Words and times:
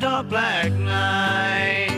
dark 0.00 0.28
black 0.28 0.72
night. 0.72 1.92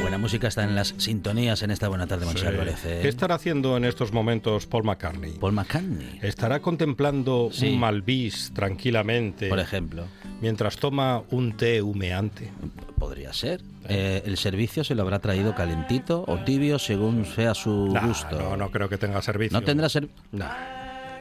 Buena 0.00 0.18
música 0.18 0.48
está 0.48 0.64
en 0.64 0.74
las 0.74 0.94
sintonías 0.98 1.62
en 1.62 1.70
esta 1.70 1.88
buena 1.88 2.06
tarde, 2.06 2.24
Monchi 2.26 2.46
Álvarez, 2.46 2.84
¿eh? 2.84 3.00
¿Qué 3.02 3.08
estará 3.08 3.34
haciendo 3.34 3.76
en 3.76 3.84
estos 3.84 4.12
momentos 4.12 4.66
Paul 4.66 4.84
McCartney? 4.84 5.32
Paul 5.32 5.52
McCartney, 5.52 6.18
¿Estará 6.22 6.60
contemplando 6.60 7.48
Sí. 7.52 7.72
un 7.72 7.80
Malvis 7.80 8.52
tranquilamente 8.54 9.48
por 9.48 9.58
ejemplo. 9.58 10.04
mientras 10.40 10.76
toma 10.76 11.22
un 11.30 11.56
té 11.56 11.82
humeante? 11.82 12.50
Podría 12.98 13.32
ser. 13.32 13.60
Eh, 13.88 14.22
el 14.24 14.36
servicio 14.38 14.82
se 14.84 14.94
lo 14.94 15.02
habrá 15.02 15.18
traído 15.18 15.54
calentito 15.54 16.24
o 16.26 16.38
tibio 16.38 16.78
según 16.78 17.24
sea 17.26 17.54
su 17.54 17.88
Nah, 17.92 18.06
gusto. 18.06 18.38
no, 18.38 18.56
no 18.56 18.70
creo 18.70 18.88
que 18.88 18.96
tenga 18.98 19.20
servicio. 19.20 19.58
¿No 19.58 19.64
tendrá 19.64 19.88
servicio? 19.88 20.16
No, 20.32 20.46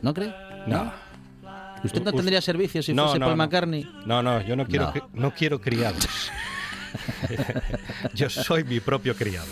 ¿No 0.01 0.13
cree? 0.13 0.33
no. 0.67 0.91
¿Usted 1.83 2.03
no 2.03 2.13
tendría 2.13 2.41
servicio 2.41 2.81
si 2.83 2.93
No, 2.93 3.03
fuese 3.05 3.19
no, 3.19 3.25
Paul. 3.27 3.37
McCartney? 3.37 3.89
No, 4.05 4.21
no, 4.23 4.41
yo 4.41 4.55
no 4.55 4.65
quiero, 4.65 4.85
No. 4.85 4.93
cri- 4.93 5.09
no 5.13 5.33
quiero 5.33 5.59
criados. 5.61 6.07
yo 8.13 8.29
soy 8.29 8.63
mi 8.63 8.79
propio 8.79 9.15
criado. 9.15 9.47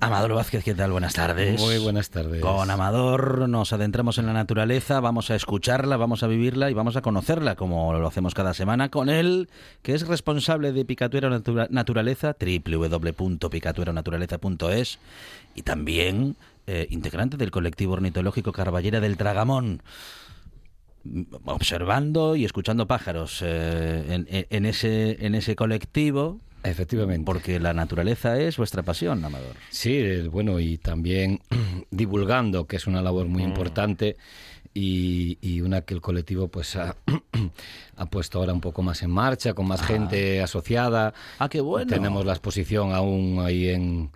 Amador 0.00 0.34
Vázquez, 0.34 0.64
¿qué 0.64 0.74
tal? 0.74 0.90
Buenas 0.90 1.14
tardes. 1.14 1.60
Muy 1.60 1.78
buenas 1.78 2.10
tardes. 2.10 2.40
Con 2.40 2.68
Amador 2.70 3.48
nos 3.48 3.72
adentramos 3.72 4.18
en 4.18 4.26
la 4.26 4.32
naturaleza, 4.32 4.98
vamos 4.98 5.30
a 5.30 5.36
escucharla, 5.36 5.96
vamos 5.96 6.24
a 6.24 6.26
vivirla 6.26 6.70
y 6.70 6.74
vamos 6.74 6.96
a 6.96 7.02
conocerla 7.02 7.54
como 7.54 7.92
lo 7.92 8.04
hacemos 8.08 8.34
cada 8.34 8.52
semana 8.52 8.88
con 8.88 9.08
él, 9.08 9.48
que 9.82 9.94
es 9.94 10.04
responsable 10.08 10.72
de 10.72 10.84
Picatuera 10.84 11.30
Natura- 11.30 11.68
Naturaleza, 11.70 12.34
www.picatueranaturaleza.es 12.40 14.98
y 15.54 15.62
también 15.62 16.34
eh, 16.66 16.88
integrante 16.90 17.36
del 17.36 17.52
colectivo 17.52 17.92
ornitológico 17.92 18.50
Carballera 18.52 18.98
del 19.00 19.16
Tragamón. 19.16 19.82
Mm, 21.04 21.22
Observando 21.46 22.36
y 22.36 22.44
escuchando 22.44 22.86
pájaros 22.86 23.40
eh, 23.44 24.04
en, 24.08 24.26
en- 24.50 24.66
ese, 24.66 25.24
en 25.24 25.34
ese 25.34 25.56
colectivo, 25.56 26.40
Efectivamente. 26.62 27.24
porque 27.24 27.58
la 27.58 27.74
naturaleza 27.74 28.38
es 28.38 28.56
vuestra 28.56 28.82
pasión, 28.82 29.24
Amador. 29.24 29.56
Sí, 29.70 29.94
eh, 29.96 30.28
bueno, 30.28 30.60
y 30.60 30.78
también 30.78 31.40
divulgando, 31.90 32.66
que 32.66 32.76
es 32.76 32.86
una 32.86 33.02
labor 33.02 33.26
muy 33.26 33.42
importante 33.42 34.16
y, 34.74 35.38
y 35.42 35.60
una 35.60 35.80
que 35.82 35.92
el 35.94 36.00
colectivo 36.00 36.46
pues 36.48 36.76
ha, 36.76 36.96
ha 37.96 38.06
puesto 38.06 38.38
ahora 38.38 38.52
un 38.52 38.60
poco 38.60 38.82
más 38.82 39.02
en 39.02 39.10
marcha, 39.10 39.54
con 39.54 39.66
más 39.66 39.82
gente 39.82 40.40
asociada. 40.40 41.12
Ah, 41.40 41.48
qué 41.48 41.60
bueno. 41.60 41.88
Tenemos 41.92 42.24
la 42.24 42.32
exposición 42.32 42.92
aún 42.92 43.40
ahí 43.44 43.68
en, 43.68 44.10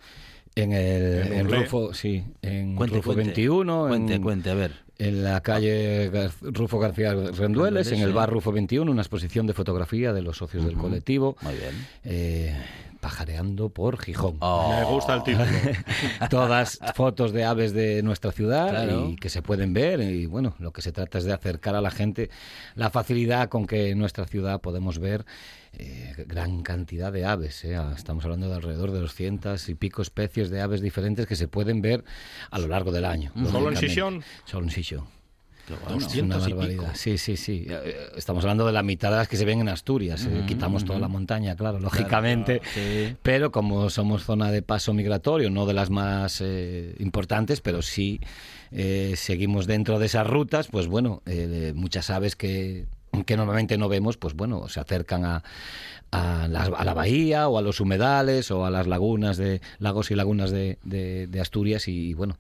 en 0.54 0.72
el 0.72 1.26
En 1.26 1.32
en. 1.40 1.50
Rufo, 1.50 1.92
sí, 1.92 2.22
en 2.42 2.76
Cuente, 2.76 2.96
Rufo 2.96 3.12
cuente. 3.12 3.32
21. 3.32 3.88
Cuente, 3.88 4.14
en, 4.14 4.22
cuente, 4.22 4.50
a 4.50 4.54
ver. 4.54 4.85
En 4.98 5.22
la 5.22 5.42
calle 5.42 6.10
Gar- 6.10 6.30
Rufo 6.40 6.78
García 6.78 7.10
Rendueles, 7.10 7.38
Rendueles, 7.38 7.92
en 7.92 8.00
el 8.00 8.12
bar 8.14 8.30
Rufo 8.30 8.50
21, 8.52 8.90
una 8.90 9.02
exposición 9.02 9.46
de 9.46 9.52
fotografía 9.52 10.12
de 10.14 10.22
los 10.22 10.38
socios 10.38 10.64
del 10.64 10.76
colectivo. 10.76 11.36
Muy 11.42 11.54
bien. 11.54 11.86
eh, 12.04 12.56
pajareando 13.00 13.68
por 13.68 13.98
Gijón. 13.98 14.36
Oh. 14.40 14.74
Me 14.76 14.84
gusta 14.84 15.14
el 15.14 15.22
título. 15.22 15.44
Todas 16.30 16.80
fotos 16.94 17.32
de 17.32 17.44
aves 17.44 17.72
de 17.72 18.02
nuestra 18.02 18.32
ciudad 18.32 18.70
Claro. 18.70 19.10
y 19.10 19.16
que 19.16 19.28
se 19.28 19.42
pueden 19.42 19.72
ver. 19.74 20.00
Y 20.00 20.26
bueno, 20.26 20.54
lo 20.58 20.72
que 20.72 20.82
se 20.82 20.92
trata 20.92 21.18
es 21.18 21.24
de 21.24 21.32
acercar 21.32 21.76
a 21.76 21.80
la 21.80 21.90
gente 21.90 22.30
la 22.74 22.90
facilidad 22.90 23.48
con 23.48 23.66
que 23.66 23.90
en 23.90 23.98
nuestra 23.98 24.24
ciudad 24.26 24.60
podemos 24.60 24.98
ver 24.98 25.24
eh, 25.76 26.14
gran 26.26 26.62
cantidad 26.62 27.12
de 27.12 27.24
aves. 27.24 27.64
¿eh? 27.64 27.76
Estamos 27.96 28.24
hablando 28.24 28.48
de 28.48 28.54
alrededor 28.54 28.92
de 28.92 29.00
200 29.00 29.68
y 29.68 29.74
pico 29.74 30.02
especies 30.02 30.50
de 30.50 30.60
aves 30.60 30.80
diferentes 30.80 31.26
que 31.26 31.36
se 31.36 31.48
pueden 31.48 31.82
ver 31.82 32.04
a 32.50 32.58
lo 32.58 32.68
largo 32.68 32.92
del 32.92 33.04
año. 33.04 33.32
¿Solo 33.50 33.70
en. 33.70 33.76
Sisión? 33.76 34.22
Solo 34.44 34.64
en 34.64 34.70
Es 34.70 34.92
bueno. 35.82 35.98
200 35.98 36.22
una 36.22 36.48
y 36.48 36.52
barbaridad. 36.52 36.82
pico. 36.84 36.94
Sí, 36.96 37.18
sí, 37.18 37.36
sí. 37.36 37.66
Eh, 37.68 37.96
Estamos 38.16 38.44
hablando 38.44 38.64
de 38.66 38.72
la 38.72 38.82
mitad 38.84 39.10
de 39.10 39.16
las 39.16 39.26
que 39.28 39.36
se 39.36 39.44
ven 39.44 39.60
en 39.60 39.68
Asturias. 39.68 40.24
eh, 40.24 40.44
Quitamos 40.46 40.84
toda 40.84 40.98
la 41.00 41.08
montaña, 41.08 41.56
claro, 41.56 41.80
lógicamente. 41.80 42.62
sí. 42.72 43.16
Pero 43.22 43.50
como 43.50 43.90
somos 43.90 44.22
zona 44.24 44.50
de 44.52 44.62
paso 44.62 44.94
migratorio, 44.94 45.50
no 45.50 45.66
de 45.66 45.74
las 45.74 45.90
más 45.90 46.40
eh, 46.40 46.94
importantes, 47.00 47.60
pero 47.60 47.82
sí 47.82 48.20
eh, 48.70 49.14
seguimos 49.16 49.66
dentro 49.66 49.98
de 49.98 50.06
esas 50.06 50.26
rutas, 50.26 50.68
pues 50.68 50.86
bueno, 50.86 51.22
eh, 51.26 51.72
muchas 51.74 52.10
aves 52.10 52.36
que 52.36 52.86
que 53.24 53.36
normalmente 53.36 53.78
no 53.78 53.88
vemos, 53.88 54.16
pues 54.16 54.34
bueno, 54.34 54.68
se 54.68 54.80
acercan 54.80 55.24
a, 55.24 55.42
a, 56.10 56.48
las- 56.48 56.70
a 56.76 56.84
la 56.84 56.94
bahía 56.94 57.48
o 57.48 57.58
a 57.58 57.62
los 57.62 57.80
humedales 57.80 58.50
o 58.50 58.64
a 58.64 58.70
las 58.70 58.86
lagunas 58.86 59.36
de 59.36 59.60
lagos 59.78 60.10
y 60.10 60.14
lagunas 60.14 60.50
de, 60.50 60.78
de- 60.84 61.40
Asturias 61.40 61.86
y, 61.88 62.14
bueno, 62.14 62.38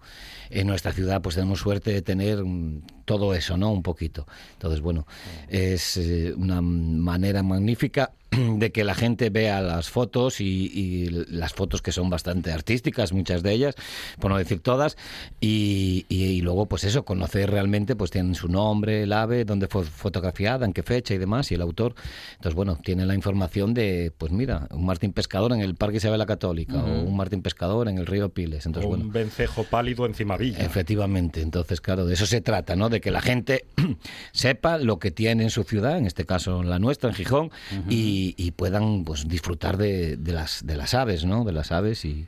en 0.50 0.66
nuestra 0.66 0.92
ciudad 0.92 1.20
pues 1.20 1.34
tenemos 1.34 1.60
suerte 1.60 1.92
de 1.92 2.02
tener 2.02 2.42
mm, 2.44 2.82
todo 3.04 3.34
eso, 3.34 3.56
¿no? 3.56 3.70
Un 3.72 3.82
poquito. 3.82 4.26
Entonces, 4.54 4.80
bueno, 4.80 5.06
es 5.48 5.96
eh, 5.96 6.32
una 6.36 6.60
manera 6.62 7.42
magnífica 7.42 8.12
de 8.30 8.72
que 8.72 8.82
la 8.84 8.94
gente 8.94 9.30
vea 9.30 9.60
las 9.60 9.88
fotos 9.90 10.40
y, 10.40 11.08
las 11.30 11.52
fotos 11.52 11.82
que 11.82 11.92
son 11.92 12.10
bastante 12.10 12.52
artísticas, 12.52 13.12
muchas 13.12 13.42
de 13.42 13.52
ellas, 13.52 13.74
por 14.18 14.30
no 14.30 14.38
decir 14.38 14.60
todas, 14.60 14.96
y 15.40 16.40
luego 16.42 16.66
pues 16.66 16.84
eso, 16.84 17.04
conocer 17.04 17.50
realmente, 17.50 17.94
pues 17.96 18.10
tienen 18.10 18.34
su 18.34 18.48
nombre, 18.48 19.04
el 19.04 19.12
ave, 19.12 19.44
dónde 19.44 19.68
fue 19.68 19.84
fotografiada, 19.84 20.66
en 20.66 20.72
qué 20.72 20.82
fecha 20.82 21.14
y 21.14 21.18
demás, 21.18 21.50
y 21.52 21.54
el 21.54 21.60
autor. 21.62 21.94
Entonces, 22.32 22.54
bueno, 22.54 22.78
tiene 22.82 23.06
la 23.06 23.14
información 23.14 23.55
de, 23.64 24.12
pues 24.16 24.32
mira, 24.32 24.68
un 24.70 24.84
Martín 24.84 25.12
Pescador 25.12 25.52
en 25.52 25.60
el 25.60 25.74
Parque 25.74 25.96
Isabel 25.96 26.18
la 26.18 26.26
Católica, 26.26 26.74
o 26.84 27.02
un 27.02 27.16
Martín 27.16 27.42
Pescador 27.42 27.88
en 27.88 27.98
el 27.98 28.06
río 28.06 28.28
Piles. 28.28 28.66
Entonces, 28.66 28.86
O 28.86 28.88
bueno, 28.90 29.04
un 29.04 29.12
vencejo 29.12 29.64
pálido 29.64 30.04
encima 30.06 30.36
villa. 30.36 30.58
Efectivamente, 30.64 31.40
entonces 31.40 31.80
claro, 31.80 32.06
de 32.06 32.14
eso 32.14 32.26
se 32.26 32.40
trata, 32.40 32.76
¿no? 32.76 32.88
De 32.88 33.00
que 33.00 33.10
la 33.10 33.20
gente 33.22 33.64
sepa 34.32 34.78
lo 34.78 34.98
que 34.98 35.10
tiene 35.10 35.44
en 35.44 35.50
su 35.50 35.62
ciudad, 35.64 35.96
en 35.96 36.06
este 36.06 36.26
caso 36.26 36.62
la 36.62 36.78
nuestra, 36.78 37.08
en 37.08 37.14
Gijón, 37.16 37.50
y, 37.88 38.34
y 38.36 38.50
puedan 38.50 39.04
pues 39.04 39.26
disfrutar 39.28 39.76
de, 39.76 40.16
de 40.16 40.32
las 40.32 40.66
de 40.66 40.76
las 40.76 40.94
aves, 40.94 41.24
¿no? 41.24 41.44
De 41.44 41.52
las 41.52 41.72
aves 41.72 42.04
y 42.04 42.26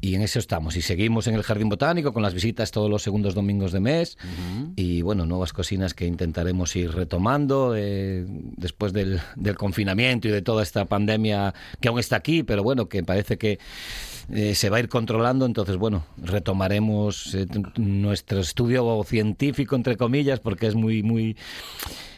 y 0.00 0.14
en 0.14 0.22
eso 0.22 0.38
estamos. 0.38 0.76
Y 0.76 0.82
seguimos 0.82 1.26
en 1.26 1.34
el 1.34 1.42
Jardín 1.42 1.68
Botánico 1.68 2.12
con 2.12 2.22
las 2.22 2.34
visitas 2.34 2.70
todos 2.70 2.88
los 2.88 3.02
segundos 3.02 3.34
domingos 3.34 3.72
de 3.72 3.80
mes. 3.80 4.16
Y 4.76 5.02
bueno, 5.02 5.26
nuevas 5.26 5.52
cocinas 5.52 5.94
que 5.94 6.06
intentaremos 6.06 6.74
ir 6.76 6.92
retomando 6.92 7.74
eh, 7.76 8.24
después 8.28 8.92
del, 8.92 9.20
del 9.36 9.56
confinamiento 9.56 10.28
y 10.28 10.30
de 10.30 10.42
toda 10.42 10.62
esta 10.62 10.86
pandemia 10.86 11.54
que 11.80 11.88
aún 11.88 11.98
está 11.98 12.16
aquí, 12.16 12.42
pero 12.42 12.62
bueno, 12.62 12.88
que 12.88 13.02
parece 13.02 13.36
que 13.36 13.58
eh, 14.32 14.54
se 14.54 14.70
va 14.70 14.78
a 14.78 14.80
ir 14.80 14.88
controlando. 14.88 15.46
Entonces, 15.46 15.76
bueno, 15.76 16.04
retomaremos 16.22 17.34
eh, 17.34 17.46
nuestro 17.76 18.40
estudio 18.40 19.02
científico, 19.04 19.76
entre 19.76 19.96
comillas, 19.96 20.40
porque 20.40 20.66
es 20.66 20.74
muy, 20.74 21.02
muy 21.02 21.36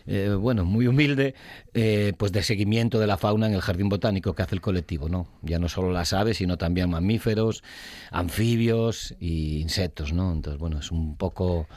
eh, 0.06 0.35
bueno, 0.38 0.64
muy 0.64 0.88
humilde, 0.88 1.35
eh, 1.75 2.12
pues 2.17 2.32
de 2.32 2.43
seguimiento 2.43 2.99
de 2.99 3.06
la 3.06 3.17
fauna 3.17 3.47
en 3.47 3.55
el 3.55 3.61
jardín 3.61 3.88
botánico 3.88 4.35
que 4.35 4.43
hace 4.43 4.56
el 4.56 4.61
colectivo, 4.61 5.09
¿no? 5.09 5.29
Ya 5.43 5.59
no 5.59 5.69
solo 5.69 5.93
las 5.93 6.12
aves, 6.12 6.38
sino 6.38 6.59
también 6.59 6.91
mamíferos, 6.91 7.62
anfibios 8.11 9.15
y 9.20 9.61
insectos, 9.61 10.12
¿no? 10.12 10.32
Entonces, 10.32 10.58
bueno, 10.58 10.81
es 10.81 10.91
un 10.91 11.17
poco 11.17 11.69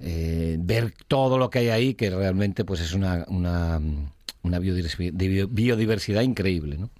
eh, 0.00 0.56
ver 0.60 0.92
todo 1.08 1.38
lo 1.38 1.48
que 1.48 1.60
hay 1.60 1.68
ahí, 1.70 1.94
que 1.94 2.10
realmente 2.10 2.64
pues 2.66 2.80
es 2.80 2.92
una, 2.92 3.24
una, 3.28 3.80
una 4.42 4.58
biodiversi- 4.58 5.12
de 5.12 5.28
bio- 5.28 5.48
biodiversidad 5.48 6.20
increíble, 6.20 6.76
¿no? 6.76 6.90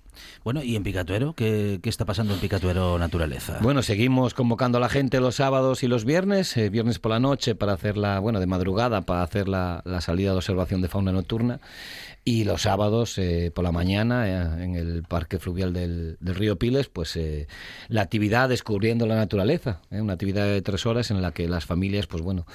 Bueno, 0.44 0.62
¿y 0.62 0.76
en 0.76 0.82
Picatuero? 0.82 1.34
¿Qué, 1.34 1.80
qué 1.82 1.88
está 1.88 2.04
pasando 2.04 2.34
en 2.34 2.40
Picatuero 2.40 2.98
Naturaleza? 2.98 3.58
Bueno, 3.60 3.82
seguimos 3.82 4.34
convocando 4.34 4.78
a 4.78 4.80
la 4.80 4.88
gente 4.88 5.20
los 5.20 5.36
sábados 5.36 5.82
y 5.82 5.88
los 5.88 6.04
viernes, 6.04 6.56
eh, 6.56 6.70
viernes 6.70 6.98
por 6.98 7.10
la 7.10 7.20
noche 7.20 7.54
para 7.54 7.72
hacer 7.72 7.96
la, 7.96 8.18
bueno, 8.18 8.40
de 8.40 8.46
madrugada 8.46 9.02
para 9.02 9.22
hacer 9.22 9.48
la, 9.48 9.82
la 9.84 10.00
salida 10.00 10.30
de 10.30 10.36
observación 10.36 10.82
de 10.82 10.88
fauna 10.88 11.12
nocturna 11.12 11.60
y 12.24 12.44
los 12.44 12.62
sábados 12.62 13.18
eh, 13.18 13.50
por 13.54 13.64
la 13.64 13.72
mañana 13.72 14.26
eh, 14.26 14.64
en 14.64 14.74
el 14.76 15.02
parque 15.02 15.38
fluvial 15.38 15.74
del, 15.74 16.16
del 16.20 16.34
río 16.34 16.58
Piles, 16.58 16.88
pues 16.88 17.16
eh, 17.16 17.46
la 17.88 18.00
actividad 18.00 18.48
descubriendo 18.48 19.06
la 19.06 19.16
naturaleza, 19.16 19.82
eh, 19.90 20.00
una 20.00 20.14
actividad 20.14 20.46
de 20.46 20.62
tres 20.62 20.86
horas 20.86 21.10
en 21.10 21.20
la 21.20 21.32
que 21.32 21.48
las 21.48 21.66
familias, 21.66 22.06
pues 22.06 22.22
bueno, 22.22 22.46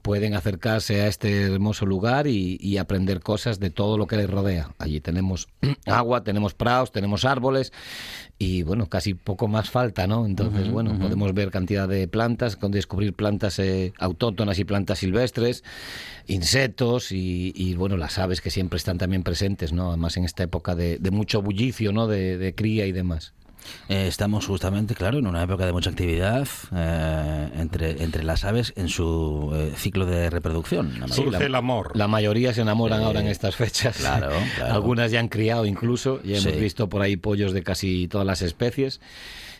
pueden 0.00 0.34
acercarse 0.34 1.02
a 1.02 1.06
este 1.06 1.42
hermoso 1.42 1.84
lugar 1.84 2.26
y, 2.26 2.56
y 2.60 2.78
aprender 2.78 3.20
cosas 3.20 3.60
de 3.60 3.70
todo 3.70 3.98
lo 3.98 4.06
que 4.06 4.16
les 4.16 4.30
rodea. 4.30 4.74
Allí 4.78 5.00
tenemos 5.00 5.48
agua, 5.86 6.24
tenemos 6.24 6.54
prados, 6.54 6.90
tenemos 6.90 7.26
árboles 7.26 7.72
y 8.42 8.62
bueno, 8.62 8.86
casi 8.86 9.12
poco 9.12 9.48
más 9.48 9.68
falta, 9.68 10.06
¿no? 10.06 10.24
Entonces, 10.24 10.70
bueno, 10.70 10.98
podemos 10.98 11.34
ver 11.34 11.50
cantidad 11.50 11.86
de 11.86 12.08
plantas, 12.08 12.56
con 12.56 12.72
descubrir 12.72 13.12
plantas 13.12 13.58
eh, 13.58 13.92
autóctonas 13.98 14.58
y 14.58 14.64
plantas 14.64 15.00
silvestres, 15.00 15.62
insectos 16.26 17.12
y, 17.12 17.52
y, 17.54 17.74
bueno, 17.74 17.98
las 17.98 18.18
aves 18.18 18.40
que 18.40 18.50
siempre 18.50 18.78
están 18.78 18.96
también 18.96 19.09
presentes, 19.22 19.72
¿no? 19.72 19.88
Además 19.88 20.16
en 20.16 20.24
esta 20.24 20.42
época 20.42 20.74
de, 20.74 20.98
de 20.98 21.10
mucho 21.10 21.42
bullicio, 21.42 21.92
¿no? 21.92 22.06
De, 22.06 22.38
de 22.38 22.54
cría 22.54 22.86
y 22.86 22.92
demás. 22.92 23.32
Eh, 23.90 24.06
estamos 24.08 24.46
justamente, 24.46 24.94
claro, 24.94 25.18
en 25.18 25.26
una 25.26 25.42
época 25.42 25.66
de 25.66 25.72
mucha 25.72 25.90
actividad 25.90 26.48
eh, 26.74 27.48
entre, 27.56 28.02
entre 28.02 28.24
las 28.24 28.44
aves 28.44 28.72
en 28.74 28.88
su 28.88 29.50
eh, 29.54 29.72
ciclo 29.76 30.06
de 30.06 30.30
reproducción. 30.30 30.94
Surge 31.08 31.44
el 31.44 31.54
amor. 31.54 31.92
La 31.94 32.08
mayoría 32.08 32.54
se 32.54 32.62
enamoran 32.62 33.02
ahora 33.02 33.20
en 33.20 33.26
estas 33.26 33.56
fechas. 33.56 33.98
claro, 33.98 34.30
claro. 34.56 34.74
Algunas 34.74 35.10
ya 35.10 35.20
han 35.20 35.28
criado 35.28 35.66
incluso, 35.66 36.22
ya 36.22 36.38
hemos 36.38 36.54
Sí. 36.54 36.58
visto 36.58 36.88
por 36.88 37.02
ahí 37.02 37.16
pollos 37.16 37.52
de 37.52 37.62
casi 37.62 38.08
todas 38.08 38.26
las 38.26 38.40
especies. 38.40 39.00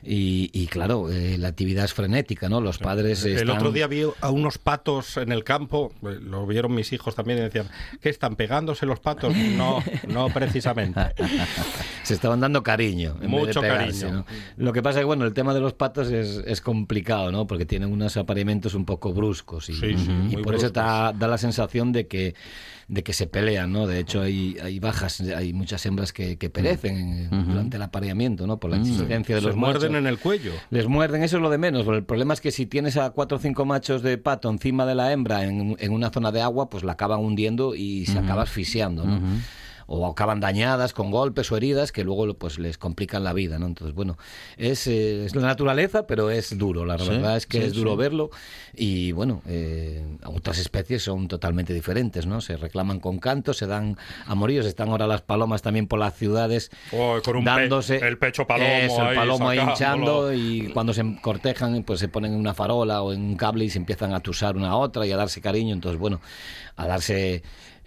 Y, 0.03 0.51
y 0.53 0.67
claro, 0.67 1.11
eh, 1.11 1.37
la 1.39 1.49
actividad 1.49 1.85
es 1.85 1.93
frenética, 1.95 2.49
¿no? 2.49 2.61
Los 2.61 2.79
padres 2.79 3.25
El 3.25 3.35
están- 3.37 3.51
otro 3.51 3.71
día 3.73 3.87
vi 3.87 4.03
a 4.21 4.31
unos 4.31 4.59
patos 4.59 5.17
en 5.17 5.31
el 5.33 5.45
campo, 5.45 5.93
eh, 6.03 6.19
lo 6.21 6.47
vieron 6.47 6.75
mis 6.75 6.93
hijos 6.93 7.15
también 7.15 7.39
y 7.39 7.43
decían, 7.43 7.69
¿qué 8.01 8.09
están 8.09 8.37
pegándose 8.37 8.87
los 8.87 9.01
patos? 9.01 9.35
No, 9.37 9.83
no 10.09 10.29
precisamente. 10.31 11.01
se 12.03 12.15
estaban 12.15 12.41
dando 12.41 12.63
cariño. 12.63 13.13
En 13.21 13.31
vez 13.31 13.31
Mucho 13.31 13.61
de 13.61 13.69
pegarse, 13.69 14.01
cariño. 14.07 14.25
¿no? 14.57 14.65
Lo 14.65 14.73
que 14.73 14.83
pasa 14.83 14.99
es 14.99 15.03
que, 15.03 15.07
bueno, 15.07 15.25
el 15.25 15.35
tema 15.35 15.55
de 15.55 15.61
los 15.61 15.75
patos 15.75 16.11
es, 16.11 16.43
es 16.47 16.61
complicado, 16.61 17.31
¿no? 17.31 17.47
Porque 17.47 17.67
tienen 17.67 17.93
unos 17.93 18.17
apareamientos 18.17 18.75
un 18.75 18.85
poco 18.85 19.13
bruscos. 19.13 19.69
Y, 19.69 19.75
Sí, 19.75 19.97
sí, 19.97 20.11
y 20.31 20.37
por 20.39 20.55
eso 20.55 20.67
bruscos. 20.67 20.73
da, 20.73 21.13
da 21.13 21.29
la 21.29 21.39
sensación 21.39 21.93
de 21.93 22.07
que 22.07 22.35
de 22.91 23.05
que 23.05 23.13
se 23.13 23.29
pelean, 23.29 23.73
¿no? 23.73 23.87
De 23.87 24.01
hecho, 24.01 24.21
hay, 24.21 24.57
hay 24.61 24.81
bajas, 24.81 25.21
hay 25.21 25.53
muchas 25.53 25.87
hembras 25.87 26.13
que, 26.13 26.39
que 26.39 26.51
perecen 26.51 27.29
durante 27.31 27.77
el 27.77 27.83
apareamiento, 27.83 28.49
¿no? 28.49 28.59
Por 28.59 28.71
la 28.71 28.79
existencia 28.79 29.37
de 29.37 29.41
Se 29.41 29.47
los 29.47 29.57
muerden 29.57 29.93
machos. 29.93 29.99
en 30.01 30.07
el 30.09 30.19
cuello. 30.19 30.53
Les 30.71 30.89
muerden, 30.89 31.23
eso 31.23 31.37
es 31.37 31.43
lo 31.43 31.51
de 31.51 31.59
menos. 31.59 31.85
pero 31.85 31.97
el 31.97 32.03
problema 32.05 32.35
es 32.35 32.41
que 32.41 32.51
si 32.51 32.67
tienes 32.67 32.97
a 32.97 33.11
cuatro 33.11 33.39
o 33.39 33.41
cinco 33.41 33.65
machos 33.65 34.03
de 34.03 34.19
pato 34.19 34.51
encima 34.51 34.87
de 34.87 34.97
la 34.97 35.13
hembra 35.13 35.45
en, 35.45 35.77
en 35.79 35.93
una 35.93 36.11
zona 36.11 36.33
de 36.33 36.43
agua, 36.43 36.69
pues 36.69 36.83
la 36.83 36.93
acaban 36.93 37.21
hundiendo 37.21 37.77
y 37.77 38.07
se 38.07 38.19
acaba 38.19 38.43
asfixiando, 38.43 39.05
¿no? 39.05 39.21
O 39.93 40.07
acaban 40.07 40.39
dañadas 40.39 40.93
con 40.93 41.11
golpes 41.11 41.51
o 41.51 41.57
heridas 41.57 41.91
que 41.91 42.05
luego 42.05 42.33
pues 42.35 42.61
les 42.61 42.79
complican 42.79 43.25
la 43.25 43.33
vida, 43.33 43.59
¿no? 43.59 43.67
Entonces, 43.67 43.93
bueno, 43.93 44.19
es, 44.57 44.87
eh, 44.87 45.25
es 45.25 45.35
la 45.35 45.43
naturaleza, 45.43 46.07
pero 46.07 46.31
es 46.31 46.57
duro. 46.57 46.87
La 46.87 46.97
Sí, 46.97 47.09
verdad 47.09 47.37
es 47.37 47.47
que 47.47 47.59
sí, 47.59 47.65
es 47.65 47.73
duro 47.75 47.91
sí. 47.93 47.97
verlo 47.99 48.31
y, 48.73 49.11
bueno, 49.11 49.43
eh, 49.49 50.05
otras 50.25 50.59
especies 50.59 51.03
son 51.03 51.27
totalmente 51.27 51.75
diferentes, 51.75 52.25
¿no? 52.27 52.41
Se 52.41 52.57
reclaman 52.57 53.01
con 53.01 53.19
cantos, 53.19 53.57
se 53.57 53.67
dan 53.67 53.97
amoríos. 54.27 54.65
Están 54.65 54.91
ahora 54.91 55.09
las 55.09 55.23
palomas 55.23 55.61
también 55.63 55.89
por 55.89 55.99
las 55.99 56.15
ciudades 56.15 56.71
Oh, 56.93 57.19
con 57.25 57.37
un 57.39 57.45
pe- 57.45 57.51
dándose 57.51 57.97
el 57.97 58.17
pecho 58.17 58.47
palomo 58.47 58.71
Eso, 58.71 59.09
el 59.11 59.17
palomo 59.17 59.49
ahí 59.49 59.59
hinchando 59.59 60.33
y 60.33 60.69
cuando 60.73 60.93
se 60.95 61.03
cortejan 61.21 61.83
pues 61.83 61.99
se 61.99 62.07
ponen 62.09 62.35
en 62.35 62.39
una 62.39 62.55
farola 62.55 63.03
o 63.03 63.13
en 63.13 63.23
un 63.23 63.35
cable 63.37 63.65
y 63.65 63.71
se 63.71 63.79
empiezan 63.79 64.15
a 64.15 64.21
tusar 64.21 64.57
una 64.57 64.69
a 64.69 64.77
otra 64.77 65.05
y 65.05 65.11
a 65.11 65.17
darse 65.17 65.41
cariño 65.41 65.75
entonces 65.75 65.99
bueno 65.99 66.21
a 66.77 66.87
darse 66.87 67.43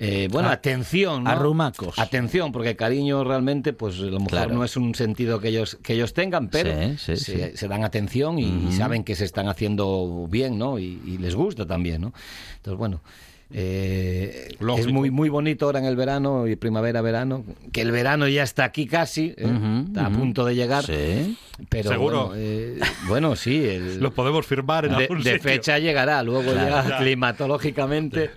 eh, 0.05 0.27
bueno 0.31 0.49
A- 0.49 0.53
atención 0.53 1.23
¿no? 1.23 1.29
arrumacos. 1.29 1.97
atención 1.97 2.51
porque 2.51 2.75
cariño 2.75 3.23
realmente 3.23 3.73
pues 3.73 3.97
a 3.99 4.03
lo 4.03 4.19
mejor 4.19 4.29
Claro. 4.29 4.53
no 4.55 4.63
es 4.63 4.75
un 4.77 4.93
sentido 4.95 5.39
que 5.39 5.47
ellos 5.49 5.77
que 5.81 5.93
ellos 5.93 6.13
tengan 6.13 6.49
pero 6.49 6.71
Sí, 6.97 7.15
sí, 7.15 7.17
se, 7.17 7.51
sí. 7.51 7.57
se 7.57 7.67
dan 7.67 7.83
atención 7.83 8.39
y, 8.39 8.71
saben 8.73 9.03
que 9.03 9.15
se 9.15 9.25
están 9.25 9.47
haciendo 9.47 10.27
bien 10.29 10.57
no 10.57 10.79
y, 10.79 10.99
y 11.05 11.17
les 11.19 11.35
gusta 11.35 11.65
también 11.65 12.01
no 12.01 12.13
entonces 12.57 12.77
bueno 12.77 13.01
eh, 13.55 14.49
es 14.77 14.87
muy 14.87 15.11
muy 15.11 15.29
bonito 15.29 15.65
ahora 15.67 15.77
en 15.77 15.85
el 15.85 15.95
verano 15.95 16.47
y 16.47 16.55
primavera 16.55 17.01
verano 17.01 17.43
que 17.71 17.81
el 17.81 17.91
verano 17.91 18.27
ya 18.27 18.41
está 18.41 18.63
aquí 18.63 18.87
casi 18.87 19.35
¿eh? 19.37 19.83
Está 19.87 20.07
a 20.07 20.09
punto 20.09 20.43
de 20.43 20.55
llegar 20.55 20.83
Sí. 20.85 21.37
pero 21.69 21.89
¿Seguro? 21.91 22.27
Bueno, 22.29 22.33
eh, 22.35 22.79
bueno, 23.07 23.35
sí. 23.35 23.63
el- 23.63 23.99
Lo 24.01 24.11
podemos 24.11 24.45
firmar 24.47 24.85
en 24.85 24.91
de, 24.91 25.03
algún 25.03 25.21
de 25.21 25.33
sitio. 25.33 25.43
fecha 25.51 25.77
llegará, 25.77 26.23
luego 26.23 26.51
Claro. 26.51 26.89
ya 26.89 26.97
climatológicamente. 26.97 28.31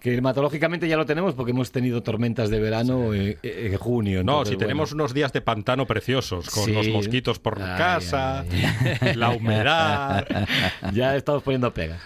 Climatológicamente 0.00 0.88
ya 0.88 0.96
lo 0.96 1.06
tenemos 1.06 1.34
porque 1.34 1.50
hemos 1.52 1.70
tenido 1.72 2.02
tormentas 2.02 2.50
de 2.50 2.60
verano 2.60 3.14
en, 3.14 3.36
en 3.42 3.76
junio. 3.76 4.22
No, 4.24 4.32
entonces, 4.32 4.52
si 4.54 4.58
tenemos 4.58 4.90
bueno. 4.90 5.02
unos 5.04 5.14
días 5.14 5.32
de 5.32 5.40
pantano 5.40 5.86
preciosos, 5.86 6.48
con 6.50 6.64
Sí. 6.64 6.72
los 6.72 6.88
mosquitos 6.88 7.38
por 7.38 7.60
Ay, 7.60 7.78
casa, 7.78 8.44
ay, 9.00 9.14
la 9.14 9.30
humedad. 9.30 10.26
Ya 10.92 11.16
estamos 11.16 11.42
poniendo 11.42 11.72
pegas. 11.74 12.00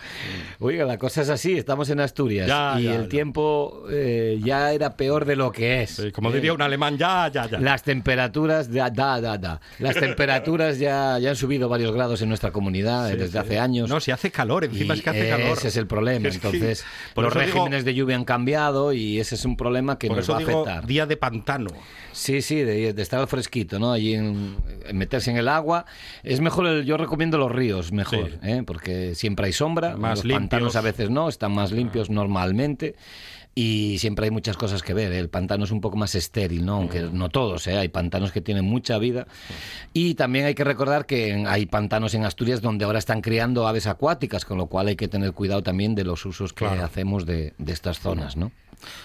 Oiga, 0.58 0.84
la 0.84 0.98
cosa 0.98 1.22
es 1.22 1.28
así, 1.28 1.56
estamos 1.56 1.88
en 1.90 2.00
Asturias 2.00 2.46
Ya, 2.46 2.76
y 2.78 2.84
ya, 2.84 2.94
el 2.96 3.02
ya. 3.02 3.08
tiempo 3.08 3.84
eh, 3.90 4.38
ya 4.42 4.72
era 4.72 4.96
peor 4.96 5.24
de 5.24 5.36
lo 5.36 5.52
que 5.52 5.82
es. 5.82 5.90
Sí, 5.90 6.12
como 6.12 6.30
Eh, 6.30 6.34
diría 6.34 6.52
un 6.52 6.62
alemán, 6.62 6.96
ya, 6.98 7.28
ya, 7.32 7.48
ya. 7.48 7.58
Las 7.58 7.82
temperaturas, 7.82 8.72
da, 8.72 8.90
da, 8.90 9.20
da, 9.20 9.38
da. 9.38 9.60
Las 9.78 9.96
temperaturas 9.96 10.78
ya, 10.78 11.18
ya 11.18 11.30
han 11.30 11.36
subido 11.36 11.68
varios 11.68 11.92
grados 11.92 12.22
en 12.22 12.28
nuestra 12.28 12.50
comunidad 12.52 13.08
eh, 13.10 13.12
Sí, 13.12 13.18
desde 13.18 13.32
sí. 13.32 13.38
hace 13.38 13.58
años. 13.58 13.88
No, 13.88 14.00
si 14.00 14.10
hace 14.10 14.30
calor, 14.30 14.64
encima 14.64 14.94
Y 14.94 14.98
es 14.98 15.04
que 15.04 15.10
hace 15.10 15.28
calor. 15.28 15.58
Ese 15.58 15.68
es 15.68 15.76
el 15.76 15.86
problema. 15.86 16.28
Entonces, 16.28 16.84
los 17.16 17.36
eso 17.36 17.42
de 17.84 17.94
lluvia 17.94 18.17
han 18.17 18.25
cambiado 18.25 18.93
y 18.93 19.19
ese 19.20 19.34
es 19.34 19.44
un 19.44 19.56
problema 19.56 19.99
que 19.99 20.08
Por 20.08 20.17
nos 20.17 20.25
eso 20.26 20.32
va 20.32 20.38
a 20.38 20.40
digo 20.40 20.62
afectar. 20.62 20.87
día 20.87 21.06
de 21.06 21.17
pantano. 21.17 21.70
Sí, 22.12 22.43
sí, 22.43 22.56
de, 22.56 22.93
de 22.93 23.02
estar 23.02 23.26
fresquito, 23.26 23.79
¿no? 23.79 23.93
Allí 23.93 24.14
en, 24.14 24.56
en 24.87 24.96
meterse 24.99 25.31
en 25.31 25.37
el 25.38 25.49
agua. 25.49 25.87
Es 26.23 26.40
mejor, 26.40 26.67
el- 26.67 26.84
yo 26.84 26.96
recomiendo 26.96 27.38
los 27.38 27.50
ríos, 27.50 27.90
mejor, 27.93 28.31
Sí. 28.31 28.37
¿eh? 28.43 28.62
porque 28.67 29.14
siempre 29.14 29.46
hay 29.46 29.52
sombra. 29.52 29.96
Más 29.96 30.19
los 30.19 30.25
limpios. 30.26 30.40
pantanos 30.50 30.76
a 30.76 30.81
veces 30.82 31.08
no, 31.11 31.29
están 31.29 31.52
más 31.55 31.73
limpios 31.73 32.11
normalmente. 32.11 32.94
Y 33.54 33.99
siempre 33.99 34.25
hay 34.25 34.31
muchas 34.31 34.56
cosas 34.56 34.82
que 34.82 34.94
ver. 34.94 35.12
¿eh? 35.12 35.19
El 35.19 35.28
pantano 35.28 35.64
es 35.64 35.70
un 35.70 35.82
poco 35.82 35.96
más 35.99 36.14
estéril, 36.14 36.64
¿no? 36.64 36.76
Aunque 36.76 37.00
no 37.02 37.28
todos, 37.28 37.66
¿eh? 37.66 37.76
Hay 37.76 37.88
pantanos 37.88 38.32
que 38.32 38.40
tienen 38.40 38.64
mucha 38.64 38.96
vida. 38.96 39.26
Y 39.93 40.14
también 40.14 40.46
hay 40.46 40.54
que 40.54 40.64
recordar 40.64 41.04
que 41.04 41.44
hay 41.46 41.66
pantanos 41.66 42.14
en 42.14 42.25
Asturias 42.25 42.62
donde 42.62 42.87
ahora 42.87 42.99
están 42.99 43.20
criando 43.20 43.69
aves 43.69 43.87
acuáticas, 43.87 44.46
con 44.46 44.56
lo 44.56 44.66
cual 44.66 44.88
hay 44.88 44.96
que 44.96 45.06
tener 45.08 45.32
cuidado 45.32 45.62
también 45.62 45.94
de 45.94 46.04
los 46.04 46.25
usos 46.25 46.52
que 46.54 46.64
Claro. 46.64 46.82
hacemos 46.84 47.26
de, 47.26 47.52
de 47.58 47.72
estas 47.72 48.00
zonas, 48.00 48.37
¿no? 48.38 48.52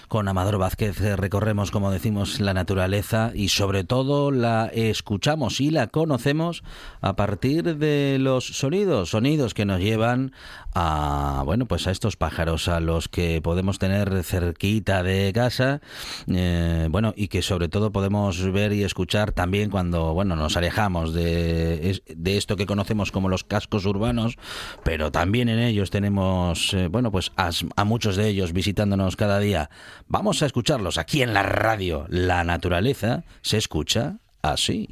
Con 0.08 0.28
Amador 0.28 0.58
Vázquez 0.58 1.02
eh, 1.02 1.16
recorremos, 1.16 1.72
como 1.72 1.92
decimos, 1.92 2.40
la 2.40 2.54
naturaleza 2.54 3.32
y 3.36 3.50
sobre 3.50 3.84
todo 3.84 4.32
la 4.32 4.68
escuchamos 4.68 5.60
y 5.60 5.70
la 5.70 5.88
conocemos 5.88 6.64
a 7.02 7.16
partir 7.16 7.78
de 7.78 8.18
los 8.20 8.46
sonidos, 8.46 9.10
sonidos 9.10 9.54
que 9.54 9.66
nos 9.66 9.82
llevan 9.82 10.32
a 10.74 11.42
bueno, 11.46 11.66
pues 11.66 11.88
a 11.88 11.92
estos 11.92 12.16
pájaros 12.16 12.68
a 12.68 12.80
los 12.80 13.10
que 13.10 13.42
podemos 13.42 13.80
tener 13.80 14.24
cerquita 14.24 15.04
de 15.04 15.32
casa, 15.34 15.82
eh, 16.28 16.88
bueno, 16.90 17.14
y 17.16 17.28
que 17.28 17.42
sobre 17.42 17.68
todo 17.68 17.92
podemos 17.92 18.52
ver 18.52 18.74
y 18.74 18.84
escuchar 18.84 19.32
también 19.32 19.70
cuando 19.70 20.14
bueno 20.14 20.36
nos 20.36 20.56
alejamos 20.56 21.14
de, 21.14 22.02
de 22.08 22.38
esto 22.38 22.56
que 22.56 22.66
conocemos 22.66 23.12
como 23.12 23.28
los 23.28 23.44
cascos 23.44 23.86
urbanos, 23.86 24.38
pero 24.84 25.12
también 25.12 25.50
en 25.50 25.60
ellos 25.60 25.90
tenemos 25.90 26.74
eh, 26.74 26.88
bueno, 26.88 27.12
pues 27.12 27.32
a, 27.36 27.50
a 27.76 27.84
muchos 27.84 28.16
de 28.16 28.28
ellos 28.28 28.54
visitándonos 28.54 29.16
cada 29.16 29.40
día. 29.40 29.67
Vamos 30.08 30.42
a 30.42 30.46
escucharlos 30.46 30.98
aquí 30.98 31.22
en 31.22 31.34
la 31.34 31.44
radio. 31.44 32.06
La 32.10 32.44
naturaleza 32.44 33.24
se 33.42 33.58
escucha 33.58 34.18
así. 34.42 34.90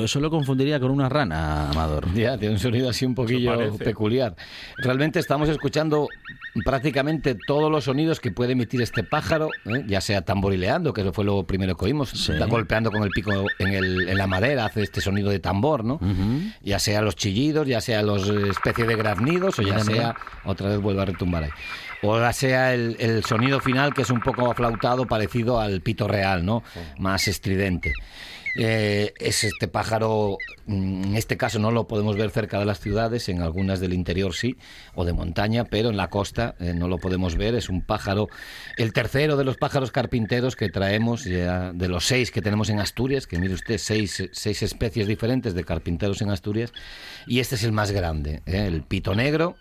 Yo, 0.00 0.04
eso 0.06 0.20
lo 0.20 0.30
confundiría 0.30 0.80
con 0.80 0.90
una 0.90 1.08
rana, 1.08 1.70
Amador. 1.70 2.12
Ya, 2.14 2.36
tiene 2.38 2.54
un 2.54 2.60
sonido 2.60 2.88
así 2.90 3.04
un 3.04 3.14
poquillo 3.14 3.76
peculiar. 3.76 4.34
Realmente 4.78 5.18
estamos 5.18 5.48
escuchando 5.48 6.08
prácticamente 6.64 7.36
todos 7.46 7.70
los 7.70 7.84
sonidos 7.84 8.18
que 8.20 8.30
puede 8.32 8.52
emitir 8.52 8.82
este 8.82 9.04
pájaro, 9.04 9.48
¿eh? 9.66 9.84
ya 9.86 10.00
sea 10.00 10.22
tamborileando, 10.22 10.92
que 10.92 11.02
eso 11.02 11.12
fue 11.12 11.24
lo 11.24 11.44
primero 11.44 11.76
que 11.76 11.84
oímos, 11.84 12.10
Sí. 12.10 12.32
está 12.32 12.46
golpeando 12.46 12.90
con 12.90 13.02
el 13.02 13.10
pico 13.10 13.30
en, 13.58 13.68
el- 13.72 14.08
en 14.08 14.18
la 14.18 14.26
madera, 14.26 14.64
hace 14.66 14.82
este 14.82 15.00
sonido 15.00 15.30
de 15.30 15.38
tambor, 15.38 15.84
¿no? 15.84 16.00
Ya 16.62 16.78
sea 16.78 17.02
los 17.02 17.14
chillidos, 17.16 17.66
ya 17.68 17.80
sea 17.80 18.02
los 18.02 18.28
eh, 18.28 18.48
especie 18.50 18.84
de 18.84 18.96
graznidos, 18.96 19.58
o 19.58 19.62
ya 19.62 19.74
Mira, 19.74 19.84
mira. 19.84 19.94
sea, 20.02 20.16
otra 20.44 20.68
vez 20.70 20.80
vuelve 20.80 21.02
a 21.02 21.04
retumbar 21.04 21.44
ahí. 21.44 21.50
O 22.02 22.18
ya 22.18 22.32
sea 22.32 22.74
el, 22.74 22.96
el 22.98 23.24
sonido 23.24 23.60
final, 23.60 23.92
que 23.94 24.02
es 24.02 24.10
un 24.10 24.20
poco 24.20 24.50
aflautado, 24.50 25.06
parecido 25.06 25.60
al 25.60 25.80
pito 25.82 26.08
real, 26.08 26.44
¿no? 26.44 26.62
Más 26.98 27.28
estridente. 27.28 27.92
Eh, 28.56 29.12
es 29.18 29.44
este 29.44 29.68
pájaro, 29.68 30.38
mm, 30.66 31.04
en 31.04 31.16
este 31.16 31.36
caso 31.36 31.58
no 31.58 31.70
lo 31.70 31.86
podemos 31.86 32.16
ver 32.16 32.30
cerca 32.30 32.58
de 32.58 32.64
las 32.64 32.80
ciudades, 32.80 33.28
en 33.28 33.42
algunas 33.42 33.80
del 33.80 33.92
interior 33.92 34.34
sí, 34.34 34.56
o 34.94 35.04
de 35.04 35.12
montaña, 35.12 35.64
pero 35.64 35.90
en 35.90 35.96
la 35.96 36.08
costa 36.10 36.54
eh, 36.58 36.72
no 36.74 36.88
lo 36.88 36.98
podemos 36.98 37.36
ver. 37.36 37.54
Es 37.54 37.68
un 37.68 37.82
pájaro, 37.82 38.28
el 38.76 38.92
tercero 38.92 39.36
de 39.36 39.44
los 39.44 39.56
pájaros 39.56 39.92
carpinteros 39.92 40.56
que 40.56 40.68
traemos, 40.68 41.24
de 41.24 41.88
los 41.88 42.06
seis 42.06 42.30
que 42.30 42.42
tenemos 42.42 42.70
en 42.70 42.80
Asturias, 42.80 43.26
que 43.26 43.38
mire 43.38 43.54
usted, 43.54 43.78
seis, 43.78 44.28
seis 44.32 44.62
especies 44.62 45.06
diferentes 45.06 45.54
de 45.54 45.64
carpinteros 45.64 46.22
en 46.22 46.30
Asturias, 46.30 46.72
y 47.26 47.40
este 47.40 47.54
es 47.54 47.64
el 47.64 47.72
más 47.72 47.92
grande, 47.92 48.42
¿eh? 48.46 48.66
el 48.66 48.82
pito 48.82 49.14
negro 49.14 49.56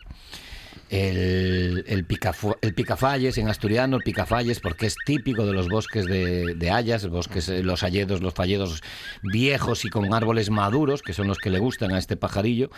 el, 0.90 1.84
el, 1.88 2.08
picafu- 2.08 2.58
el 2.62 2.74
picafalles 2.74 3.38
en 3.38 3.48
asturiano, 3.48 3.98
el 3.98 4.04
picafalles, 4.04 4.60
porque 4.60 4.88
es 4.88 4.96
típico 5.06 5.46
de 5.46 5.54
los 5.54 5.70
bosques 5.70 6.06
de, 6.08 6.56
de 6.56 6.72
hayas, 6.72 7.08
bosques, 7.08 7.48
eh, 7.50 7.64
los 7.64 7.84
hayedos, 7.84 8.22
los 8.22 8.34
falledos 8.34 8.82
viejos 9.22 9.86
y 9.86 9.90
con 9.90 10.14
árboles 10.14 10.50
maduros, 10.50 11.02
que 11.02 11.14
son 11.14 11.28
los 11.28 11.38
que 11.38 11.50
le 11.50 11.60
gustan 11.60 11.92
a 11.92 12.00
este 12.00 12.18
pajarillo. 12.18 12.70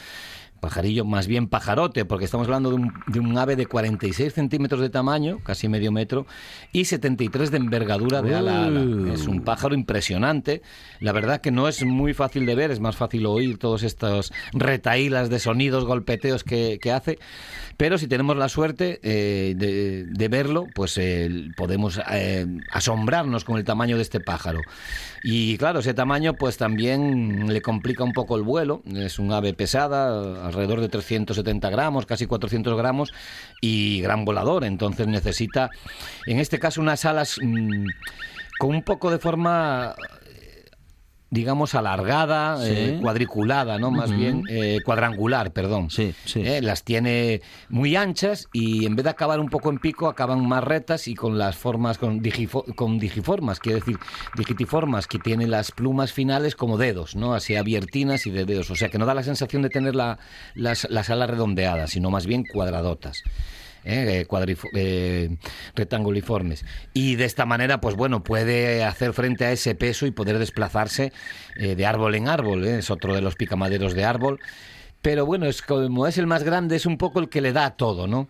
Pajarillo, 0.61 1.03
más 1.03 1.27
bien 1.27 1.47
pajarote, 1.47 2.05
porque 2.05 2.23
estamos 2.23 2.45
hablando 2.47 2.69
de 2.69 2.75
un, 2.75 2.93
de 3.07 3.19
un 3.19 3.37
ave 3.37 3.55
de 3.55 3.65
46 3.65 4.33
centímetros 4.33 4.79
de 4.79 4.89
tamaño, 4.89 5.39
casi 5.43 5.67
medio 5.67 5.91
metro, 5.91 6.27
y 6.71 6.85
73 6.85 7.51
de 7.51 7.57
envergadura 7.57 8.21
de 8.21 8.35
ala 8.35 8.61
a 8.61 8.65
ala. 8.67 9.13
Es 9.13 9.27
un 9.27 9.41
pájaro 9.41 9.75
impresionante. 9.75 10.61
La 10.99 11.11
verdad 11.11 11.41
que 11.41 11.51
no 11.51 11.67
es 11.67 11.83
muy 11.83 12.13
fácil 12.13 12.45
de 12.45 12.55
ver, 12.55 12.71
es 12.71 12.79
más 12.79 12.95
fácil 12.95 13.25
oír 13.25 13.57
todos 13.57 13.83
estos 13.83 14.31
retaílas 14.53 15.29
de 15.29 15.39
sonidos, 15.39 15.83
golpeteos 15.83 16.43
que, 16.43 16.79
que 16.81 16.91
hace. 16.91 17.19
Pero 17.77 17.97
si 17.97 18.07
tenemos 18.07 18.37
la 18.37 18.47
suerte 18.47 18.99
eh, 19.01 19.55
de, 19.57 20.05
de 20.05 20.27
verlo, 20.27 20.67
pues 20.75 20.97
eh, 20.99 21.49
podemos 21.57 21.99
eh, 22.11 22.45
asombrarnos 22.71 23.43
con 23.43 23.57
el 23.57 23.63
tamaño 23.63 23.95
de 23.95 24.03
este 24.03 24.19
pájaro. 24.19 24.61
Y 25.23 25.57
claro, 25.57 25.79
ese 25.79 25.93
tamaño 25.93 26.33
pues 26.35 26.57
también 26.57 27.51
le 27.51 27.61
complica 27.61 28.03
un 28.03 28.13
poco 28.13 28.35
el 28.35 28.43
vuelo. 28.43 28.83
Es 28.95 29.17
un 29.17 29.31
ave 29.31 29.53
pesada, 29.53 30.50
alrededor 30.51 30.81
de 30.81 30.89
370 30.89 31.69
gramos, 31.69 32.05
casi 32.05 32.25
400 32.25 32.77
gramos, 32.77 33.13
y 33.61 34.01
gran 34.01 34.25
volador. 34.25 34.63
Entonces 34.63 35.07
necesita, 35.07 35.69
en 36.25 36.39
este 36.39 36.59
caso, 36.59 36.81
unas 36.81 37.05
alas 37.05 37.37
mm, 37.41 37.85
con 38.59 38.69
un 38.69 38.83
poco 38.83 39.09
de 39.09 39.17
forma 39.17 39.95
digamos 41.31 41.75
alargada, 41.75 42.57
Sí. 42.57 42.73
eh, 42.75 42.97
cuadriculada, 43.01 43.79
¿no? 43.79 43.89
Más 43.89 44.11
bien 44.15 44.45
eh, 44.49 44.81
cuadrangular, 44.85 45.53
perdón. 45.53 45.89
Sí, 45.89 46.13
sí. 46.25 46.41
Eh, 46.45 46.61
las 46.61 46.83
tiene 46.83 47.41
muy 47.69 47.95
anchas 47.95 48.49
y 48.51 48.85
en 48.85 48.97
vez 48.97 49.05
de 49.05 49.11
acabar 49.11 49.39
un 49.39 49.49
poco 49.49 49.69
en 49.69 49.79
pico, 49.79 50.09
acaban 50.09 50.45
más 50.45 50.61
rectas 50.63 51.07
y 51.07 51.15
con 51.15 51.37
las 51.37 51.55
formas, 51.55 51.97
con, 51.97 52.21
digifo- 52.21 52.75
con 52.75 52.99
digiformas, 52.99 53.61
quiere 53.61 53.79
decir, 53.79 53.97
digitiformas, 54.35 55.07
que 55.07 55.19
tienen 55.19 55.49
las 55.51 55.71
plumas 55.71 56.11
finales 56.11 56.55
como 56.55 56.77
dedos, 56.77 57.15
¿no? 57.15 57.33
Así 57.33 57.55
abiertinas 57.55 58.27
y 58.27 58.31
de 58.31 58.43
dedos. 58.45 58.69
O 58.69 58.75
sea, 58.75 58.89
que 58.89 58.97
no 58.97 59.05
da 59.05 59.13
la 59.13 59.23
sensación 59.23 59.61
de 59.61 59.69
tener 59.69 59.95
la- 59.95 60.19
las, 60.53 60.85
las 60.89 61.09
alas 61.09 61.29
redondeadas, 61.29 61.91
sino 61.91 62.11
más 62.11 62.25
bien 62.27 62.43
cuadradotas. 62.43 63.23
¿Eh? 63.83 64.25
Eh, 64.29 64.57
eh, 64.73 65.37
rectanguliformes 65.75 66.65
y 66.93 67.15
de 67.15 67.25
esta 67.25 67.45
manera 67.45 67.81
pues 67.81 67.95
bueno 67.95 68.23
puede 68.23 68.83
hacer 68.83 69.13
frente 69.13 69.45
a 69.45 69.51
ese 69.51 69.75
peso 69.75 70.05
y 70.05 70.11
poder 70.11 70.39
desplazarse 70.39 71.11
eh, 71.55 71.75
de 71.75 71.85
árbol 71.85 72.15
en 72.15 72.27
árbol 72.27 72.65
¿eh? 72.65 72.79
es 72.79 72.89
otro 72.91 73.13
de 73.15 73.21
los 73.21 73.35
picamaderos 73.35 73.93
de 73.93 74.05
árbol 74.05 74.39
pero 75.01 75.25
bueno, 75.25 75.47
es 75.47 75.61
como 75.61 76.05
es 76.07 76.17
el 76.17 76.27
más 76.27 76.43
grande, 76.43 76.75
es 76.75 76.85
un 76.85 76.97
poco 76.97 77.19
el 77.19 77.29
que 77.29 77.41
le 77.41 77.53
da 77.53 77.71
todo, 77.71 78.07
¿no? 78.07 78.27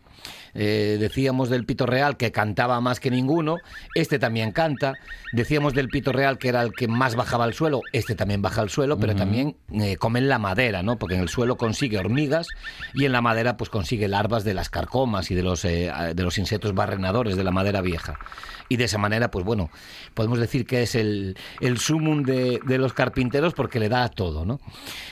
Eh, 0.53 0.97
decíamos 0.99 1.49
del 1.49 1.65
pito 1.65 1.85
real 1.85 2.17
que 2.17 2.31
cantaba 2.31 2.81
más 2.81 2.99
que 2.99 3.09
ninguno, 3.11 3.57
este 3.95 4.19
también 4.19 4.51
canta. 4.51 4.93
Decíamos 5.31 5.73
del 5.73 5.87
pito 5.87 6.11
real 6.11 6.37
que 6.37 6.49
era 6.49 6.61
el 6.61 6.73
que 6.73 6.87
más 6.87 7.15
bajaba 7.15 7.45
al 7.45 7.53
suelo, 7.53 7.81
este 7.93 8.15
también 8.15 8.41
baja 8.41 8.61
al 8.61 8.69
suelo, 8.69 8.97
pero 8.97 9.15
también 9.15 9.55
eh, 9.73 9.95
come 9.97 10.19
en 10.19 10.27
la 10.27 10.39
madera, 10.39 10.83
¿no? 10.83 10.97
Porque 10.97 11.15
en 11.15 11.21
el 11.21 11.29
suelo 11.29 11.57
consigue 11.57 11.97
hormigas 11.97 12.47
y 12.93 13.05
en 13.05 13.11
la 13.11 13.21
madera 13.21 13.57
pues 13.57 13.69
consigue 13.69 14.07
larvas 14.07 14.43
de 14.43 14.53
las 14.53 14.69
carcomas 14.69 15.31
y 15.31 15.35
de 15.35 15.43
los, 15.43 15.63
eh, 15.65 15.91
de 16.13 16.23
los 16.23 16.37
insectos 16.37 16.73
barrenadores 16.73 17.35
de 17.35 17.43
la 17.43 17.51
madera 17.51 17.81
vieja. 17.81 18.19
Y 18.67 18.77
de 18.77 18.85
esa 18.85 18.97
manera, 18.97 19.31
pues 19.31 19.43
bueno, 19.43 19.69
podemos 20.13 20.39
decir 20.39 20.65
que 20.65 20.83
es 20.83 20.95
el, 20.95 21.37
el 21.59 21.77
sumum 21.77 22.23
de, 22.23 22.59
de 22.65 22.77
los 22.77 22.93
carpinteros 22.93 23.53
porque 23.53 23.81
le 23.81 23.89
da 23.89 24.05
a 24.05 24.09
todo, 24.09 24.45
¿no? 24.45 24.61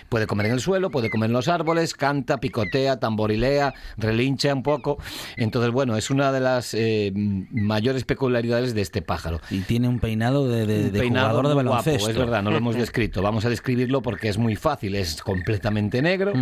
Puede 0.08 0.28
comer 0.28 0.48
en 0.48 0.54
el 0.54 0.62
suelo, 0.62 0.90
puede 0.90 1.10
comer 1.10 1.30
en 1.30 1.34
los 1.34 1.50
árboles, 1.50 1.94
canta, 1.94 2.38
picotea, 2.38 3.00
tamborilea, 3.00 3.74
relincha 3.98 4.54
un 4.54 4.64
poco. 4.64 4.98
Entonces, 5.38 5.72
bueno, 5.72 5.98
es 5.98 6.10
una 6.10 6.32
de 6.32 6.40
las 6.40 6.74
eh, 6.74 7.12
mayores 7.16 8.04
peculiaridades 8.04 8.74
de 8.74 8.82
este 8.82 9.02
pájaro. 9.02 9.42
Y 9.50 9.62
tiene 9.62 9.88
un 9.88 10.00
peinado 10.00 10.48
de, 10.48 10.66
de, 10.66 10.86
Un 10.86 10.92
de 10.92 11.00
peinado 11.00 11.30
jugador 11.30 11.48
de 11.50 11.56
muy 11.56 11.64
guapo, 11.64 11.84
baloncesto. 11.86 12.10
es 12.10 12.18
verdad, 12.18 12.44
no 12.44 12.52
lo 12.52 12.58
hemos 12.58 12.76
descrito. 12.76 13.22
Vamos 13.22 13.46
a 13.46 13.50
describirlo 13.50 14.02
porque 14.02 14.30
es 14.30 14.38
muy 14.38 14.56
fácil. 14.56 14.96
Es 14.96 15.22
completamente 15.22 16.02
negro, 16.02 16.34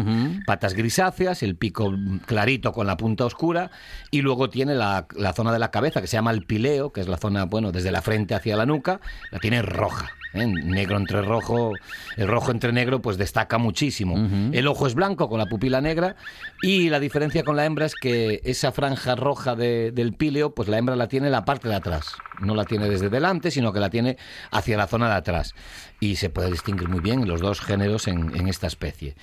patas 0.46 0.74
grisáceas, 0.74 1.44
el 1.44 1.56
pico 1.56 1.94
clarito 2.25 2.72
con 2.72 2.88
la 2.88 2.98
punta 2.98 3.25
oscura 3.25 3.72
y 4.12 4.22
luego 4.22 4.50
tiene 4.50 4.75
la, 4.75 5.08
la 5.15 5.34
zona 5.34 5.51
de 5.51 5.60
la 5.60 5.72
cabeza 5.72 6.01
que 6.01 6.08
se 6.08 6.17
llama 6.17 6.32
el 6.32 6.44
pileo, 6.44 6.91
que 6.91 7.01
es 7.01 7.08
la 7.08 7.17
zona, 7.17 7.46
bueno, 7.46 7.72
desde 7.72 7.91
la 7.91 8.01
frente 8.01 8.36
hacia 8.36 8.56
la 8.56 8.65
nuca, 8.65 9.00
la 9.32 9.39
tiene 9.39 9.62
roja. 9.62 10.12
¿Eh? 10.34 10.46
Negro 10.48 10.98
entre 10.98 11.22
rojo, 11.22 11.72
el 12.16 12.28
rojo 12.28 12.52
entre 12.52 12.72
negro 12.74 13.02
pues 13.02 13.18
destaca 13.18 13.58
muchísimo. 13.58 14.16
El 14.54 14.68
ojo 14.68 14.88
es 14.88 14.96
blanco 14.96 15.30
con 15.30 15.40
la 15.40 15.46
pupila 15.46 15.82
negra 15.82 16.16
y 16.62 16.90
la 16.90 17.00
diferencia 17.00 17.44
con 17.44 17.56
la 17.56 17.66
hembra 17.66 17.86
es 17.86 17.96
que 17.96 18.42
esa 18.44 18.72
franja 18.72 19.16
roja 19.16 19.56
de- 19.56 19.92
del 19.92 20.14
píleo, 20.14 20.54
pues 20.54 20.68
la 20.70 20.78
hembra 20.78 20.96
la 20.96 21.08
tiene 21.08 21.28
en 21.28 21.32
la 21.32 21.46
parte 21.46 21.68
de 21.70 21.76
atrás. 21.76 22.14
No 22.40 22.56
la 22.56 22.66
tiene 22.66 22.88
desde 22.90 23.10
delante, 23.10 23.52
sino 23.52 23.74
que 23.74 23.80
la 23.80 23.90
tiene 23.90 24.18
hacia 24.52 24.78
la 24.78 24.88
zona 24.88 25.08
de 25.10 25.16
atrás. 25.16 25.54
Y 26.00 26.18
se 26.18 26.30
puede 26.30 26.52
distinguir 26.52 26.88
muy 26.90 27.00
bien 27.00 27.28
los 27.28 27.42
dos 27.42 27.60
géneros 27.62 28.08
en, 28.08 28.36
en 28.36 28.48
esta 28.48 28.68
especie. 28.68 29.16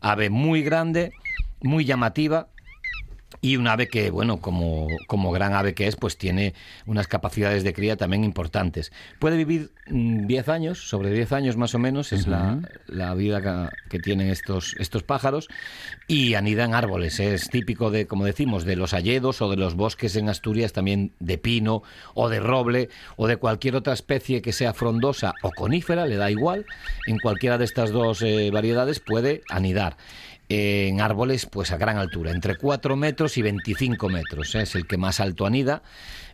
Ave 0.00 0.30
muy 0.30 0.62
grande, 0.62 1.12
muy 1.60 1.84
llamativa, 1.84 2.48
y 3.46 3.56
un 3.56 3.68
ave 3.68 3.86
que, 3.86 4.10
bueno, 4.10 4.40
como, 4.40 4.88
como 5.06 5.30
gran 5.30 5.54
ave 5.54 5.72
que 5.72 5.86
es, 5.86 5.94
pues 5.94 6.18
tiene 6.18 6.52
unas 6.84 7.06
capacidades 7.06 7.62
de 7.62 7.72
cría 7.72 7.96
también 7.96 8.24
importantes. 8.24 8.90
Puede 9.20 9.36
vivir 9.36 9.70
mm, 9.86 10.26
10 10.26 10.48
años, 10.48 10.88
sobre 10.88 11.12
10 11.12 11.30
años 11.30 11.56
más 11.56 11.72
o 11.76 11.78
menos, 11.78 12.12
es 12.12 12.26
la, 12.26 12.58
la 12.88 13.14
vida 13.14 13.40
que, 13.40 13.76
que 13.88 13.98
tienen 14.00 14.30
estos, 14.30 14.74
estos 14.80 15.04
pájaros, 15.04 15.46
y 16.08 16.34
anida 16.34 16.64
en 16.64 16.74
árboles. 16.74 17.20
Es 17.20 17.48
típico 17.48 17.92
de, 17.92 18.08
como 18.08 18.24
decimos, 18.24 18.64
de 18.64 18.74
los 18.74 18.94
hayedos 18.94 19.40
o 19.40 19.48
de 19.48 19.56
los 19.56 19.76
bosques 19.76 20.16
en 20.16 20.28
Asturias, 20.28 20.72
también 20.72 21.12
de 21.20 21.38
pino 21.38 21.84
o 22.14 22.28
de 22.28 22.40
roble 22.40 22.88
o 23.14 23.28
de 23.28 23.36
cualquier 23.36 23.76
otra 23.76 23.92
especie 23.92 24.42
que 24.42 24.52
sea 24.52 24.74
frondosa 24.74 25.34
o 25.42 25.52
conífera, 25.52 26.06
le 26.06 26.16
da 26.16 26.32
igual. 26.32 26.66
En 27.06 27.20
cualquiera 27.20 27.58
de 27.58 27.64
estas 27.64 27.92
dos 27.92 28.22
eh, 28.22 28.50
variedades 28.50 28.98
puede 28.98 29.42
anidar 29.48 29.96
en 30.48 31.00
árboles 31.00 31.46
pues 31.46 31.72
a 31.72 31.76
gran 31.76 31.98
altura, 31.98 32.30
entre 32.30 32.56
4 32.56 32.96
metros 32.96 33.36
y 33.36 33.42
25 33.42 34.08
metros. 34.08 34.54
¿eh? 34.54 34.62
Es 34.62 34.74
el 34.74 34.86
que 34.86 34.96
más 34.96 35.20
alto 35.20 35.46
anida. 35.46 35.82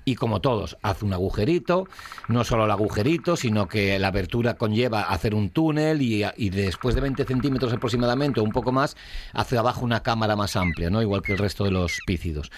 Y 0.05 0.17
como 0.17 0.41
todos, 0.41 0.77
hace 0.83 1.05
un 1.05 1.13
agujerito, 1.13 1.87
no 2.27 2.43
solo 2.43 2.65
el 2.65 2.73
agujerito, 2.73 3.37
sino 3.37 3.69
que 3.69 3.97
la 4.01 4.09
abertura 4.09 4.55
conlleva 4.55 5.03
hacer 5.03 5.33
un 5.33 5.51
túnel 5.51 6.03
y, 6.03 6.25
y 6.37 6.51
después 6.51 6.97
de 6.97 7.03
20 7.03 7.25
centímetros 7.25 7.73
aproximadamente 7.73 8.41
o 8.41 8.43
un 8.43 8.51
poco 8.51 8.73
más, 8.73 8.97
hace 9.33 9.57
abajo 9.57 9.85
una 9.85 10.03
cámara 10.03 10.35
más 10.35 10.57
amplia, 10.57 10.91
¿no? 10.91 11.03
igual 11.03 11.23
que 11.23 11.33
el 11.33 11.39
resto 11.39 11.63
de 11.63 11.71
los 11.71 12.01
pícidos. 12.05 12.51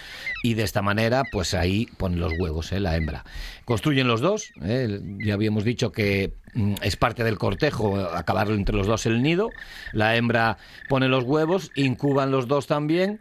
Y 0.43 0.55
de 0.55 0.63
esta 0.63 0.81
manera, 0.81 1.25
pues 1.31 1.53
ahí 1.53 1.87
ponen 1.99 2.19
los 2.19 2.33
huevos, 2.39 2.73
¿eh? 2.73 2.81
la 2.81 2.97
hembra. 2.97 3.25
Construyen 3.67 4.09
los 4.09 4.23
dos, 4.23 4.51
¿eh? 4.63 5.01
ya 5.23 5.35
habíamos 5.35 5.65
dicho 5.65 5.93
que 5.93 6.33
es 6.83 6.97
parte 6.97 7.25
del 7.25 7.39
cortejo 7.39 7.97
acabar 7.97 8.51
entre 8.51 8.77
los 8.77 8.87
dos 8.87 9.07
el 9.07 9.23
nido. 9.23 9.51
La 9.93 10.17
hembra 10.17 10.59
pone 10.89 11.09
los 11.09 11.25
huevos, 11.25 11.71
incuban 11.75 12.31
los 12.31 12.49
dos 12.49 12.67
también 12.67 13.21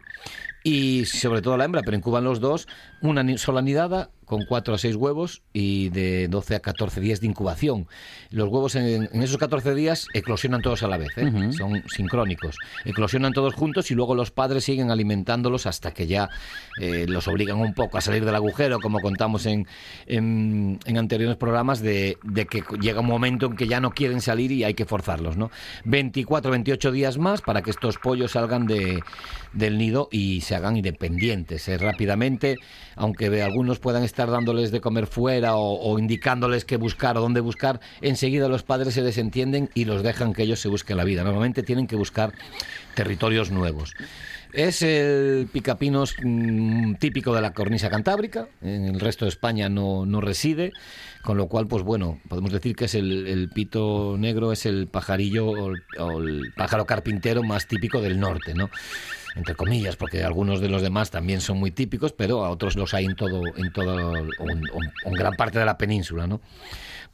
y 0.62 1.04
sobre 1.04 1.42
todo 1.42 1.56
la 1.56 1.66
hembra, 1.66 1.82
pero 1.84 1.96
incuban 1.96 2.24
los 2.24 2.40
dos, 2.40 2.66
una 3.02 3.36
sola 3.36 3.60
nidada, 3.60 4.10
con 4.24 4.44
4 4.46 4.74
a 4.74 4.78
6 4.78 4.96
huevos 4.96 5.42
y 5.52 5.88
de 5.90 6.28
12 6.28 6.56
a 6.56 6.60
14 6.60 7.00
días 7.00 7.20
de 7.20 7.26
incubación. 7.26 7.86
Los 8.30 8.48
huevos 8.48 8.74
en, 8.74 9.08
en 9.12 9.22
esos 9.22 9.38
14 9.38 9.74
días 9.74 10.06
eclosionan 10.14 10.62
todos 10.62 10.82
a 10.82 10.88
la 10.88 10.96
vez, 10.96 11.16
¿eh? 11.16 11.30
son 11.56 11.82
sincrónicos. 11.88 12.56
Eclosionan 12.84 13.32
todos 13.32 13.54
juntos 13.54 13.90
y 13.90 13.94
luego 13.94 14.14
los 14.14 14.30
padres 14.30 14.64
siguen 14.64 14.90
alimentándolos 14.90 15.66
hasta 15.66 15.92
que 15.92 16.06
ya 16.06 16.28
eh, 16.80 17.06
los 17.08 17.28
obligan 17.28 17.58
un 17.58 17.74
poco 17.74 17.98
a 17.98 18.00
salir 18.00 18.24
del 18.24 18.34
agujero, 18.34 18.80
como 18.80 19.00
contamos 19.00 19.46
en, 19.46 19.66
en, 20.06 20.78
en 20.84 20.98
anteriores 20.98 21.36
programas, 21.36 21.80
de, 21.80 22.18
de, 22.22 22.46
que 22.46 22.62
llega 22.80 23.00
un 23.00 23.06
momento 23.06 23.46
en 23.46 23.56
que 23.56 23.66
ya 23.66 23.80
no 23.80 23.90
quieren 23.90 24.20
salir 24.20 24.52
y 24.52 24.64
hay 24.64 24.74
que 24.74 24.84
forzarlos. 24.84 25.36
¿no? 25.36 25.50
24, 25.84 26.50
28 26.50 26.92
días 26.92 27.18
más 27.18 27.42
para 27.42 27.62
que 27.62 27.70
estos 27.70 27.98
pollos 27.98 28.32
salgan 28.32 28.66
de, 28.66 29.02
del 29.52 29.78
nido 29.78 30.08
y 30.10 30.40
se 30.42 30.54
hagan 30.54 30.76
independientes 30.76 31.68
eh, 31.68 31.78
rápidamente, 31.78 32.56
aunque 32.96 33.42
algunos 33.42 33.78
puedan 33.78 34.04
estar 34.04 34.13
dándoles 34.14 34.70
de 34.70 34.80
comer 34.80 35.06
fuera 35.06 35.56
o, 35.56 35.98
indicándoles 35.98 36.64
qué 36.64 36.76
buscar 36.76 37.16
o 37.18 37.20
dónde 37.20 37.40
buscar, 37.40 37.80
enseguida 38.00 38.48
los 38.48 38.62
padres 38.62 38.94
se 38.94 39.02
desentienden 39.02 39.70
y 39.74 39.84
los 39.84 40.02
dejan 40.02 40.32
que 40.32 40.42
ellos 40.42 40.60
se 40.60 40.68
busquen 40.68 40.96
la 40.96 41.04
vida. 41.04 41.24
Normalmente 41.24 41.62
tienen 41.62 41.86
que 41.86 41.96
buscar 41.96 42.32
territorios 42.94 43.50
nuevos. 43.50 43.94
Es 44.52 44.82
el 44.82 45.48
picapinos 45.52 46.14
mmm, 46.22 46.94
típico 46.94 47.34
de 47.34 47.40
la 47.40 47.52
cornisa 47.52 47.90
cantábrica, 47.90 48.46
en 48.62 48.84
el 48.84 49.00
resto 49.00 49.24
de 49.24 49.30
España 49.30 49.68
no, 49.68 50.06
no, 50.06 50.20
reside, 50.20 50.72
con 51.22 51.36
lo 51.36 51.48
cual, 51.48 51.66
pues 51.66 51.82
bueno, 51.82 52.20
podemos 52.28 52.52
decir 52.52 52.76
que 52.76 52.84
es 52.84 52.94
el, 52.94 53.26
el 53.26 53.48
pito 53.48 54.14
negro, 54.16 54.52
es 54.52 54.64
el 54.64 54.86
pajarillo 54.86 55.46
o 55.48 55.70
el, 55.70 55.82
o 55.98 56.20
el 56.20 56.52
pájaro 56.56 56.86
carpintero 56.86 57.42
más 57.42 57.66
típico 57.66 58.00
del 58.00 58.20
norte, 58.20 58.54
¿no? 58.54 58.70
Entre 59.34 59.54
comillas, 59.54 59.96
porque 59.96 60.22
algunos 60.22 60.60
de 60.60 60.68
los 60.68 60.82
demás 60.82 61.10
también 61.10 61.40
son 61.40 61.58
muy 61.58 61.70
típicos, 61.70 62.12
pero 62.12 62.44
a 62.44 62.50
otros 62.50 62.76
los 62.76 62.94
hay 62.94 63.06
en 63.06 63.16
todo, 63.16 63.42
en 63.56 63.72
todo, 63.72 64.16
en 64.16 65.12
gran 65.12 65.34
parte 65.34 65.58
de 65.58 65.64
la 65.64 65.76
península, 65.76 66.26
¿no? 66.26 66.40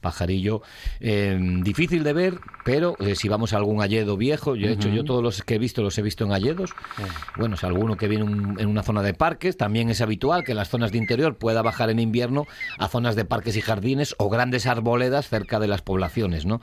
Pajarillo 0.01 0.63
eh, 1.01 1.39
difícil 1.63 2.03
de 2.03 2.13
ver, 2.13 2.41
pero 2.65 2.97
eh, 2.99 3.15
si 3.15 3.29
vamos 3.29 3.53
a 3.53 3.57
algún 3.57 3.83
alledo 3.83 4.17
viejo, 4.17 4.57
yo 4.57 4.67
he 4.67 4.71
uh 4.71 4.75
-huh. 4.75 4.77
hecho 4.77 4.89
yo 4.89 5.05
todos 5.05 5.23
los 5.23 5.43
que 5.43 5.55
he 5.55 5.59
visto 5.59 5.83
los 5.83 5.97
he 5.99 6.03
visto 6.03 6.25
en 6.25 6.33
alledos. 6.33 6.71
Uh 6.71 7.03
-huh. 7.03 7.39
Bueno, 7.39 7.57
si 7.57 7.67
alguno 7.67 7.97
que 7.97 8.09
viene 8.09 8.25
un, 8.25 8.59
en 8.59 8.69
una 8.69 8.83
zona 8.83 9.03
de 9.03 9.15
parques, 9.15 9.57
también 9.57 9.91
es 9.91 10.01
habitual 10.01 10.45
que 10.45 10.53
en 10.53 10.57
las 10.59 10.69
zonas 10.69 10.93
de 10.93 10.99
interior 10.99 11.37
pueda 11.39 11.63
bajar 11.63 11.91
en 11.91 11.99
invierno 11.99 12.47
a 12.79 12.89
zonas 12.89 13.17
de 13.17 13.25
parques 13.25 13.57
y 13.57 13.61
jardines 13.61 14.15
o 14.19 14.29
grandes 14.29 14.67
arboledas 14.67 15.29
cerca 15.29 15.59
de 15.59 15.69
las 15.69 15.83
poblaciones, 15.83 16.47
¿no? 16.47 16.61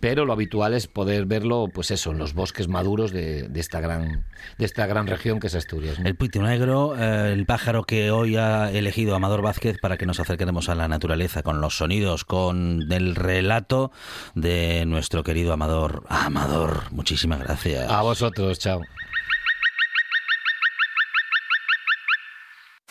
Pero 0.00 0.24
lo 0.24 0.32
habitual 0.32 0.74
es 0.74 0.86
poder 0.86 1.26
verlo, 1.26 1.66
pues 1.72 1.90
eso, 1.90 2.10
en 2.12 2.18
los 2.18 2.34
bosques 2.34 2.68
maduros 2.68 3.12
de, 3.12 3.48
de 3.48 3.60
esta 3.60 3.80
gran 3.80 4.24
de 4.58 4.64
esta 4.64 4.86
gran 4.86 5.06
región 5.06 5.40
que 5.40 5.48
es 5.48 5.54
Asturias. 5.54 5.98
¿no? 5.98 6.06
El 6.06 6.16
pito 6.16 6.42
negro, 6.42 6.94
eh, 6.98 7.32
el 7.32 7.46
pájaro 7.46 7.84
que 7.84 8.10
hoy 8.10 8.36
ha 8.36 8.70
elegido 8.70 9.14
Amador 9.14 9.42
Vázquez 9.42 9.78
para 9.80 9.96
que 9.96 10.06
nos 10.06 10.20
acerquemos 10.20 10.68
a 10.68 10.74
la 10.74 10.88
naturaleza 10.88 11.42
con 11.42 11.60
los 11.60 11.76
sonidos, 11.76 12.24
con 12.24 12.75
del 12.80 13.14
relato 13.14 13.90
de 14.34 14.84
nuestro 14.86 15.24
querido 15.24 15.52
Amador. 15.52 16.04
Amador, 16.08 16.92
muchísimas 16.92 17.40
gracias. 17.40 17.90
A 17.90 18.02
vosotros, 18.02 18.58
chao. 18.58 18.80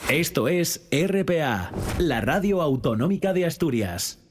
Esto 0.09 0.47
es 0.47 0.87
RPA, 0.91 1.71
la 1.97 2.21
radio 2.21 2.61
autonómica 2.61 3.33
de 3.33 3.45
Asturias. 3.45 4.24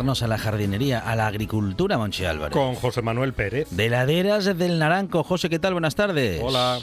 Acercarnos 0.00 0.22
a 0.22 0.26
la 0.28 0.38
jardinería, 0.38 0.98
a 0.98 1.14
la 1.14 1.26
agricultura, 1.26 1.98
Monchi 1.98 2.24
Álvarez. 2.24 2.56
Con 2.56 2.74
José 2.74 3.02
Manuel 3.02 3.34
Pérez. 3.34 3.68
De 3.70 3.90
Laderas 3.90 4.46
del 4.56 4.78
Naranco. 4.78 5.22
José, 5.22 5.50
¿qué 5.50 5.58
tal? 5.58 5.74
Buenas 5.74 5.94
tardes. 5.94 6.40
Hola. 6.42 6.78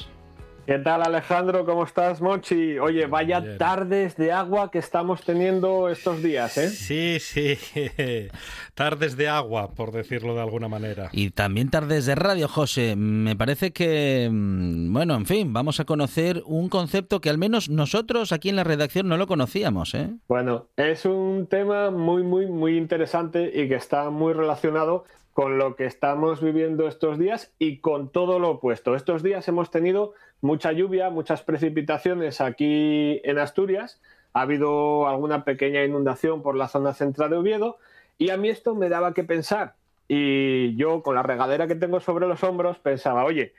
¿Qué 0.68 0.80
tal 0.80 1.02
Alejandro? 1.02 1.66
¿Cómo 1.66 1.86
estás, 1.86 2.20
Monchi? 2.20 2.78
Oye, 2.78 3.06
vaya 3.06 3.40
Bien. 3.40 3.58
tardes 3.58 4.18
de 4.18 4.34
agua 4.34 4.70
que 4.70 4.80
estamos 4.80 5.22
teniendo 5.24 5.88
estos 5.88 6.22
días, 6.22 6.58
¿eh? 6.58 6.68
Sí, 6.68 7.20
sí. 7.22 7.58
tardes 8.74 9.16
de 9.16 9.30
agua, 9.30 9.72
por 9.72 9.94
decirlo 9.94 10.36
de 10.36 10.42
alguna 10.42 10.68
manera. 10.68 11.08
Y 11.14 11.30
también 11.30 11.70
tardes 11.70 12.06
de 12.06 12.16
radio, 12.16 12.50
José. 12.50 12.98
Me 12.98 13.38
parece 13.38 13.72
que, 13.72 14.28
mm, 14.30 14.92
bueno, 14.92 15.16
en 15.16 15.26
fin, 15.26 15.54
vamos 15.54 15.80
a 15.80 15.86
conocer 15.86 16.44
un 16.46 16.68
concepto 16.68 17.22
que 17.22 17.30
al 17.30 17.38
menos 17.38 17.70
nosotros 17.70 18.34
aquí 18.34 18.50
en 18.50 18.58
la 18.58 18.66
redacción 18.66 19.08
no 19.08 19.16
lo 19.16 19.26
conocíamos, 19.26 19.96
¿eh? 19.96 20.10
Bueno, 20.28 20.68
es 20.76 21.06
un 21.06 21.48
tema 21.48 21.92
muy, 21.92 22.24
muy, 22.24 22.46
muy 22.46 22.78
interesante 22.78 23.54
y 23.56 23.70
que 23.70 23.76
está 23.76 24.10
muy 24.10 24.34
relacionado 24.34 25.06
con 25.38 25.60
lo 25.60 25.76
que 25.76 25.86
estamos 25.86 26.42
viviendo 26.42 26.88
estos 26.88 27.20
días 27.20 27.54
y 27.60 27.78
con 27.78 28.12
todo 28.12 28.40
lo 28.40 28.50
opuesto. 28.50 28.96
Estos 28.96 29.22
días 29.22 29.48
hemos 29.48 29.70
tenido 29.70 30.14
mucha 30.42 30.72
lluvia, 30.72 31.10
muchas 31.10 31.42
precipitaciones 31.42 32.42
aquí 32.42 33.22
en 33.24 33.40
Asturias, 33.40 34.02
ha 34.34 34.42
habido 34.42 35.08
alguna 35.08 35.44
pequeña 35.44 35.84
inundación 35.84 36.42
por 36.42 36.56
la 36.56 36.68
zona 36.68 36.94
central 36.94 37.32
de 37.32 37.38
Oviedo 37.38 37.78
y 38.18 38.30
a 38.30 38.38
mí 38.38 38.50
esto 38.50 38.76
me 38.76 38.90
daba 38.90 39.14
que 39.14 39.24
pensar. 39.24 39.76
Y 40.08 40.76
yo 40.76 41.04
con 41.04 41.16
la 41.16 41.24
regadera 41.24 41.68
que 41.68 41.76
tengo 41.76 42.00
sobre 42.00 42.28
los 42.28 42.44
hombros 42.44 42.80
pensaba, 42.80 43.26
oye, 43.26 43.54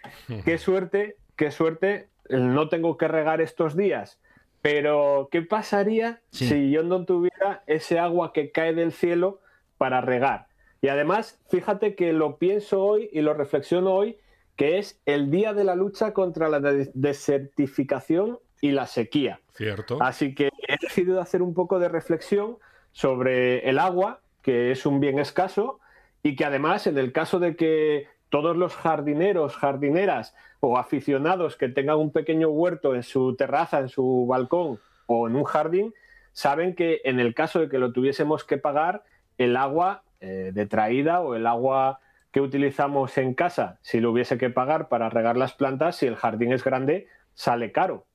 qué 0.44 0.56
suerte, 0.56 1.16
qué 1.36 1.50
suerte, 1.50 2.08
no 2.28 2.68
tengo 2.68 2.96
que 2.96 3.08
regar 3.08 3.40
estos 3.40 3.76
días. 3.76 4.18
Pero, 4.62 5.28
¿qué 5.30 5.42
pasaría 5.42 6.20
sí. 6.30 6.48
si 6.48 6.70
yo 6.70 6.82
no 6.82 7.04
tuviera 7.04 7.62
ese 7.66 7.98
agua 7.98 8.32
que 8.32 8.50
cae 8.50 8.74
del 8.74 8.92
cielo 8.92 9.40
para 9.76 10.00
regar? 10.00 10.46
Y 10.80 10.88
además, 10.88 11.40
fíjate 11.48 11.94
que 11.94 12.12
lo 12.12 12.36
pienso 12.36 12.82
hoy 12.82 13.08
y 13.12 13.20
lo 13.20 13.34
reflexiono 13.34 13.94
hoy, 13.94 14.18
que 14.58 14.78
es 14.78 15.00
el 15.06 15.30
día 15.30 15.54
de 15.54 15.62
la 15.62 15.76
lucha 15.76 16.12
contra 16.12 16.48
la 16.48 16.58
desertificación 16.60 18.40
y 18.60 18.72
la 18.72 18.86
sequía. 18.86 19.40
Cierto. 19.54 19.98
Así 20.00 20.34
que 20.34 20.50
he 20.66 20.76
decidido 20.82 21.20
hacer 21.20 21.42
un 21.42 21.54
poco 21.54 21.78
de 21.78 21.88
reflexión 21.88 22.56
sobre 22.90 23.68
el 23.68 23.78
agua, 23.78 24.18
que 24.42 24.72
es 24.72 24.84
un 24.84 24.98
bien 24.98 25.20
escaso, 25.20 25.78
y 26.24 26.34
que 26.34 26.44
además, 26.44 26.88
en 26.88 26.98
el 26.98 27.12
caso 27.12 27.38
de 27.38 27.54
que 27.54 28.08
todos 28.30 28.56
los 28.56 28.74
jardineros, 28.74 29.56
jardineras 29.56 30.34
o 30.58 30.76
aficionados 30.76 31.56
que 31.56 31.68
tengan 31.68 31.98
un 31.98 32.10
pequeño 32.10 32.48
huerto 32.48 32.96
en 32.96 33.04
su 33.04 33.36
terraza, 33.36 33.78
en 33.78 33.88
su 33.88 34.26
balcón 34.28 34.80
o 35.06 35.28
en 35.28 35.36
un 35.36 35.44
jardín, 35.44 35.94
saben 36.32 36.74
que 36.74 37.00
en 37.04 37.20
el 37.20 37.32
caso 37.32 37.60
de 37.60 37.68
que 37.68 37.78
lo 37.78 37.92
tuviésemos 37.92 38.42
que 38.42 38.58
pagar, 38.58 39.04
el 39.38 39.56
agua 39.56 40.02
eh, 40.20 40.50
de 40.52 40.66
traída 40.66 41.20
o 41.20 41.36
el 41.36 41.46
agua 41.46 42.00
que 42.38 42.42
utilizamos 42.42 43.18
en 43.18 43.34
casa, 43.34 43.78
si 43.82 43.98
lo 43.98 44.12
hubiese 44.12 44.38
que 44.38 44.48
pagar 44.48 44.88
para 44.88 45.10
regar 45.10 45.36
las 45.36 45.54
plantas, 45.54 45.96
si 45.96 46.06
el 46.06 46.14
jardín 46.14 46.52
es 46.52 46.62
grande, 46.62 47.08
sale 47.34 47.72
caro. 47.72 48.06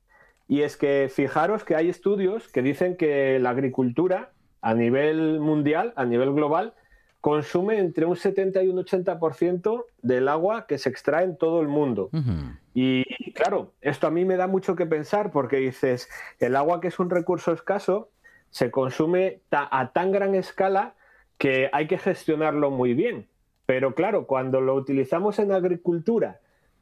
Y 0.48 0.62
es 0.62 0.78
que 0.78 1.10
fijaros 1.14 1.66
que 1.66 1.76
hay 1.76 1.90
estudios 1.90 2.48
que 2.48 2.62
dicen 2.62 2.96
que 2.96 3.38
la 3.40 3.50
agricultura 3.50 4.32
a 4.62 4.74
nivel 4.76 5.42
mundial, 5.42 5.92
a 5.98 6.06
nivel 6.06 6.32
global, 6.32 6.74
consume 7.20 7.80
entre 7.80 8.06
un 8.06 8.16
70 8.16 8.64
y 8.64 8.70
un 8.70 8.78
80% 8.78 9.84
del 10.02 10.30
agua 10.30 10.68
que 10.68 10.78
se 10.78 10.88
extrae 10.88 11.26
en 11.26 11.36
todo 11.38 11.60
el 11.60 11.68
mundo. 11.68 12.10
Uh 12.14 12.18
-huh. 12.18 12.60
Y 12.74 13.34
claro, 13.34 13.74
esto 13.82 14.08
a 14.08 14.12
mí 14.12 14.24
me 14.24 14.38
da 14.38 14.48
mucho 14.48 14.78
que 14.78 14.86
pensar 14.86 15.32
porque 15.32 15.58
dices, 15.58 16.08
el 16.40 16.56
agua 16.56 16.80
que 16.80 16.88
es 16.88 16.98
un 16.98 17.10
recurso 17.10 17.52
escaso 17.52 18.10
se 18.52 18.72
consume 18.72 19.42
ta 19.50 19.68
a 19.70 19.92
tan 19.92 20.14
gran 20.14 20.34
escala 20.34 20.94
que 21.38 21.70
hay 21.74 21.88
que 21.88 21.98
gestionarlo 21.98 22.72
muy 22.72 22.94
bien. 22.94 23.28
Pero 23.66 23.96
claro, 23.96 24.28
cuando 24.28 24.62
lo 24.62 24.76
utilizamos 24.76 25.40
en 25.40 25.52
agricultura 25.52 26.40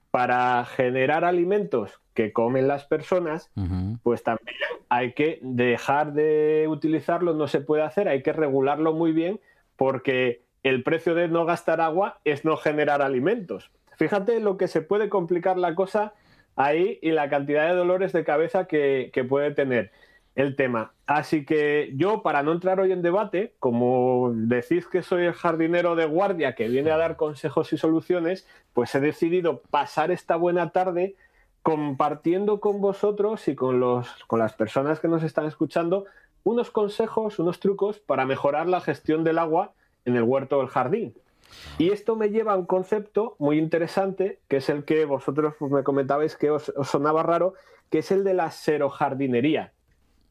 para 0.10 0.66
generar 0.66 1.24
alimentos 1.24 2.02
que 2.14 2.34
comen 2.34 2.68
las 2.68 2.86
personas, 2.86 3.52
uh 3.56 3.62
-huh. 3.62 4.00
pues 4.04 4.24
también 4.24 4.58
hay 4.90 5.14
que 5.14 5.40
dejar 5.42 6.14
de 6.14 6.66
utilizarlo, 6.68 7.34
no 7.34 7.48
se 7.48 7.62
puede 7.62 7.84
hacer, 7.84 8.08
hay 8.08 8.22
que 8.22 8.34
regularlo 8.34 8.94
muy 8.94 9.14
bien 9.14 9.40
porque 9.78 10.42
el 10.64 10.84
precio 10.84 11.16
de 11.16 11.28
no 11.28 11.46
gastar 11.46 11.82
agua 11.82 12.20
es 12.26 12.44
no 12.46 12.58
generar 12.58 13.02
alimentos. 13.02 13.72
Fíjate 13.98 14.40
lo 14.40 14.58
que 14.58 14.68
se 14.68 14.82
puede 14.82 15.10
complicar 15.10 15.58
la 15.58 15.76
cosa 15.76 16.14
ahí 16.56 17.00
y 17.02 17.12
la 17.12 17.30
cantidad 17.30 17.68
de 17.68 17.76
dolores 17.76 18.12
de 18.12 18.24
cabeza 18.24 18.66
que, 18.66 19.12
que 19.14 19.24
puede 19.24 19.52
tener 19.52 19.92
el 20.36 20.56
tema. 20.56 20.94
Así 21.06 21.46
que 21.46 21.92
yo, 21.96 22.22
para 22.24 22.44
no 22.44 22.52
entrar 22.54 22.80
hoy 22.80 22.92
en 22.92 23.02
debate, 23.02 23.54
como 23.60 24.32
decís 24.34 24.88
que 24.88 25.04
soy 25.04 25.26
el 25.26 25.34
jardinero 25.34 25.96
de 25.96 26.06
guardia 26.06 26.56
que 26.56 26.68
viene 26.68 26.92
a 26.92 26.98
dar 26.98 27.18
consejos 27.18 27.74
y 27.74 27.78
soluciones, 27.78 28.48
pues 28.74 28.96
he 28.96 29.00
decidido 29.00 29.62
pasar 29.70 30.12
esta 30.12 30.36
buena 30.36 30.72
tarde 30.72 31.16
compartiendo 31.64 32.60
con 32.60 32.82
vosotros 32.82 33.48
y 33.48 33.56
con, 33.56 33.80
los, 33.80 34.08
con 34.26 34.40
las 34.40 34.54
personas 34.54 35.00
que 35.00 35.08
nos 35.08 35.24
están 35.24 35.46
escuchando 35.46 36.06
unos 36.44 36.72
consejos, 36.72 37.40
unos 37.40 37.60
trucos 37.60 38.00
para 38.00 38.26
mejorar 38.26 38.68
la 38.68 38.82
gestión 38.82 39.24
del 39.24 39.38
agua 39.38 39.74
en 40.06 40.16
el 40.16 40.24
huerto 40.24 40.58
o 40.58 40.62
el 40.62 40.70
jardín. 40.70 41.14
Y 41.78 41.92
esto 41.92 42.16
me 42.16 42.30
lleva 42.30 42.54
a 42.54 42.58
un 42.58 42.66
concepto 42.66 43.36
muy 43.38 43.60
interesante, 43.60 44.40
que 44.48 44.58
es 44.58 44.70
el 44.70 44.86
que 44.86 45.06
vosotros 45.06 45.56
me 45.60 45.84
comentabais 45.84 46.36
que 46.36 46.50
os, 46.50 46.74
sonaba 46.84 47.24
raro, 47.24 47.54
que 47.90 48.00
es 48.00 48.12
el 48.12 48.24
de 48.24 48.34
la 48.34 48.52
serojardinería, 48.52 49.74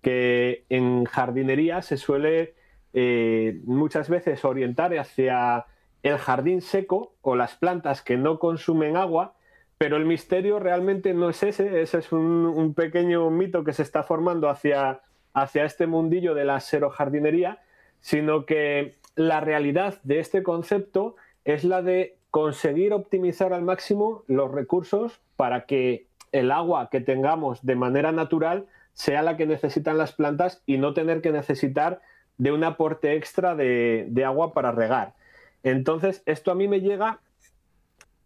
que 0.02 0.64
en 0.68 1.04
jardinería 1.04 1.82
se 1.82 1.96
suele 1.96 2.54
eh, 2.92 3.60
muchas 3.64 4.08
veces 4.08 4.44
orientar 4.44 4.96
hacia 4.98 5.66
el 6.02 6.18
jardín 6.18 6.62
seco 6.62 7.14
o 7.20 7.36
las 7.36 7.56
plantas 7.56 8.02
que 8.02 8.16
no 8.16 8.38
consumen 8.38 8.96
agua, 8.96 9.34
pero 9.78 9.96
el 9.96 10.04
misterio 10.04 10.58
realmente 10.58 11.14
no 11.14 11.30
es 11.30 11.42
ese, 11.42 11.82
ese 11.82 11.98
es 11.98 12.12
un, 12.12 12.74
pequeño 12.74 13.30
mito 13.30 13.64
que 13.64 13.72
se 13.72 13.82
está 13.82 14.02
formando 14.02 14.48
hacia, 14.48 15.02
hacia 15.34 15.64
este 15.64 15.86
mundillo 15.86 16.34
de 16.34 16.44
la 16.44 16.60
serojardinería, 16.60 17.60
sino 18.00 18.46
que 18.46 18.96
la 19.14 19.40
realidad 19.40 19.98
de 20.02 20.20
este 20.20 20.42
concepto 20.42 21.16
es 21.44 21.64
la 21.64 21.82
de 21.82 22.16
conseguir 22.30 22.92
optimizar 22.92 23.52
al 23.52 23.62
máximo 23.62 24.24
los 24.26 24.50
recursos 24.50 25.20
para 25.36 25.66
que 25.66 26.06
el 26.32 26.50
agua 26.50 26.88
que 26.90 27.00
tengamos 27.00 27.64
de 27.64 27.74
manera 27.74 28.12
natural 28.12 28.66
sea 29.00 29.22
la 29.22 29.38
que 29.38 29.46
necesitan 29.46 29.96
las 29.96 30.12
plantas 30.12 30.62
y 30.66 30.76
no 30.76 30.92
tener 30.92 31.22
que 31.22 31.32
necesitar 31.32 32.02
de 32.36 32.52
un 32.52 32.62
aporte 32.64 33.14
extra 33.16 33.54
de, 33.54 34.22
agua 34.26 34.52
para 34.52 34.72
regar. 34.72 35.14
Entonces, 35.62 36.22
esto 36.26 36.50
a 36.50 36.54
mí 36.54 36.68
me 36.68 36.82
llega 36.82 37.18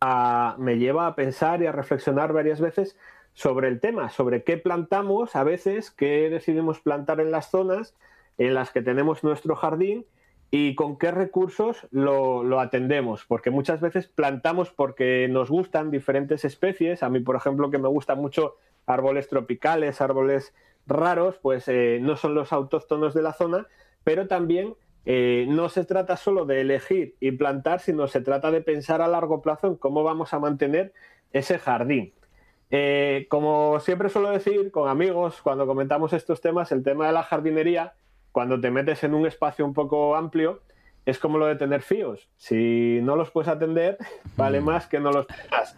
a, 0.00 0.56
me 0.58 0.78
lleva 0.78 1.06
a 1.06 1.14
pensar 1.14 1.62
y 1.62 1.66
a 1.66 1.72
reflexionar 1.72 2.32
varias 2.32 2.60
veces 2.60 2.98
sobre 3.34 3.68
el 3.68 3.78
tema, 3.78 4.10
sobre 4.10 4.42
qué 4.42 4.56
plantamos 4.56 5.36
a 5.36 5.44
veces, 5.44 5.92
qué 5.92 6.28
decidimos 6.28 6.80
plantar 6.80 7.20
en 7.20 7.30
las 7.30 7.52
zonas 7.52 7.94
en 8.36 8.52
las 8.54 8.72
que 8.72 8.82
tenemos 8.82 9.22
nuestro 9.22 9.54
jardín 9.54 10.04
y 10.50 10.74
con 10.74 10.98
qué 10.98 11.12
recursos 11.12 11.86
lo, 11.92 12.58
atendemos, 12.58 13.24
porque 13.24 13.52
muchas 13.52 13.80
veces 13.80 14.08
plantamos 14.08 14.72
porque 14.72 15.28
nos 15.30 15.50
gustan 15.50 15.92
diferentes 15.92 16.44
especies. 16.44 17.04
A 17.04 17.10
mí, 17.10 17.20
por 17.20 17.36
ejemplo, 17.36 17.70
que 17.70 17.78
me 17.78 17.88
gustan 17.88 18.18
mucho 18.20 18.56
árboles 18.86 19.28
tropicales, 19.28 20.00
árboles 20.00 20.54
raros, 20.86 21.38
pues 21.40 21.68
eh, 21.68 21.98
no 22.00 22.16
son 22.16 22.34
los 22.34 22.52
autóctonos 22.52 23.14
de 23.14 23.22
la 23.22 23.32
zona, 23.32 23.66
pero 24.04 24.26
también 24.26 24.74
eh, 25.06 25.46
no 25.48 25.68
se 25.68 25.84
trata 25.84 26.16
solo 26.16 26.44
de 26.44 26.60
elegir 26.60 27.16
y 27.20 27.32
plantar, 27.32 27.80
sino 27.80 28.06
se 28.06 28.20
trata 28.20 28.50
de 28.50 28.60
pensar 28.60 29.02
a 29.02 29.08
largo 29.08 29.42
plazo 29.42 29.66
en 29.66 29.76
cómo 29.76 30.02
vamos 30.02 30.32
a 30.34 30.38
mantener 30.38 30.92
ese 31.32 31.58
jardín. 31.58 32.12
Eh, 32.70 33.26
como 33.28 33.78
siempre 33.80 34.08
suelo 34.08 34.30
decir 34.30 34.70
con 34.70 34.88
amigos, 34.88 35.40
cuando 35.42 35.66
comentamos 35.66 36.12
estos 36.12 36.40
temas, 36.40 36.72
el 36.72 36.82
tema 36.82 37.06
de 37.06 37.12
la 37.12 37.22
jardinería 37.22 37.94
cuando 38.32 38.60
te 38.60 38.72
metes 38.72 39.04
en 39.04 39.14
un 39.14 39.26
espacio 39.26 39.64
un 39.64 39.74
poco 39.74 40.16
amplio, 40.16 40.60
es 41.06 41.20
como 41.20 41.38
lo 41.38 41.46
de 41.46 41.54
tener 41.54 41.82
fíos. 41.82 42.28
Si 42.36 42.98
no 43.02 43.14
los 43.14 43.30
puedes 43.30 43.48
atender, 43.48 43.96
vale 44.36 44.60
mm. 44.60 44.64
más 44.64 44.86
que 44.88 44.98
no 44.98 45.12
los 45.12 45.26
tengas. 45.28 45.76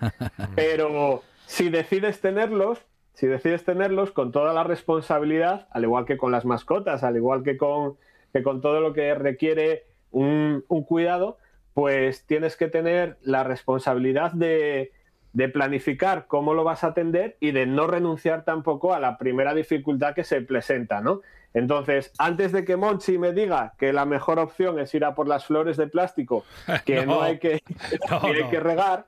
Pero 0.54 1.22
si 1.44 1.68
decides 1.68 2.20
tenerlos, 2.20 2.78
si 3.16 3.26
decides 3.26 3.64
tenerlos 3.64 4.10
con 4.10 4.30
toda 4.30 4.52
la 4.52 4.62
responsabilidad, 4.62 5.68
al 5.70 5.84
igual 5.84 6.04
que 6.04 6.18
con 6.18 6.32
las 6.32 6.44
mascotas, 6.44 7.02
al 7.02 7.16
igual 7.16 7.42
que 7.42 7.56
con, 7.56 7.96
que 8.34 8.42
con 8.42 8.60
todo 8.60 8.80
lo 8.80 8.92
que 8.92 9.14
requiere 9.14 9.86
un, 10.10 10.64
un 10.68 10.84
cuidado, 10.84 11.38
pues 11.72 12.26
tienes 12.26 12.56
que 12.56 12.68
tener 12.68 13.16
la 13.22 13.42
responsabilidad 13.42 14.32
de, 14.32 14.92
de 15.32 15.48
planificar 15.48 16.26
cómo 16.26 16.52
lo 16.52 16.62
vas 16.62 16.84
a 16.84 16.88
atender 16.88 17.38
y 17.40 17.52
de 17.52 17.64
no 17.64 17.86
renunciar 17.86 18.44
tampoco 18.44 18.92
a 18.92 19.00
la 19.00 19.16
primera 19.16 19.54
dificultad 19.54 20.14
que 20.14 20.22
se 20.22 20.42
presenta, 20.42 21.00
¿no? 21.00 21.22
Entonces, 21.54 22.12
antes 22.18 22.52
de 22.52 22.66
que 22.66 22.76
Monchi 22.76 23.16
me 23.16 23.32
diga 23.32 23.72
que 23.78 23.94
la 23.94 24.04
mejor 24.04 24.38
opción 24.38 24.78
es 24.78 24.94
ir 24.94 25.06
a 25.06 25.14
por 25.14 25.26
las 25.26 25.46
flores 25.46 25.78
de 25.78 25.86
plástico, 25.86 26.44
que 26.84 27.06
no, 27.06 27.22
hay, 27.22 27.38
que, 27.38 27.60
que 28.50 28.60
regar, 28.60 29.06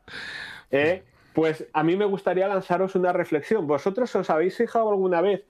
¿eh? 0.71 1.03
Pues 1.39 1.69
a 1.73 1.85
mí 1.85 1.95
me 1.95 2.05
gustaría 2.05 2.49
lanzaros 2.49 2.97
una 2.97 3.13
reflexión. 3.13 3.69
¿Vosotros 3.69 4.13
os 4.17 4.29
habéis 4.29 4.57
fijado 4.57 4.91
alguna 4.91 5.21
vez 5.21 5.45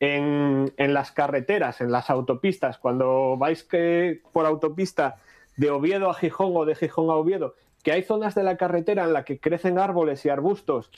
en, 0.00 0.72
en 0.76 0.92
las 0.92 1.12
carreteras, 1.12 1.80
en 1.80 1.92
las 1.92 2.10
autopistas, 2.10 2.76
cuando 2.78 3.36
vais 3.36 3.62
que, 3.62 4.20
por 4.32 4.46
autopista 4.46 5.18
de 5.56 5.70
Oviedo 5.70 6.10
a 6.10 6.14
Gijón 6.14 6.56
o 6.56 6.64
de 6.64 6.74
Gijón 6.74 7.08
a 7.10 7.14
Oviedo, 7.14 7.54
que 7.84 7.92
hay 7.92 8.02
zonas 8.02 8.34
de 8.34 8.42
la 8.42 8.56
carretera 8.56 9.04
en 9.04 9.12
la 9.12 9.22
que 9.24 9.38
crecen 9.38 9.78
árboles 9.78 10.26
y 10.26 10.28
arbustos 10.28 10.90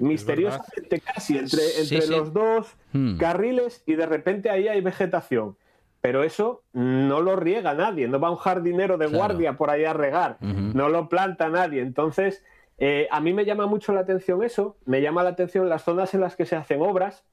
misteriosamente 0.00 1.00
casi 1.00 1.36
entre, 1.36 1.80
entre 1.80 2.06
los 2.06 2.32
dos 2.32 2.76
hmm. 2.92 3.16
carriles 3.16 3.82
y 3.84 3.96
de 3.96 4.06
repente 4.06 4.48
ahí 4.48 4.68
hay 4.68 4.80
vegetación. 4.80 5.56
Pero 6.00 6.22
eso 6.22 6.62
no 6.72 7.20
lo 7.20 7.34
riega 7.34 7.74
nadie, 7.74 8.06
no 8.06 8.20
va 8.20 8.30
un 8.30 8.36
jardinero 8.36 8.96
de 8.96 9.08
guardia 9.08 9.56
por 9.56 9.70
ahí 9.70 9.84
a 9.84 9.92
regar, 9.92 10.36
no 10.40 10.88
lo 10.88 11.08
planta 11.08 11.48
nadie. 11.48 11.82
Entonces, 11.82 12.44
eh, 12.78 13.08
a 13.10 13.20
mí 13.20 13.32
me 13.32 13.44
llama 13.44 13.66
mucho 13.66 13.92
la 13.92 14.00
atención 14.00 14.42
eso, 14.44 14.76
me 14.84 15.02
llama 15.02 15.24
la 15.24 15.30
atención 15.30 15.68
las 15.68 15.82
zonas 15.82 16.14
en 16.14 16.20
las 16.20 16.36
que 16.36 16.46
se 16.46 16.56
hacen 16.56 16.80
obras 16.80 17.24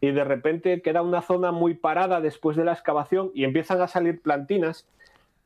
y 0.00 0.10
de 0.10 0.24
repente 0.24 0.80
queda 0.82 1.02
una 1.02 1.22
zona 1.22 1.52
muy 1.52 1.74
parada 1.74 2.20
después 2.20 2.56
de 2.56 2.64
la 2.64 2.72
excavación 2.72 3.30
y 3.34 3.44
empiezan 3.44 3.80
a 3.80 3.88
salir 3.88 4.22
plantinas 4.22 4.88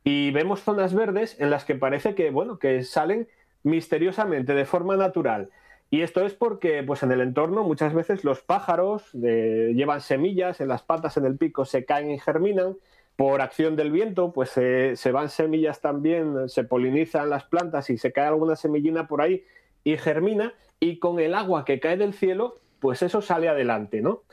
y 0.03 0.31
vemos 0.31 0.61
zonas 0.61 0.93
verdes 0.93 1.39
en 1.39 1.49
las 1.49 1.65
que 1.65 1.75
parece 1.75 2.15
que, 2.15 2.31
bueno, 2.31 2.59
que 2.59 2.83
salen 2.83 3.27
misteriosamente, 3.63 4.53
de 4.53 4.65
forma 4.65 4.97
natural. 4.97 5.49
Y 5.89 6.01
esto 6.01 6.25
es 6.25 6.33
porque, 6.33 6.83
pues 6.83 7.03
en 7.03 7.11
el 7.11 7.21
entorno 7.21 7.63
muchas 7.63 7.93
veces 7.93 8.23
los 8.23 8.41
pájaros 8.41 9.11
llevan 9.13 9.99
semillas 9.99 10.61
en 10.61 10.69
las 10.69 10.81
patas, 10.81 11.17
en 11.17 11.25
el 11.25 11.37
pico, 11.37 11.65
se 11.65 11.85
caen 11.85 12.09
y 12.11 12.19
germinan. 12.19 12.77
Por 13.15 13.41
acción 13.41 13.75
del 13.75 13.91
viento, 13.91 14.33
pues 14.33 14.49
se 14.49 15.11
van 15.11 15.29
semillas 15.29 15.79
también, 15.81 16.49
se 16.49 16.63
polinizan 16.63 17.29
las 17.29 17.43
plantas 17.43 17.89
y 17.89 17.97
se 17.97 18.11
cae 18.11 18.27
alguna 18.27 18.55
semillina 18.55 19.07
por 19.07 19.21
ahí 19.21 19.43
y 19.83 19.97
germina. 19.97 20.53
Y 20.79 20.97
con 20.97 21.19
el 21.19 21.35
agua 21.35 21.63
que 21.65 21.79
cae 21.79 21.97
del 21.97 22.13
cielo, 22.13 22.59
pues 22.79 23.03
eso 23.03 23.21
sale 23.21 23.47
adelante, 23.47 24.01
¿no? 24.01 24.23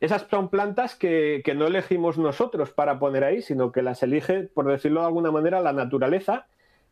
esas 0.00 0.26
son 0.30 0.48
plantas 0.48 0.94
que, 0.94 1.42
no 1.56 1.66
elegimos 1.66 2.18
nosotros 2.18 2.70
para 2.70 2.98
poner 2.98 3.24
ahí, 3.24 3.42
sino 3.42 3.72
que 3.72 3.82
las 3.82 4.02
elige, 4.02 4.44
por 4.44 4.66
decirlo 4.66 5.00
de 5.00 5.06
alguna 5.06 5.32
manera, 5.32 5.60
la 5.60 5.72
naturaleza 5.72 6.46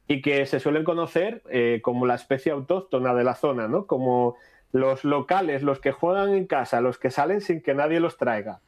y 0.09 0.23
que 0.23 0.47
se 0.47 0.61
suelen 0.61 0.85
conocer 0.85 1.43
eh, 1.49 1.81
como 1.83 2.07
la 2.07 2.15
especie 2.15 2.53
autóctona 2.53 3.15
de 3.15 3.25
la 3.25 3.35
zona, 3.35 3.69
¿no? 3.69 3.87
Como 3.87 4.37
los 4.73 5.05
locales, 5.05 5.63
los 5.63 5.79
que 5.79 5.93
juegan 5.93 6.31
en 6.35 6.47
casa, 6.47 6.81
los 6.81 6.99
que 6.99 7.11
salen 7.11 7.41
sin 7.41 7.63
que 7.63 7.75
nadie 7.75 8.01
los 8.01 8.17
traiga. 8.17 8.61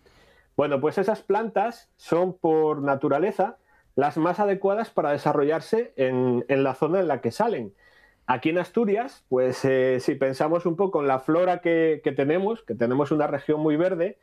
Bueno, 0.58 0.80
pues 0.80 0.98
esas 0.98 1.22
plantas 1.22 1.88
son 1.98 2.36
por 2.36 2.82
naturaleza 2.82 3.58
las 3.94 4.16
más 4.16 4.40
adecuadas 4.40 4.90
para 4.90 5.12
desarrollarse 5.12 5.92
en 5.96 6.42
la 6.48 6.74
zona 6.74 6.98
en 6.98 7.06
la 7.06 7.20
que 7.20 7.30
salen. 7.30 7.72
Aquí 8.26 8.48
en 8.48 8.58
Asturias, 8.58 9.24
pues 9.28 9.64
eh, 9.64 10.00
si 10.00 10.16
pensamos 10.16 10.66
un 10.66 10.74
poco 10.74 11.00
en 11.00 11.06
la 11.06 11.20
flora 11.20 11.60
que, 11.60 12.02
tenemos, 12.16 12.64
que 12.64 12.74
tenemos 12.74 13.12
una 13.12 13.28
región 13.28 13.60
muy 13.60 13.76
verde, 13.76 14.18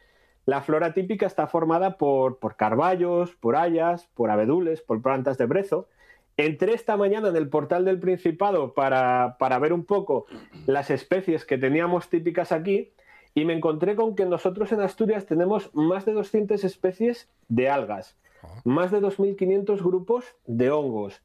la 0.45 0.62
flora 0.62 0.93
típica 0.93 1.26
está 1.26 1.48
formada 1.48 1.98
por, 1.98 2.38
por 2.39 2.58
carballos, 2.58 3.32
por 3.36 3.56
hayas, 3.56 4.08
por 4.13 4.30
abedules, 4.30 4.82
por 4.82 5.02
plantas 5.02 5.38
de 5.38 5.45
brezo. 5.45 5.88
Entré 6.36 6.74
esta 6.74 6.98
mañana 6.98 7.30
en 7.30 7.38
el 7.38 7.48
portal 7.48 7.86
del 7.86 8.02
Principado 8.02 8.74
para, 8.74 9.38
para 9.39 9.58
ver 9.58 9.71
un 9.71 9.86
poco 9.86 10.26
las 10.65 10.91
especies 10.91 11.45
que 11.45 11.58
teníamos 11.58 12.10
típicas 12.10 12.52
aquí 12.52 12.91
y 13.36 13.43
me 13.43 13.54
encontré 13.54 13.95
con 13.95 14.15
que 14.15 14.26
nosotros 14.26 14.71
en 14.71 14.80
Asturias 14.80 15.26
tenemos 15.26 15.69
más 15.76 16.06
de 16.06 16.13
200 16.13 16.63
especies 16.63 17.30
de 17.50 17.69
algas, 17.69 18.17
ah. 18.41 18.48
más 18.63 18.91
de 18.91 19.02
2.500 19.02 19.84
grupos 19.84 20.26
de 20.48 20.71
hongos, 20.71 21.21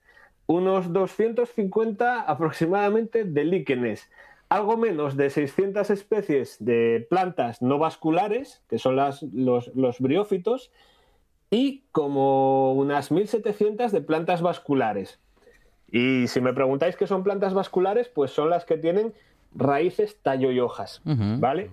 unos 0.47 0.93
250 0.93 2.21
aproximadamente 2.21 3.25
de 3.25 3.45
líquenes, 3.45 4.11
algo 4.49 4.77
menos 4.77 5.17
de 5.17 5.31
600 5.31 5.89
especies 5.91 6.57
de 6.59 7.07
plantas 7.09 7.63
no 7.63 7.79
vasculares, 7.79 8.61
que 8.69 8.79
son 8.79 8.97
las, 8.97 9.23
los, 9.23 10.01
briófitos, 10.01 10.73
y 11.51 11.85
como 11.93 12.75
unas 12.75 13.13
1.700 13.13 13.91
de 13.91 14.01
plantas 14.01 14.43
vasculares. 14.43 15.21
Y 15.93 16.27
si 16.27 16.41
me 16.41 16.53
preguntáis 16.53 16.97
qué 16.97 17.07
son 17.07 17.23
plantas 17.23 17.55
vasculares, 17.55 18.09
pues 18.09 18.33
son 18.33 18.51
las 18.51 18.65
que 18.65 18.77
tienen 18.77 19.15
raíces, 19.55 20.19
tallo 20.23 20.51
y 20.51 20.61
hojas, 20.61 21.03
¿vale? 21.05 21.71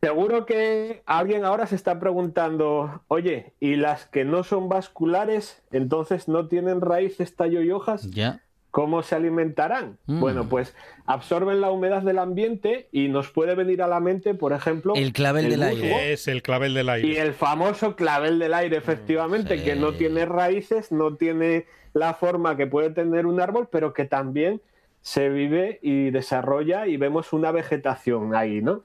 Seguro 0.00 0.46
que 0.46 1.02
alguien 1.06 1.44
ahora 1.44 1.66
se 1.66 1.74
está 1.74 1.98
preguntando, 1.98 3.02
oye, 3.08 3.52
¿y 3.58 3.74
las 3.74 4.06
que 4.06 4.24
no 4.24 4.44
son 4.44 4.68
vasculares, 4.68 5.60
entonces 5.72 6.28
no 6.28 6.46
tienen 6.46 6.80
raíces, 6.80 7.34
tallo 7.34 7.62
y 7.62 7.72
hojas? 7.72 8.08
Ya. 8.12 8.42
¿Cómo 8.70 9.02
se 9.02 9.16
alimentarán? 9.16 9.98
Mm. 10.06 10.20
Bueno, 10.20 10.48
pues 10.48 10.76
absorben 11.04 11.60
la 11.60 11.72
humedad 11.72 12.02
del 12.02 12.18
ambiente 12.18 12.86
y 12.92 13.08
nos 13.08 13.30
puede 13.30 13.56
venir 13.56 13.82
a 13.82 13.88
la 13.88 13.98
mente, 13.98 14.34
por 14.34 14.52
ejemplo, 14.52 14.94
el 14.94 15.12
clavel 15.12 15.48
del 15.48 15.64
aire. 15.64 16.12
Es 16.12 16.28
el 16.28 16.42
clavel 16.42 16.74
del 16.74 16.90
aire. 16.90 17.08
Y 17.08 17.16
el 17.16 17.32
famoso 17.32 17.96
clavel 17.96 18.38
del 18.38 18.54
aire, 18.54 18.76
efectivamente, 18.76 19.64
que 19.64 19.74
no 19.74 19.94
tiene 19.94 20.26
raíces, 20.26 20.92
no 20.92 21.16
tiene 21.16 21.66
la 21.92 22.14
forma 22.14 22.56
que 22.56 22.68
puede 22.68 22.90
tener 22.90 23.26
un 23.26 23.40
árbol, 23.40 23.68
pero 23.72 23.92
que 23.94 24.04
también 24.04 24.60
se 25.00 25.28
vive 25.28 25.78
y 25.82 26.10
desarrolla 26.10 26.86
y 26.86 26.96
vemos 26.96 27.32
una 27.32 27.52
vegetación 27.52 28.34
ahí, 28.34 28.60
¿no? 28.62 28.82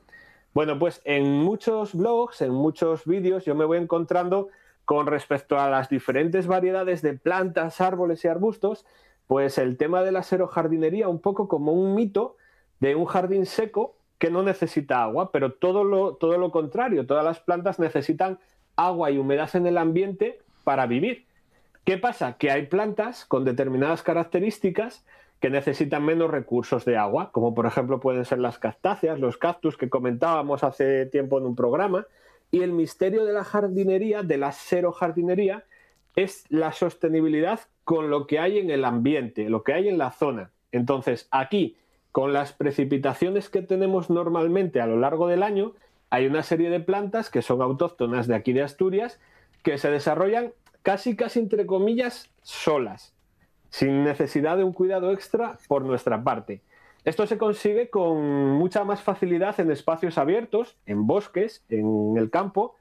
Bueno, 0.53 0.77
pues 0.77 1.01
en 1.03 1.31
muchos 1.31 1.95
blogs, 1.95 2.41
en 2.41 2.51
muchos 2.51 3.05
vídeos, 3.05 3.45
yo 3.45 3.55
me 3.55 3.65
voy 3.65 3.79
encontrando 3.79 4.49
con 4.85 5.07
respecto 5.07 5.59
a 5.59 5.69
las 5.69 5.89
diferentes 5.89 6.45
variedades 6.47 7.01
de 7.01 7.13
plantas, 7.13 7.81
árboles 7.81 8.23
y 8.23 8.27
arbustos, 8.27 8.85
pues 9.27 9.57
el 9.57 9.77
tema 9.77 10.03
de 10.03 10.11
la 10.11 10.23
serojardinería 10.23 11.07
un 11.07 11.19
poco 11.19 11.47
como 11.47 11.73
un 11.73 11.95
mito 11.95 12.35
de 12.79 12.95
un 12.95 13.05
jardín 13.05 13.45
seco 13.45 13.95
que 14.19 14.29
no 14.29 14.43
necesita 14.43 15.03
agua, 15.03 15.31
pero 15.31 15.53
todo 15.53 15.83
lo, 15.83 16.15
todo 16.15 16.37
lo 16.37 16.51
contrario, 16.51 17.05
todas 17.07 17.25
las 17.25 17.39
plantas 17.39 17.79
necesitan 17.79 18.39
agua 18.75 19.11
y 19.11 19.17
humedad 19.17 19.49
en 19.55 19.67
el 19.67 19.77
ambiente 19.77 20.39
para 20.63 20.85
vivir. 20.85 21.25
¿Qué 21.83 21.97
pasa? 21.97 22.37
Que 22.37 22.51
hay 22.51 22.67
plantas 22.67 23.25
con 23.25 23.43
determinadas 23.43 24.03
características 24.03 25.05
que 25.43 25.49
necesitan 25.49 26.05
menos 26.05 26.31
recursos 26.31 26.85
de 26.85 26.95
agua, 26.95 27.33
como 27.33 27.53
por 27.53 27.65
ejemplo 27.65 27.99
pueden 27.99 28.23
ser 28.23 28.39
las 28.39 28.59
cactáceas, 28.59 29.19
los 29.19 29.35
cactus 29.35 29.75
que 29.75 29.89
comentábamos 29.89 30.63
hace 30.63 31.05
tiempo 31.05 31.37
en 31.37 31.45
un 31.45 31.53
programa, 31.53 32.07
y 32.49 32.61
el 32.61 32.71
misterio 32.71 33.25
de 33.25 33.33
la 33.33 33.43
jardinería, 33.43 34.23
de 34.23 34.37
la 34.37 34.53
serojardinería, 34.53 35.65
es 36.15 36.45
la 36.47 36.71
sostenibilidad 36.71 37.59
con 37.83 38.09
lo 38.09 38.25
que 38.25 38.39
hay 38.39 38.57
en 38.57 38.69
el 38.69 38.85
ambiente, 38.85 39.49
lo 39.49 39.63
que 39.63 39.73
hay 39.73 39.89
en 39.89 39.97
la 39.97 40.11
zona. 40.11 40.51
Entonces, 40.71 41.27
aquí, 41.29 41.75
con 42.13 42.31
las 42.31 42.53
precipitaciones 42.53 43.49
que 43.49 43.61
tenemos 43.61 44.09
normalmente 44.09 44.79
a 44.79 44.87
lo 44.87 44.97
largo 44.97 45.27
del 45.27 45.43
año, 45.43 45.73
hay 46.09 46.25
una 46.25 46.43
serie 46.43 46.69
de 46.69 46.79
plantas 46.79 47.29
que 47.29 47.41
son 47.41 47.61
autóctonas 47.61 48.27
de 48.27 48.35
aquí 48.35 48.53
de 48.53 48.61
Asturias 48.61 49.19
que 49.61 49.77
se 49.77 49.91
desarrollan 49.91 50.53
casi, 50.83 51.17
casi 51.17 51.39
entre 51.39 51.65
comillas, 51.65 52.29
solas 52.43 53.13
sin 53.73 54.03
necesidad 54.03 54.55
de 54.55 54.63
un 54.63 54.71
cuidado 54.71 55.11
extra 55.11 55.57
por 55.67 55.83
nuestra 55.83 56.23
parte. 56.23 56.61
Esto 57.05 57.25
se 57.25 57.39
consigue 57.39 57.89
con 57.89 58.51
mucha 58.51 58.83
más 58.83 59.01
facilidad 59.01 59.59
en 59.59 59.71
espacios 59.71 60.19
abiertos, 60.19 60.77
en 60.85 61.07
bosques, 61.07 61.65
en 61.69 62.13
el 62.15 62.29
campo, 62.29 62.75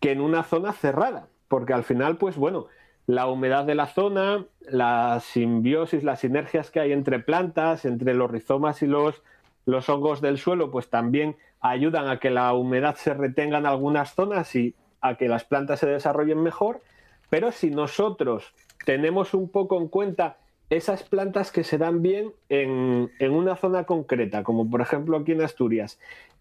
que 0.00 0.12
en 0.12 0.20
una 0.20 0.42
zona 0.42 0.74
cerrada, 0.74 1.28
porque 1.48 1.72
al 1.72 1.82
final, 1.82 2.18
pues 2.18 2.36
bueno, 2.36 2.66
la 3.06 3.26
humedad 3.26 3.64
de 3.64 3.74
la 3.74 3.86
zona, 3.86 4.44
la 4.60 5.18
simbiosis, 5.20 6.04
las 6.04 6.20
sinergias 6.20 6.70
que 6.70 6.80
hay 6.80 6.92
entre 6.92 7.20
plantas, 7.20 7.86
entre 7.86 8.12
los 8.12 8.30
rizomas 8.30 8.82
y 8.82 8.86
los, 8.86 9.22
los 9.64 9.88
hongos 9.88 10.20
del 10.20 10.36
suelo, 10.36 10.70
pues 10.70 10.90
también 10.90 11.36
ayudan 11.60 12.06
a 12.06 12.20
que 12.20 12.28
la 12.28 12.52
humedad 12.52 12.96
se 12.96 13.14
retenga 13.14 13.56
en 13.56 13.64
algunas 13.64 14.14
zonas 14.14 14.54
y 14.54 14.74
a 15.00 15.14
que 15.14 15.26
las 15.26 15.44
plantas 15.44 15.80
se 15.80 15.86
desarrollen 15.86 16.42
mejor. 16.42 16.82
Pero 17.30 17.50
si 17.50 17.70
nosotros 17.70 18.52
tenemos 18.84 19.34
un 19.34 19.48
poco 19.48 19.78
en 19.78 19.88
cuenta 19.88 20.36
esas 20.70 21.02
plantas 21.02 21.52
que 21.52 21.64
se 21.64 21.78
dan 21.78 22.02
bien 22.02 22.32
en, 22.48 23.10
una 23.20 23.56
zona 23.56 23.84
concreta, 23.84 24.42
como 24.42 24.68
por 24.70 24.80
ejemplo 24.80 25.16
aquí 25.16 25.32
en 25.32 25.42
Asturias, 25.42 25.98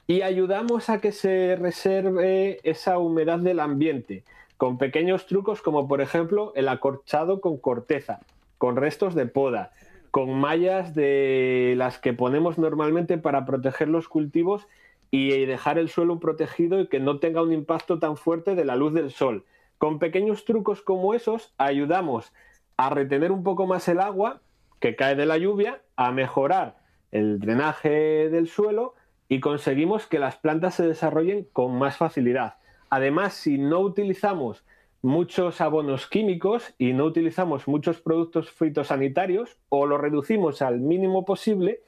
y 0.07 0.21
ayudamos 0.21 0.89
a 0.89 0.99
que 0.99 1.11
se 1.11 1.55
reserve 1.55 2.59
esa 2.63 2.97
humedad 2.97 3.39
del 3.39 3.59
ambiente 3.59 4.23
con 4.57 4.77
pequeños 4.77 5.25
trucos 5.25 5.61
como 5.61 5.87
por 5.87 6.01
ejemplo 6.01 6.53
el 6.55 6.67
acorchado 6.67 7.41
con 7.41 7.57
corteza, 7.57 8.19
con 8.57 8.75
restos 8.75 9.15
de 9.15 9.25
poda, 9.25 9.71
con 10.11 10.33
mallas 10.39 10.93
de 10.93 11.73
las 11.77 11.97
que 11.97 12.13
ponemos 12.13 12.57
normalmente 12.57 13.17
para 13.17 13.45
proteger 13.45 13.87
los 13.87 14.07
cultivos 14.07 14.67
y 15.09 15.45
dejar 15.45 15.77
el 15.77 15.89
suelo 15.89 16.19
protegido 16.19 16.79
y 16.79 16.87
que 16.87 16.99
no 16.99 17.19
tenga 17.19 17.41
un 17.41 17.53
impacto 17.53 17.99
tan 17.99 18.17
fuerte 18.17 18.55
de 18.55 18.65
la 18.65 18.75
luz 18.75 18.93
del 18.93 19.11
sol. 19.11 19.43
Con 19.77 19.99
pequeños 19.99 20.45
trucos 20.45 20.81
como 20.81 21.13
esos 21.13 21.53
ayudamos 21.57 22.31
a 22.77 22.89
retener 22.89 23.31
un 23.31 23.43
poco 23.43 23.67
más 23.67 23.87
el 23.87 23.99
agua 23.99 24.41
que 24.79 24.95
cae 24.95 25.15
de 25.15 25.25
la 25.25 25.37
lluvia, 25.37 25.81
a 25.95 26.11
mejorar 26.11 26.77
el 27.11 27.39
drenaje 27.39 28.29
del 28.29 28.47
suelo 28.47 28.95
y 29.29 29.39
conseguimos 29.39 30.07
que 30.07 30.19
las 30.19 30.35
plantas 30.35 30.75
se 30.75 30.87
desarrollen 30.87 31.47
con 31.53 31.77
más 31.77 31.97
facilidad. 31.97 32.55
Además, 32.89 33.33
si 33.33 33.57
no 33.57 33.79
utilizamos 33.79 34.63
muchos 35.01 35.61
abonos 35.61 36.07
químicos 36.07 36.73
y 36.77 36.93
no 36.93 37.05
utilizamos 37.05 37.67
muchos 37.67 38.01
productos 38.01 38.51
fitosanitarios 38.51 39.57
o 39.69 39.85
lo 39.85 39.97
reducimos 39.97 40.61
al 40.61 40.79
mínimo 40.79 41.25
posible, 41.25 41.81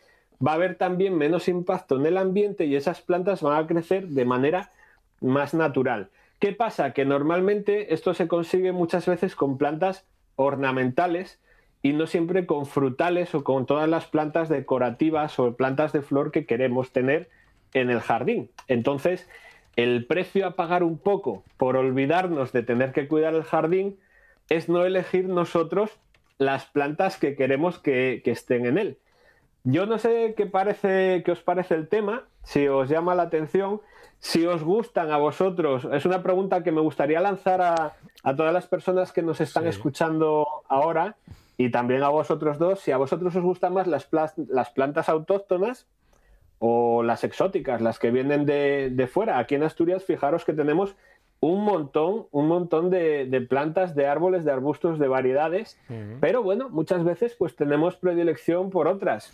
va 0.45 0.51
a 0.51 0.55
haber 0.55 0.75
también 0.75 1.17
menos 1.17 1.47
impacto 1.47 1.95
en 1.95 2.05
el 2.05 2.17
ambiente 2.17 2.65
y 2.65 2.75
esas 2.75 3.01
plantas 3.01 3.41
van 3.41 3.63
a 3.63 3.67
crecer 3.67 4.07
de 4.09 4.25
manera 4.25 4.71
más 5.21 5.53
natural. 5.53 6.09
¿Qué 6.39 6.51
pasa? 6.53 6.93
Que 6.93 7.05
normalmente 7.05 7.93
esto 7.93 8.13
se 8.13 8.27
consigue 8.27 8.71
muchas 8.71 9.05
veces 9.05 9.35
con 9.35 9.57
plantas 9.57 10.05
ornamentales 10.35 11.39
y 11.81 11.93
no 11.93 12.07
siempre 12.07 12.45
con 12.45 12.65
frutales 12.65 13.35
o 13.35 13.43
con 13.43 13.65
todas 13.65 13.87
las 13.87 14.05
plantas 14.05 14.49
decorativas 14.49 15.39
o 15.39 15.55
plantas 15.55 15.93
de 15.93 16.01
flor 16.01 16.31
que 16.31 16.45
queremos 16.45 16.91
tener 16.91 17.29
en 17.73 17.89
el 17.89 17.99
jardín. 17.99 18.49
Entonces, 18.67 19.29
el 19.75 20.05
precio 20.05 20.47
a 20.47 20.55
pagar 20.55 20.83
un 20.83 20.97
poco 20.97 21.43
por 21.57 21.77
olvidarnos 21.77 22.51
de 22.51 22.63
tener 22.63 22.91
que 22.91 23.07
cuidar 23.07 23.35
el 23.35 23.43
jardín 23.43 23.99
es 24.49 24.69
no 24.69 24.85
elegir 24.85 25.27
nosotros 25.27 25.99
las 26.37 26.65
plantas 26.65 27.17
que 27.17 27.35
queremos 27.35 27.79
que, 27.79 28.21
estén 28.25 28.65
en 28.65 28.77
él. 28.77 28.97
Yo 29.67 29.87
no 29.87 29.97
sé 29.97 30.35
qué, 30.37 30.45
parece, 30.45 31.23
qué 31.25 31.31
os 31.31 31.41
parece 31.41 31.73
el 31.73 31.87
tema, 31.87 32.25
si 32.43 32.67
os 32.67 32.87
llama 32.87 33.15
la 33.15 33.23
atención, 33.23 33.81
si 34.19 34.45
os 34.45 34.63
gustan 34.63 35.11
a 35.11 35.17
vosotros. 35.17 35.87
Es 35.91 36.05
una 36.05 36.21
pregunta 36.21 36.61
que 36.61 36.71
me 36.71 36.81
gustaría 36.81 37.19
lanzar 37.19 37.61
a, 37.63 37.93
todas 38.35 38.53
las 38.53 38.67
personas 38.67 39.11
que 39.11 39.23
nos 39.23 39.41
están 39.41 39.65
escuchando 39.65 40.45
ahora 40.69 41.15
y 41.57 41.71
también 41.71 42.03
a 42.03 42.09
vosotros 42.09 42.59
dos, 42.59 42.79
si 42.79 42.91
a 42.91 42.97
vosotros 42.97 43.35
os 43.35 43.41
gustan 43.41 43.73
más 43.73 43.87
las, 43.87 44.07
las 44.47 44.69
plantas 44.69 45.09
autóctonas 45.09 45.87
o 46.59 47.01
las 47.01 47.23
exóticas, 47.23 47.81
las 47.81 47.97
que 47.97 48.11
vienen 48.11 48.45
de, 48.45 48.91
de, 48.91 49.07
fuera. 49.07 49.39
Aquí 49.39 49.55
en 49.55 49.63
Asturias, 49.63 50.03
fijaros 50.03 50.45
que 50.45 50.53
tenemos 50.53 50.95
un 51.45 51.63
montón, 51.63 52.25
un 52.31 52.47
montón 52.47 52.89
de, 52.89 53.25
de 53.25 53.41
plantas, 53.41 53.93
de 53.95 54.07
árboles, 54.07 54.45
de 54.45 54.51
arbustos, 54.51 54.97
de 54.97 55.07
variedades, 55.07 55.79
pero 56.19 56.41
bueno, 56.41 56.69
muchas 56.69 57.03
veces 57.03 57.35
pues 57.37 57.55
tenemos 57.55 57.95
predilección 57.97 58.69
por 58.71 58.87
otras. 58.87 59.31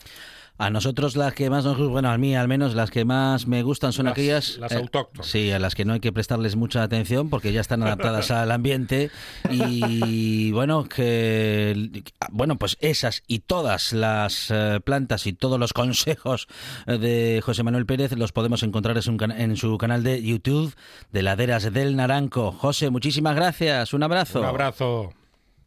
A 0.62 0.70
nosotros 0.70 1.16
las 1.16 1.34
que 1.34 1.50
más 1.50 1.66
nos 1.66 1.76
gustan, 1.76 1.92
bueno, 1.92 2.12
a 2.12 2.20
mí 2.20 2.36
al 2.36 2.48
menos 2.48 2.76
las 2.76 2.92
que 2.92 3.04
más 3.04 3.48
me 3.48 3.64
gustan 3.64 3.94
son 3.94 4.08
aquellas... 4.08 4.60
Las 4.60 4.74
eh, 4.74 4.76
autóctonas. 4.76 5.26
sí, 5.26 5.50
a 5.50 5.58
las 5.58 5.74
que 5.74 5.86
no 5.86 5.94
hay 5.94 6.00
que 6.00 6.14
prestarles 6.14 6.56
mucha 6.56 6.84
atención 6.84 7.32
porque 7.32 7.52
ya 7.52 7.62
están 7.62 7.82
adaptadas 7.82 8.30
al 8.32 8.52
ambiente 8.52 9.10
y 9.50 10.52
bueno, 10.52 10.84
que... 10.84 12.04
Bueno, 12.30 12.58
pues 12.60 12.78
esas 12.80 13.24
y 13.26 13.40
todas 13.40 13.92
las 13.92 14.52
eh, 14.52 14.80
plantas 14.84 15.26
y 15.26 15.34
todos 15.34 15.60
los 15.60 15.74
consejos 15.74 16.48
de 16.86 17.42
José 17.44 17.64
Manuel 17.64 17.88
Pérez 17.88 18.12
los 18.12 18.32
podemos 18.32 18.62
encontrar 18.62 18.96
en 18.98 19.58
su, 19.58 19.78
canal 19.80 20.04
de 20.04 20.22
YouTube 20.22 20.76
de 21.12 21.24
Laderas 21.24 21.74
del 21.74 21.96
Naranco. 21.96 22.52
José, 22.52 22.92
muchísimas 22.92 23.36
gracias. 23.36 23.96
Un 23.96 24.04
abrazo. 24.04 24.42
Un 24.42 24.46
abrazo. 24.46 25.14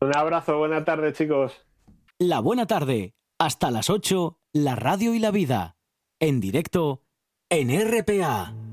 Un 0.01 0.17
abrazo. 0.17 0.57
Buena 0.59 0.85
tarde, 0.85 1.13
chicos. 1.13 1.53
La 2.21 2.39
buena 2.39 2.67
tarde. 2.69 3.13
Hasta 3.39 3.73
las 3.73 3.91
8 3.91 4.39
la 4.53 4.77
radio 4.77 5.13
y 5.13 5.19
la 5.19 5.33
vida, 5.33 5.77
en 6.21 6.39
directo 6.39 7.03
en 7.51 7.71
RPA. 7.71 8.64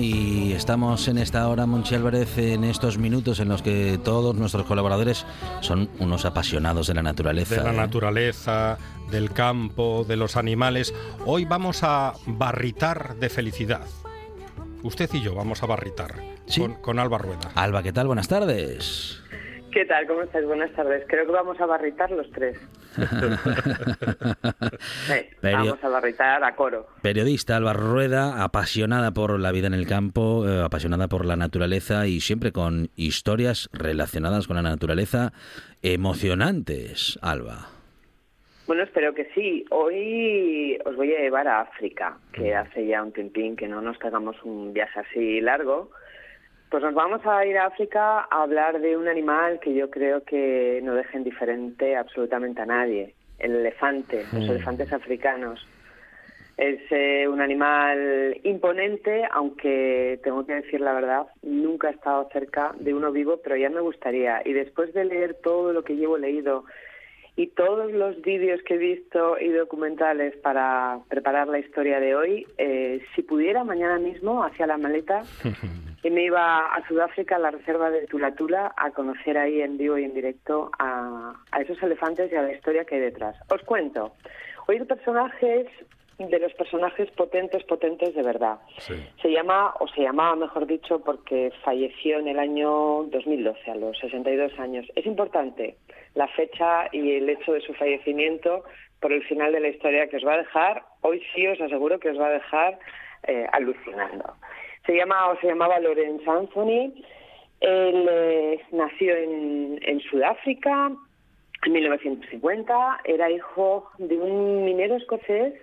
Y 0.00 0.52
estamos 0.52 1.06
en 1.08 1.18
esta 1.18 1.46
hora, 1.48 1.66
Monchi 1.66 1.94
Álvarez, 1.94 2.38
en 2.38 2.64
estos 2.64 2.98
minutos 2.98 3.38
en 3.40 3.48
los 3.48 3.62
que 3.62 3.98
todos 4.02 4.34
nuestros 4.34 4.64
colaboradores 4.66 5.26
son 5.60 5.90
unos 5.98 6.24
apasionados 6.24 6.86
de 6.86 6.94
la 6.94 7.02
naturaleza. 7.02 7.56
De 7.56 7.64
la 7.64 7.72
¿eh? 7.72 7.76
naturaleza, 7.76 8.78
del 9.10 9.30
campo, 9.32 10.04
de 10.08 10.16
los 10.16 10.36
animales. 10.36 10.94
Hoy 11.26 11.44
vamos 11.44 11.82
a 11.82 12.14
barritar 12.26 13.16
de 13.16 13.28
felicidad. 13.28 13.82
Usted 14.82 15.10
y 15.12 15.20
yo 15.20 15.34
vamos 15.34 15.62
a 15.62 15.66
barritar 15.66 16.14
Sí. 16.46 16.60
con, 16.62 16.74
con 16.76 16.98
Alba 16.98 17.18
Rueda. 17.18 17.50
Alba, 17.54 17.82
¿qué 17.82 17.92
tal? 17.92 18.06
Buenas 18.06 18.26
tardes. 18.28 19.20
¿Qué 19.72 19.84
tal? 19.84 20.06
¿Cómo 20.06 20.22
estáis? 20.22 20.46
Buenas 20.46 20.72
tardes. 20.72 21.04
Creo 21.06 21.26
que 21.26 21.32
vamos 21.32 21.60
a 21.60 21.66
barritar 21.66 22.10
los 22.10 22.30
tres. 22.30 22.58
Sí, 25.06 25.14
vamos 25.42 25.82
a 25.82 25.88
barritar 25.88 26.42
a 26.42 26.54
coro. 26.56 26.86
Periodista 27.02 27.56
Alba 27.56 27.72
Rueda, 27.72 28.42
apasionada 28.42 29.12
por 29.12 29.38
la 29.38 29.52
vida 29.52 29.66
en 29.68 29.74
el 29.74 29.86
campo, 29.86 30.48
eh, 30.48 30.62
apasionada 30.62 31.08
por 31.08 31.24
la 31.24 31.36
naturaleza 31.36 32.06
y 32.06 32.20
siempre 32.20 32.52
con 32.52 32.88
historias 32.96 33.68
relacionadas 33.72 34.46
con 34.46 34.56
la 34.56 34.62
naturaleza 34.62 35.32
emocionantes, 35.82 37.18
Alba. 37.22 37.68
Bueno, 38.66 38.82
espero 38.82 39.14
que 39.14 39.28
sí. 39.34 39.64
Hoy 39.70 40.78
os 40.84 40.96
voy 40.96 41.14
a 41.14 41.20
llevar 41.20 41.48
a 41.48 41.60
África, 41.60 42.18
que 42.32 42.54
hace 42.54 42.86
ya 42.86 43.02
un 43.02 43.12
tiempín 43.12 43.56
que 43.56 43.68
no 43.68 43.80
nos 43.80 43.98
pegamos 43.98 44.36
un 44.42 44.72
viaje 44.72 45.00
así 45.00 45.40
largo. 45.40 45.90
Pues 46.70 46.84
nos 46.84 46.94
vamos 46.94 47.20
a 47.26 47.44
ir 47.44 47.58
a 47.58 47.66
África 47.66 48.28
a 48.30 48.42
hablar 48.42 48.80
de 48.80 48.96
un 48.96 49.08
animal 49.08 49.58
que 49.58 49.74
yo 49.74 49.90
creo 49.90 50.22
que 50.22 50.80
no 50.84 50.94
deja 50.94 51.18
indiferente 51.18 51.96
absolutamente 51.96 52.62
a 52.62 52.66
nadie, 52.66 53.12
el 53.40 53.56
elefante, 53.56 54.24
los 54.32 54.48
elefantes 54.48 54.92
africanos. 54.92 55.66
Es 56.56 56.80
eh, 56.90 57.26
un 57.26 57.40
animal 57.40 58.38
imponente, 58.44 59.24
aunque 59.32 60.20
tengo 60.22 60.46
que 60.46 60.54
decir 60.54 60.80
la 60.80 60.92
verdad, 60.92 61.26
nunca 61.42 61.88
he 61.88 61.92
estado 61.92 62.28
cerca 62.32 62.72
de 62.78 62.94
uno 62.94 63.10
vivo, 63.10 63.40
pero 63.42 63.56
ya 63.56 63.68
me 63.68 63.80
gustaría. 63.80 64.40
Y 64.44 64.52
después 64.52 64.94
de 64.94 65.06
leer 65.06 65.38
todo 65.42 65.72
lo 65.72 65.82
que 65.82 65.96
llevo 65.96 66.18
leído 66.18 66.66
y 67.36 67.48
todos 67.48 67.92
los 67.92 68.20
vídeos 68.22 68.60
que 68.62 68.74
he 68.74 68.78
visto 68.78 69.38
y 69.38 69.48
documentales 69.48 70.36
para 70.36 70.98
preparar 71.08 71.48
la 71.48 71.58
historia 71.58 72.00
de 72.00 72.14
hoy, 72.14 72.46
eh, 72.58 73.02
si 73.14 73.22
pudiera 73.22 73.64
mañana 73.64 73.98
mismo 73.98 74.44
hacia 74.44 74.66
la 74.66 74.78
maleta 74.78 75.22
y 76.02 76.10
me 76.10 76.24
iba 76.24 76.66
a 76.66 76.86
Sudáfrica, 76.88 77.36
a 77.36 77.38
la 77.38 77.50
reserva 77.50 77.90
de 77.90 78.06
Tula 78.06 78.34
Tula, 78.34 78.72
a 78.76 78.90
conocer 78.90 79.38
ahí 79.38 79.60
en 79.60 79.78
vivo 79.78 79.98
y 79.98 80.04
en 80.04 80.14
directo 80.14 80.70
a, 80.78 81.34
a 81.50 81.60
esos 81.60 81.82
elefantes 81.82 82.32
y 82.32 82.36
a 82.36 82.42
la 82.42 82.52
historia 82.52 82.84
que 82.84 82.96
hay 82.96 83.02
detrás. 83.02 83.36
Os 83.48 83.62
cuento. 83.62 84.12
Hoy 84.66 84.76
el 84.76 84.86
personaje 84.86 85.62
es 85.62 85.68
de 86.28 86.38
los 86.38 86.52
personajes 86.54 87.10
potentes, 87.12 87.64
potentes 87.64 88.14
de 88.14 88.22
verdad. 88.22 88.58
Sí. 88.78 88.94
Se 89.22 89.30
llama, 89.30 89.74
o 89.80 89.88
se 89.88 90.02
llamaba, 90.02 90.36
mejor 90.36 90.66
dicho, 90.66 91.00
porque 91.00 91.52
falleció 91.64 92.18
en 92.18 92.28
el 92.28 92.38
año 92.38 93.04
2012, 93.04 93.70
a 93.70 93.74
los 93.76 93.98
62 93.98 94.58
años. 94.58 94.86
Es 94.94 95.06
importante 95.06 95.76
la 96.14 96.28
fecha 96.28 96.88
y 96.92 97.12
el 97.16 97.28
hecho 97.28 97.52
de 97.52 97.60
su 97.60 97.72
fallecimiento 97.74 98.64
por 99.00 99.12
el 99.12 99.24
final 99.24 99.52
de 99.52 99.60
la 99.60 99.68
historia 99.68 100.08
que 100.08 100.18
os 100.18 100.26
va 100.26 100.34
a 100.34 100.38
dejar, 100.38 100.82
hoy 101.00 101.22
sí 101.34 101.46
os 101.46 101.60
aseguro 101.60 101.98
que 101.98 102.10
os 102.10 102.20
va 102.20 102.26
a 102.26 102.32
dejar 102.32 102.78
eh, 103.22 103.46
alucinando. 103.52 104.34
Se 104.86 104.94
llama, 104.94 105.28
o 105.28 105.40
se 105.40 105.46
llamaba 105.46 105.80
Lorenz 105.80 106.26
Anthony. 106.26 106.92
Él 107.60 108.08
eh, 108.10 108.60
nació 108.72 109.16
en, 109.16 109.78
en 109.82 110.00
Sudáfrica 110.00 110.92
en 111.64 111.72
1950. 111.72 113.00
Era 113.04 113.30
hijo 113.30 113.90
de 113.98 114.16
un 114.16 114.64
minero 114.64 114.96
escocés 114.96 115.54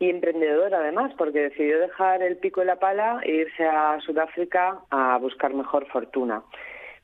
y 0.00 0.08
emprendedor 0.08 0.74
además, 0.74 1.12
porque 1.16 1.40
decidió 1.40 1.78
dejar 1.78 2.22
el 2.22 2.38
pico 2.38 2.62
y 2.62 2.64
la 2.64 2.76
pala 2.76 3.20
e 3.22 3.32
irse 3.32 3.66
a 3.66 4.00
Sudáfrica 4.00 4.80
a 4.90 5.18
buscar 5.18 5.52
mejor 5.52 5.86
fortuna. 5.88 6.42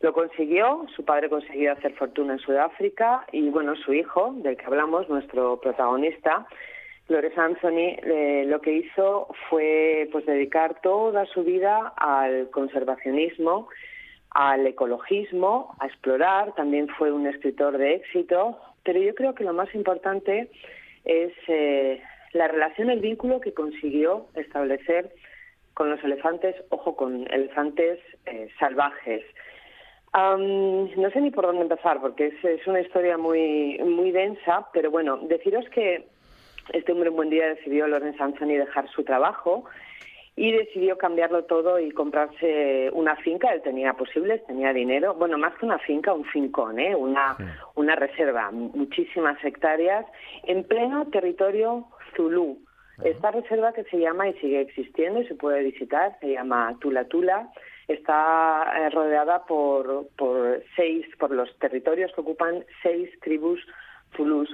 Lo 0.00 0.14
consiguió, 0.14 0.86
su 0.96 1.04
padre 1.04 1.28
consiguió 1.28 1.72
hacer 1.72 1.92
fortuna 1.92 2.32
en 2.32 2.38
Sudáfrica 2.38 3.26
y 3.32 3.50
bueno, 3.50 3.76
su 3.76 3.92
hijo, 3.92 4.32
del 4.38 4.56
que 4.56 4.64
hablamos, 4.64 5.10
nuestro 5.10 5.60
protagonista, 5.60 6.46
Flores 7.06 7.36
Anthony, 7.36 7.98
eh, 8.02 8.44
lo 8.46 8.62
que 8.62 8.72
hizo 8.72 9.28
fue 9.50 10.08
pues 10.10 10.24
dedicar 10.24 10.80
toda 10.80 11.26
su 11.26 11.44
vida 11.44 11.92
al 11.98 12.48
conservacionismo, 12.50 13.68
al 14.30 14.66
ecologismo, 14.66 15.76
a 15.80 15.86
explorar, 15.86 16.54
también 16.54 16.88
fue 16.88 17.12
un 17.12 17.26
escritor 17.26 17.76
de 17.76 17.96
éxito, 17.96 18.58
pero 18.84 19.00
yo 19.00 19.14
creo 19.14 19.34
que 19.34 19.44
lo 19.44 19.52
más 19.52 19.72
importante 19.74 20.50
es 21.04 21.32
eh, 21.48 22.02
la 22.32 22.48
relación, 22.48 22.90
el 22.90 23.00
vínculo 23.00 23.40
que 23.40 23.52
consiguió 23.52 24.26
establecer 24.34 25.12
con 25.74 25.90
los 25.90 26.02
elefantes, 26.02 26.56
ojo, 26.70 26.96
con 26.96 27.26
elefantes 27.30 28.00
eh, 28.24 28.48
salvajes. 28.58 29.22
No 30.14 31.10
sé 31.12 31.20
ni 31.20 31.30
por 31.30 31.44
dónde 31.44 31.62
empezar, 31.62 32.00
porque 32.00 32.28
es, 32.28 32.44
es 32.44 32.66
una 32.66 32.80
historia 32.80 33.18
muy, 33.18 33.78
muy 33.84 34.10
densa, 34.12 34.66
pero 34.72 34.90
bueno, 34.90 35.18
deciros 35.18 35.68
que 35.68 36.06
este 36.72 36.92
hombre 36.92 37.10
un 37.10 37.16
buen 37.16 37.30
día 37.30 37.48
decidió, 37.48 37.86
Lorenz 37.86 38.18
Anthony, 38.18 38.56
dejar 38.56 38.88
su 38.88 39.04
trabajo 39.04 39.66
y 40.36 40.52
decidió 40.52 40.98
cambiarlo 40.98 41.44
todo 41.44 41.78
y 41.78 41.90
comprarse 41.90 42.90
una 42.92 43.16
finca. 43.16 43.52
Él 43.52 43.62
tenía 43.62 43.94
posibles, 43.94 44.44
tenía 44.46 44.72
dinero. 44.72 45.14
Bueno, 45.14 45.38
más 45.38 45.54
que 45.54 45.64
una 45.64 45.78
finca, 45.78 46.12
un 46.12 46.24
fincón, 46.24 46.78
¿eh? 46.78 46.94
una, 46.94 47.36
una 47.74 47.96
reserva, 47.96 48.50
muchísimas 48.50 49.42
hectáreas, 49.42 50.04
en 50.44 50.64
pleno 50.64 51.06
territorio 51.06 51.86
Zulú. 52.16 52.58
Esta 53.04 53.30
reserva 53.30 53.74
que 53.74 53.84
se 53.84 53.98
llama 53.98 54.28
y 54.28 54.32
sigue 54.34 54.60
existiendo 54.62 55.20
y 55.20 55.26
se 55.26 55.34
puede 55.34 55.62
visitar, 55.62 56.16
se 56.20 56.32
llama 56.32 56.76
Tula 56.80 57.04
Tula, 57.04 57.50
está 57.88 58.72
eh, 58.74 58.90
rodeada 58.90 59.44
por, 59.44 60.08
por 60.16 60.62
seis, 60.76 61.06
por 61.18 61.30
los 61.30 61.54
territorios 61.58 62.10
que 62.14 62.22
ocupan 62.22 62.64
seis 62.82 63.10
tribus 63.20 63.60
zulús. 64.16 64.48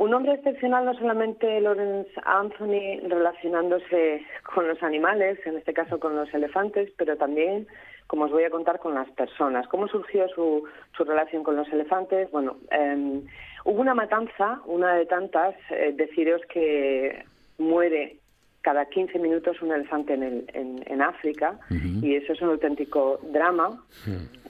Un 0.00 0.14
hombre 0.14 0.32
excepcional, 0.32 0.86
no 0.86 0.94
solamente 0.94 1.60
Lawrence 1.60 2.10
Anthony 2.24 3.06
relacionándose 3.06 4.24
con 4.54 4.66
los 4.66 4.82
animales, 4.82 5.38
en 5.44 5.58
este 5.58 5.74
caso 5.74 6.00
con 6.00 6.16
los 6.16 6.32
elefantes, 6.32 6.90
pero 6.96 7.18
también, 7.18 7.66
como 8.06 8.24
os 8.24 8.30
voy 8.30 8.44
a 8.44 8.50
contar, 8.50 8.78
con 8.78 8.94
las 8.94 9.10
personas. 9.10 9.68
¿Cómo 9.68 9.88
surgió 9.88 10.26
su, 10.28 10.64
su 10.96 11.04
relación 11.04 11.42
con 11.42 11.56
los 11.56 11.68
elefantes? 11.68 12.30
Bueno, 12.30 12.56
eh, 12.70 13.20
hubo 13.66 13.78
una 13.78 13.92
matanza, 13.94 14.62
una 14.64 14.94
de 14.94 15.04
tantas, 15.04 15.54
eh, 15.68 15.92
deciros 15.94 16.40
que 16.48 17.22
muere 17.58 18.16
cada 18.62 18.86
15 18.86 19.18
minutos 19.18 19.60
un 19.60 19.72
elefante 19.72 20.14
en, 20.14 20.22
el, 20.22 20.50
en, 20.54 20.82
en 20.86 21.02
África 21.02 21.58
y 21.70 22.14
eso 22.14 22.32
es 22.32 22.40
un 22.40 22.48
auténtico 22.48 23.20
drama. 23.32 23.82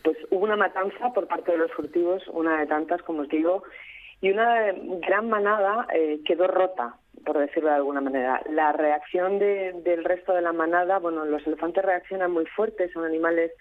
Pues 0.04 0.16
hubo 0.30 0.44
una 0.44 0.56
matanza 0.56 1.12
por 1.12 1.26
parte 1.26 1.50
de 1.52 1.58
los 1.58 1.72
furtivos, 1.72 2.22
una 2.28 2.60
de 2.60 2.66
tantas, 2.68 3.02
como 3.02 3.22
os 3.22 3.28
digo, 3.28 3.64
y 4.20 4.30
una 4.30 4.72
gran 5.06 5.28
manada 5.28 5.87
eh, 5.94 6.20
quedó 6.24 6.46
rota, 6.46 6.96
por 7.24 7.38
decirlo 7.38 7.70
de 7.70 7.76
alguna 7.76 8.00
manera. 8.00 8.42
La 8.50 8.72
reacción 8.72 9.38
de- 9.38 9.72
del 9.85 10.04
resto 10.04 10.33
de 10.35 10.42
la 10.42 10.52
manada, 10.52 10.98
bueno, 10.98 11.24
los 11.24 11.46
elefantes 11.46 11.85
reaccionan 11.85 12.30
muy 12.30 12.46
fuertes, 12.46 12.92
son 12.92 13.04
animales 13.04 13.52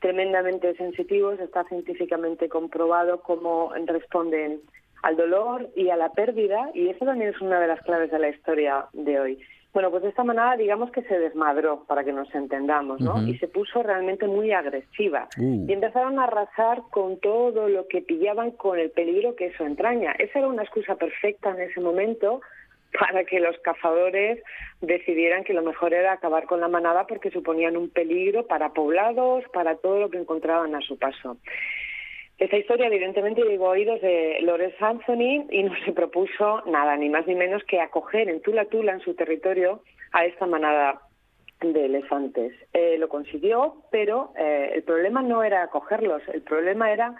tremendamente 0.00 0.74
sensitivos, 0.76 1.40
está 1.40 1.64
científicamente 1.64 2.48
comprobado 2.48 3.22
cómo 3.22 3.72
responden 3.86 4.60
al 5.02 5.16
dolor 5.16 5.68
y 5.76 5.90
a 5.90 5.96
la 5.96 6.10
pérdida, 6.12 6.70
y 6.74 6.88
eso 6.88 7.04
también 7.04 7.30
es 7.30 7.40
una 7.40 7.60
de 7.60 7.66
las 7.68 7.80
claves 7.82 8.10
de 8.10 8.18
la 8.18 8.28
historia 8.28 8.86
de 8.92 9.20
hoy. 9.20 9.38
Bueno, 9.74 9.90
pues 9.90 10.04
esta 10.04 10.22
manada 10.22 10.56
digamos 10.56 10.92
que 10.92 11.02
se 11.02 11.18
desmadró, 11.18 11.84
para 11.84 12.04
que 12.04 12.12
nos 12.12 12.32
entendamos, 12.32 13.00
¿no? 13.00 13.20
Y 13.26 13.36
se 13.38 13.48
puso 13.48 13.82
realmente 13.82 14.28
muy 14.28 14.52
agresiva. 14.52 15.28
Uh. 15.36 15.66
Y 15.68 15.72
empezaron 15.72 16.20
a 16.20 16.24
arrasar 16.24 16.82
con 16.90 17.18
todo 17.18 17.68
lo 17.68 17.88
que 17.88 18.00
pillaban 18.00 18.52
con 18.52 18.78
el 18.78 18.90
peligro 18.90 19.34
que 19.34 19.46
eso 19.46 19.66
entraña. 19.66 20.12
Esa 20.12 20.38
era 20.38 20.48
una 20.48 20.62
excusa 20.62 20.94
perfecta 20.94 21.50
en 21.50 21.60
ese 21.62 21.80
momento 21.80 22.40
para 22.98 23.24
que 23.24 23.40
los 23.40 23.58
cazadores 23.58 24.40
decidieran 24.80 25.42
que 25.42 25.52
lo 25.52 25.62
mejor 25.62 25.92
era 25.92 26.12
acabar 26.12 26.46
con 26.46 26.60
la 26.60 26.68
manada 26.68 27.08
porque 27.08 27.32
suponían 27.32 27.76
un 27.76 27.90
peligro 27.90 28.46
para 28.46 28.72
poblados, 28.72 29.42
para 29.52 29.74
todo 29.74 29.98
lo 29.98 30.10
que 30.10 30.18
encontraban 30.18 30.76
a 30.76 30.80
su 30.82 30.96
paso. 30.96 31.36
Esta 32.38 32.56
historia 32.56 32.86
evidentemente 32.86 33.42
llegó 33.42 33.68
a 33.68 33.70
oídos 33.70 34.00
de 34.00 34.38
Lawrence 34.42 34.76
Anthony 34.80 35.46
y 35.50 35.62
no 35.62 35.72
se 35.84 35.92
propuso 35.92 36.62
nada, 36.66 36.96
ni 36.96 37.08
más 37.08 37.26
ni 37.26 37.34
menos 37.34 37.62
que 37.64 37.80
acoger 37.80 38.28
en 38.28 38.42
Tula 38.42 38.64
Tula, 38.64 38.92
en 38.92 39.00
su 39.00 39.14
territorio, 39.14 39.82
a 40.12 40.24
esta 40.24 40.46
manada 40.46 41.00
de 41.60 41.86
elefantes. 41.86 42.52
Eh, 42.72 42.96
lo 42.98 43.08
consiguió, 43.08 43.76
pero 43.90 44.32
eh, 44.36 44.72
el 44.74 44.82
problema 44.82 45.22
no 45.22 45.42
era 45.44 45.62
acogerlos, 45.62 46.22
el 46.32 46.42
problema 46.42 46.90
era 46.92 47.14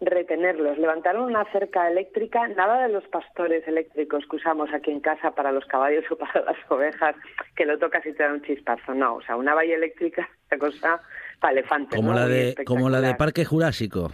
retenerlos. 0.00 0.78
Levantaron 0.78 1.24
una 1.24 1.44
cerca 1.50 1.88
eléctrica, 1.90 2.46
nada 2.48 2.86
de 2.86 2.92
los 2.92 3.04
pastores 3.08 3.66
eléctricos 3.66 4.24
que 4.30 4.36
usamos 4.36 4.72
aquí 4.72 4.90
en 4.90 5.00
casa 5.00 5.32
para 5.32 5.52
los 5.52 5.64
caballos 5.66 6.04
o 6.10 6.16
para 6.16 6.42
las 6.42 6.56
ovejas, 6.70 7.16
que 7.56 7.66
lo 7.66 7.78
tocas 7.78 8.04
y 8.06 8.12
te 8.12 8.22
da 8.22 8.32
un 8.32 8.42
chispazo. 8.42 8.94
No, 8.94 9.16
o 9.16 9.22
sea, 9.22 9.36
una 9.36 9.54
valla 9.54 9.74
eléctrica, 9.74 10.28
la 10.50 10.58
cosa 10.58 11.00
para 11.40 11.52
elefantes. 11.52 11.96
Como 11.96 12.10
¿no? 12.10 12.20
la 12.20 12.28
de 12.28 12.54
como 12.64 12.88
la 12.88 13.00
de. 13.00 13.14
Parque 13.14 13.44
Jurásico. 13.44 14.12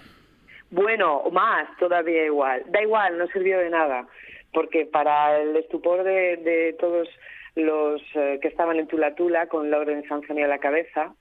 Bueno, 0.70 1.24
más, 1.32 1.68
todavía 1.78 2.24
igual. 2.26 2.62
Da 2.68 2.80
igual, 2.80 3.18
no 3.18 3.26
sirvió 3.28 3.58
de 3.58 3.70
nada, 3.70 4.06
porque 4.52 4.86
para 4.86 5.38
el 5.40 5.56
estupor 5.56 6.04
de, 6.04 6.76
todos 6.78 7.08
los 7.56 8.00
eh, 8.14 8.38
que 8.40 8.48
estaban 8.48 8.78
en 8.78 8.86
Tula 8.86 9.14
Tula 9.16 9.48
con 9.48 9.70
Lawrence 9.70 10.06
Anthony 10.12 10.44
a 10.44 10.48
la 10.48 10.58
cabeza, 10.58 11.12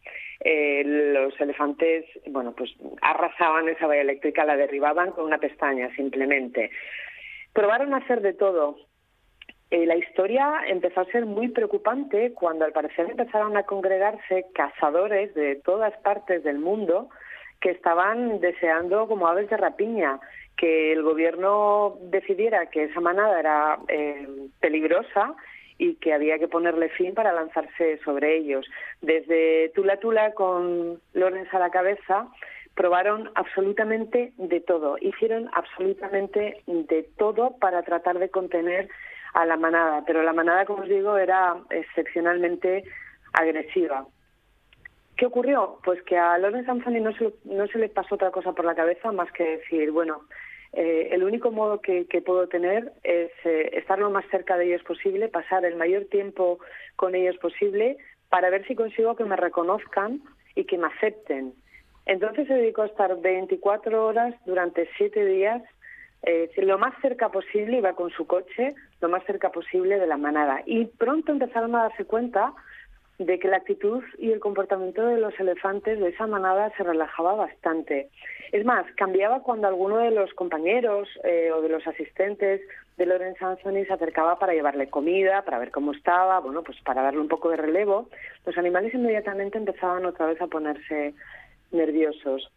eh, 0.42 0.84
los 0.86 1.40
elefantes, 1.42 2.06
bueno, 2.28 2.54
pues 2.56 2.70
arrasaban 3.02 3.68
esa 3.68 3.88
valla 3.88 4.02
eléctrica, 4.02 4.46
la 4.46 4.56
derribaban 4.56 5.12
con 5.12 5.26
una 5.26 5.40
pestaña 5.40 5.94
simplemente. 5.96 6.70
Probaron 7.52 7.94
a 7.96 7.98
hacer 7.98 8.22
de 8.22 8.34
todo. 8.34 8.78
Eh, 9.72 9.86
la 9.86 9.96
historia 9.96 10.62
empezó 10.68 11.02
a 11.02 11.06
ser 11.06 11.26
muy 11.26 11.50
preocupante 11.50 12.34
cuando 12.34 12.66
al 12.66 12.72
parecer 12.72 13.10
empezaron 13.10 13.58
a 13.58 13.64
congregarse 13.64 14.46
cazadores 14.54 15.34
de 15.34 15.56
todas 15.56 15.96
partes 16.02 16.44
del 16.44 16.60
mundo 16.60 17.10
que 17.62 17.72
estaban 17.72 18.40
deseando 18.40 19.08
como 19.08 19.28
aves 19.28 19.50
de 19.50 19.58
rapiña 19.58 20.20
que 20.58 20.92
el 20.92 21.04
gobierno 21.04 21.98
decidiera 22.04 22.66
que 22.68 22.84
esa 22.84 23.00
manada 23.00 23.40
era 23.40 23.80
eh, 23.88 24.28
peligrosa 24.60 25.36
y 25.78 25.96
que 25.96 26.14
había 26.14 26.38
que 26.38 26.50
ponerle 26.50 26.90
fin 26.90 27.14
para 27.14 27.32
lanzarse 27.32 27.98
sobre 28.04 28.36
ellos. 28.36 28.68
Desde 29.02 29.72
Tula 29.74 29.98
Tula 29.98 30.34
con 30.34 31.00
Lorenz 31.14 31.54
a 31.54 31.60
la 31.60 31.70
cabeza 31.70 32.28
probaron 32.76 33.32
absolutamente 33.36 34.34
de 34.38 34.60
todo, 34.60 34.98
hicieron 35.00 35.50
absolutamente 35.54 36.62
de 36.68 37.04
todo 37.18 37.58
para 37.60 37.84
tratar 37.84 38.20
de 38.20 38.30
contener 38.30 38.90
a 39.34 39.46
la 39.46 39.58
manada, 39.58 40.04
pero 40.06 40.24
la 40.24 40.34
manada, 40.34 40.66
como 40.66 40.84
os 40.84 40.90
digo, 40.90 41.18
era 41.18 41.56
excepcionalmente 41.70 42.84
agresiva. 43.34 44.06
¿Qué 45.20 45.26
ocurrió? 45.26 45.80
Pues 45.84 46.02
que 46.04 46.18
a 46.18 46.38
Lorenz 46.38 46.70
Anthony 46.70 47.02
no 47.02 47.12
se, 47.12 47.34
no 47.44 47.68
se 47.68 47.78
le 47.78 47.90
pasó 47.90 48.16
otra 48.16 48.32
cosa 48.32 48.54
por 48.54 48.64
la 48.64 48.74
cabeza 48.74 49.12
más 49.12 49.30
que 49.34 49.58
decir, 49.58 49.92
bueno, 49.92 50.22
eh, 50.72 51.10
el 51.12 51.26
único 51.26 51.52
modo 51.52 51.82
que, 51.82 52.06
puedo 52.26 52.48
tener 52.48 52.94
es 53.04 53.30
eh, 53.44 53.70
estar 53.74 54.00
lo 54.00 54.12
más 54.12 54.24
cerca 54.32 54.56
de 54.56 54.68
ellos 54.68 54.82
posible, 54.84 55.28
pasar 55.28 55.66
el 55.66 55.76
mayor 55.76 56.06
tiempo 56.06 56.60
con 56.96 57.16
ellos 57.16 57.36
posible 57.36 57.98
para 58.30 58.50
ver 58.50 58.66
si 58.66 58.76
consigo 58.76 59.18
que 59.18 59.26
me 59.26 59.36
reconozcan 59.36 60.22
y 60.56 60.64
que 60.64 60.78
me 60.78 60.88
acepten. 60.88 61.54
Entonces 62.06 62.48
se 62.48 62.54
dedicó 62.54 62.84
a 62.84 62.86
estar 62.86 63.20
24 63.20 64.06
horas 64.06 64.34
durante 64.46 64.88
siete 64.96 65.26
días, 65.26 65.62
eh, 66.24 66.50
lo 66.60 66.78
más 66.78 66.94
cerca 67.02 67.28
posible, 67.28 67.80
iba 67.80 67.92
con 67.92 68.10
su 68.12 68.26
coche, 68.26 68.74
lo 69.02 69.10
más 69.10 69.26
cerca 69.26 69.52
posible 69.52 70.00
de 70.00 70.08
la 70.08 70.16
manada. 70.16 70.64
Y 70.66 70.86
pronto 70.86 71.34
empezaron 71.34 71.76
a 71.76 71.90
darse 71.90 72.06
cuenta 72.06 72.54
de 73.20 73.38
que 73.38 73.50
la 73.50 73.58
actitud 73.58 74.02
y 74.18 74.32
el 74.32 74.40
comportamiento 74.40 75.06
de 75.06 75.20
los 75.20 75.38
elefantes 75.40 76.00
de 76.00 76.10
esa 76.10 76.26
manada 76.26 76.72
se 76.78 76.84
relajaba 76.84 77.36
bastante. 77.36 78.10
Es 78.54 78.66
más, 78.66 78.86
cambiaba 78.96 79.44
cuando 79.44 79.68
alguno 79.68 79.98
de 79.98 80.12
los 80.12 80.34
compañeros 80.34 81.10
eh, 81.26 81.52
o 81.52 81.62
de 81.62 81.68
los 81.68 81.86
asistentes 81.86 82.62
de 82.98 83.06
Lorenz 83.06 83.42
Anthony 83.42 83.84
se 83.86 83.94
acercaba 83.94 84.40
para 84.40 84.54
llevarle 84.54 84.90
comida, 84.90 85.44
para 85.44 85.60
ver 85.60 85.70
cómo 85.70 85.92
estaba, 85.92 86.40
bueno, 86.40 86.64
pues 86.64 86.78
para 86.82 87.02
darle 87.02 87.20
un 87.20 87.28
poco 87.28 87.50
de 87.50 87.58
relevo. 87.58 88.10
Los 88.46 88.58
animales 88.58 88.94
inmediatamente 88.94 89.58
empezaban 89.58 90.06
otra 90.06 90.26
vez 90.26 90.42
a 90.42 90.48
ponerse 90.48 91.14
nerviosos. 91.72 92.50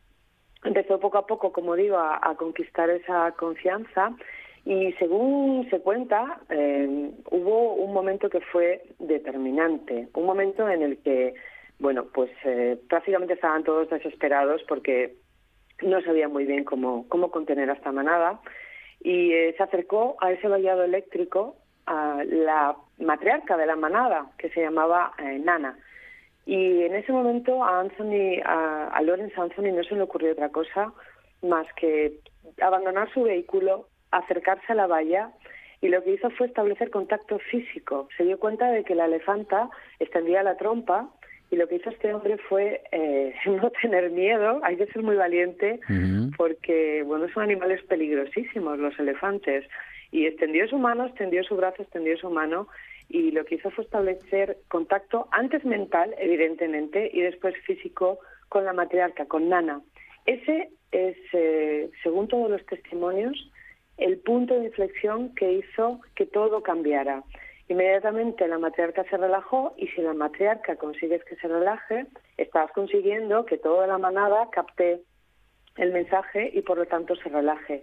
Empezó 0.65 1.01
poco 1.01 1.19
a 1.19 1.27
poco, 1.27 1.53
como 1.53 1.75
digo, 1.75 1.99
a 1.99 2.35
conquistar 2.37 2.89
esa 2.89 3.33
confianza 3.33 4.13
y 4.65 4.93
según 4.93 5.69
se 5.71 5.81
cuenta, 5.81 6.41
eh, 6.49 7.11
hubo 7.31 7.75
un 7.75 7.93
momento 7.93 8.31
que 8.31 8.41
fue 8.41 8.83
determinante, 9.01 10.09
un 10.15 10.25
momento 10.25 10.69
en 10.69 10.83
el 10.83 10.99
que, 10.99 11.35
bueno, 11.81 12.07
pues 12.15 12.31
eh, 12.45 12.79
prácticamente 12.89 13.35
estaban 13.35 13.65
todos 13.65 13.91
desesperados 13.91 14.63
porque 14.69 15.17
no 15.83 16.01
sabían 16.03 16.33
muy 16.33 16.47
bien 16.47 16.63
cómo, 16.63 17.07
cómo 17.09 17.33
contener 17.33 17.71
a 17.71 17.73
esta 17.73 17.91
manada 17.91 18.41
y 19.01 19.33
eh, 19.33 19.53
se 19.57 19.63
acercó 19.65 20.17
a 20.21 20.31
ese 20.31 20.47
vallado 20.47 20.85
eléctrico 20.85 21.57
a 21.87 22.23
la 22.25 22.77
matriarca 22.99 23.57
de 23.57 23.67
la 23.67 23.75
manada, 23.75 24.31
que 24.39 24.49
se 24.51 24.61
llamaba 24.61 25.13
Nana. 25.41 25.77
Y 26.47 26.83
en 26.83 26.95
ese 26.95 27.11
momento 27.11 27.65
a 27.65 27.81
Anthony, 27.81 28.41
a, 28.45 28.89
a 28.95 29.03
Lawrence 29.03 29.35
Anthony 29.37 29.73
no 29.75 29.83
se 29.83 29.97
le 29.97 30.03
ocurrió 30.03 30.31
otra 30.31 30.51
cosa 30.51 30.93
más 31.43 31.67
que 31.75 32.21
abandonar 32.61 33.13
su 33.13 33.25
vehículo, 33.25 33.89
acercarse 34.13 34.73
a 34.73 34.77
la 34.77 34.87
valla 34.87 35.33
y 35.81 35.89
lo 35.89 36.03
que 36.05 36.13
hizo 36.13 36.31
fue 36.31 36.47
establecer 36.47 36.91
contacto 36.91 37.39
físico. 37.51 38.09
Se 38.17 38.25
dio 38.25 38.39
cuenta 38.39 38.71
de 38.71 38.85
que 38.85 38.95
la 38.95 39.07
elefanta 39.07 39.69
extendía 39.99 40.43
la 40.45 40.57
trompa 40.57 41.11
y 41.51 41.57
lo 41.57 41.69
que 41.69 41.77
hizo 41.77 41.91
este 41.91 42.15
hombre 42.15 42.39
fue 42.39 42.83
eh, 42.93 43.35
no 43.47 43.71
tener 43.83 44.11
miedo, 44.11 44.61
hay 44.63 44.77
que 44.77 44.87
ser 44.87 45.03
muy 45.03 45.17
valiente 45.17 45.81
porque, 46.37 47.03
bueno, 47.05 47.29
son 47.35 47.43
animales 47.43 47.83
peligrosísimos 47.83 48.79
los 48.79 48.99
elefantes. 48.99 49.67
Y 50.13 50.27
extendió 50.27 50.69
su 50.69 50.79
mano, 50.79 51.07
extendió 51.07 51.43
su 51.43 51.57
brazo, 51.57 51.83
extendió 51.83 52.17
su 52.19 52.31
mano 52.31 52.69
y 53.09 53.31
lo 53.33 53.45
que 53.45 53.57
hizo 53.57 53.71
fue 53.71 53.85
establecer 53.85 54.59
contacto 54.69 55.29
antes 55.31 55.65
mental, 55.65 56.15
evidentemente, 56.19 57.11
y 57.13 57.21
después 57.21 57.55
físico 57.67 58.19
con 58.49 58.65
la 58.65 58.73
matriarca, 58.73 59.27
con 59.27 59.49
Nana. 59.49 59.81
Ese 60.27 60.71
es, 60.93 61.17
eh, 61.33 61.91
según 62.03 62.29
todos 62.29 62.51
los 62.51 62.65
testimonios, 62.67 63.51
el 63.99 64.19
punto 64.19 64.55
de 64.55 64.67
inflexión 64.67 65.35
que 65.35 65.53
hizo 65.53 66.01
que 66.15 66.27
todo 66.27 66.63
cambiara. 66.63 67.23
Inmediatamente 67.69 68.47
la 68.49 68.59
matriarca 68.59 69.05
se 69.05 69.17
relajó 69.17 69.75
y 69.77 69.87
si 69.89 70.03
la 70.03 70.15
matriarca 70.15 70.77
consigues 70.77 71.25
que 71.25 71.37
se 71.37 71.49
relaje, 71.49 72.07
estás 72.37 72.71
consiguiendo 72.73 73.47
que 73.47 73.59
toda 73.59 73.87
la 73.87 73.99
manada 73.99 74.49
capte 74.51 75.01
el 75.77 75.93
mensaje 75.93 76.51
y 76.53 76.63
por 76.63 76.79
lo 76.79 76.87
tanto 76.87 77.17
se 77.17 77.29
relaje. 77.29 77.83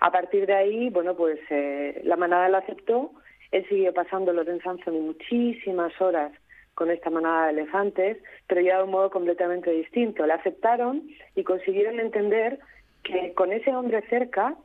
A 0.00 0.10
partir 0.10 0.46
de 0.46 0.54
ahí, 0.54 0.90
bueno, 0.90 1.16
pues 1.16 1.40
eh, 1.50 2.00
la 2.04 2.16
manada 2.16 2.48
lo 2.48 2.58
aceptó, 2.58 3.12
él 3.50 3.66
siguió 3.68 3.92
pasando 3.94 4.32
Lorenzo 4.32 4.70
Anthony 4.70 5.00
muchísimas 5.00 5.98
horas 6.00 6.32
con 6.74 6.90
esta 6.90 7.08
manada 7.10 7.46
de 7.46 7.52
elefantes, 7.52 8.18
pero 8.46 8.60
ya 8.60 8.78
de 8.78 8.84
un 8.84 8.90
modo 8.90 9.10
completamente 9.10 9.70
distinto. 9.70 10.26
La 10.26 10.34
aceptaron 10.34 11.08
y 11.34 11.44
consiguieron 11.44 12.00
entender 12.00 12.58
que 13.02 13.32
con 13.34 13.52
ese 13.52 13.74
hombre 13.74 14.02
cerca 14.08 14.56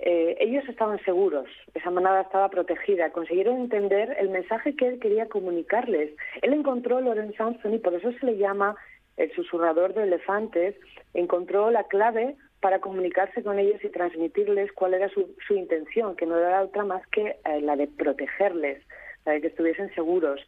eh, 0.00 0.36
ellos 0.38 0.64
estaban 0.68 1.02
seguros, 1.04 1.48
esa 1.74 1.90
manada 1.90 2.22
estaba 2.22 2.48
protegida, 2.48 3.10
consiguieron 3.10 3.56
entender 3.56 4.16
el 4.20 4.28
mensaje 4.28 4.76
que 4.76 4.86
él 4.86 5.00
quería 5.00 5.26
comunicarles. 5.26 6.12
Él 6.42 6.52
encontró, 6.52 7.00
Lorenz 7.00 7.40
Anthony, 7.40 7.78
por 7.82 7.94
eso 7.94 8.12
se 8.12 8.26
le 8.26 8.36
llama 8.36 8.76
el 9.16 9.32
susurrador 9.32 9.94
de 9.94 10.04
elefantes, 10.04 10.76
encontró 11.14 11.70
la 11.70 11.84
clave 11.84 12.36
para 12.60 12.80
comunicarse 12.80 13.42
con 13.42 13.58
ellos 13.58 13.82
y 13.82 13.88
transmitirles 13.88 14.72
cuál 14.72 14.94
era 14.94 15.08
su, 15.08 15.28
intención, 15.50 16.14
que 16.14 16.26
no 16.26 16.38
era 16.38 16.62
otra 16.62 16.84
más 16.84 17.04
que 17.08 17.36
eh, 17.44 17.60
la 17.60 17.74
de 17.74 17.88
protegerles, 17.88 18.82
la 19.26 19.32
de 19.32 19.40
que 19.40 19.48
estuviesen 19.48 19.92
seguros. 19.94 20.40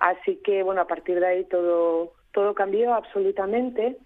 Así 0.00 0.36
que, 0.44 0.62
bueno, 0.64 0.80
a 0.80 0.86
partir 0.86 1.20
de 1.20 1.26
ahí 1.26 1.44
todo, 1.44 2.12
todo 2.32 2.54
cambió 2.54 2.94
absolutamente. 2.94 3.96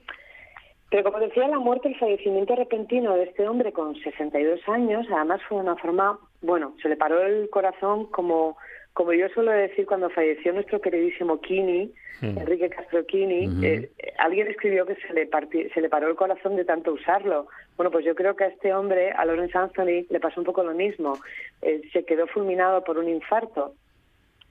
Pero 0.91 1.05
como 1.05 1.21
decía, 1.21 1.47
la 1.47 1.59
muerte, 1.59 1.89
el 1.89 1.99
fallecimiento 1.99 2.57
repentino 2.57 3.15
de 3.15 3.25
este 3.25 3.49
hombre 3.49 3.73
con 3.73 3.95
62 3.95 4.61
años, 4.69 5.07
además 5.15 5.41
fue 5.49 5.59
de 5.59 5.63
una 5.63 5.77
forma, 5.77 6.19
bueno, 6.43 6.75
se 6.83 6.89
le 6.89 6.97
paró 6.97 7.23
el 7.25 7.49
corazón 7.49 8.07
como, 8.07 8.57
como 8.93 9.13
yo 9.13 9.29
suelo 9.29 9.53
decir 9.53 9.87
cuando 9.87 10.11
falleció 10.11 10.53
nuestro 10.53 10.81
queridísimo 10.81 11.41
Kini, 11.41 11.93
hmm. 12.21 12.39
Enrique 12.39 12.71
Castro 12.71 13.07
Kini, 13.07 13.49
eh, 13.65 13.93
alguien 14.19 14.49
escribió 14.49 14.85
que 14.85 14.97
se 14.97 15.13
le, 15.13 15.31
se 15.73 15.81
le 15.81 15.89
paró 15.89 16.09
el 16.09 16.17
corazón 16.17 16.57
de 16.57 16.65
tanto 16.65 16.93
usarlo. 16.93 17.47
Bueno, 17.77 17.93
pues 17.93 18.05
yo 18.05 18.17
creo 18.17 18.35
que 18.35 18.45
a 18.45 18.49
este 18.49 18.75
hombre, 18.75 19.13
a 19.13 19.25
Lawrence 19.25 19.57
Anthony, 19.57 20.07
le 20.11 20.21
pasó 20.21 20.41
un 20.41 20.47
poco 20.47 20.65
lo 20.65 20.75
mismo. 20.75 21.19
Eh, 21.63 21.83
se 21.93 22.05
quedó 22.05 22.27
fulminado 22.27 22.83
por 22.83 22.99
un 22.99 23.09
infarto. 23.09 23.75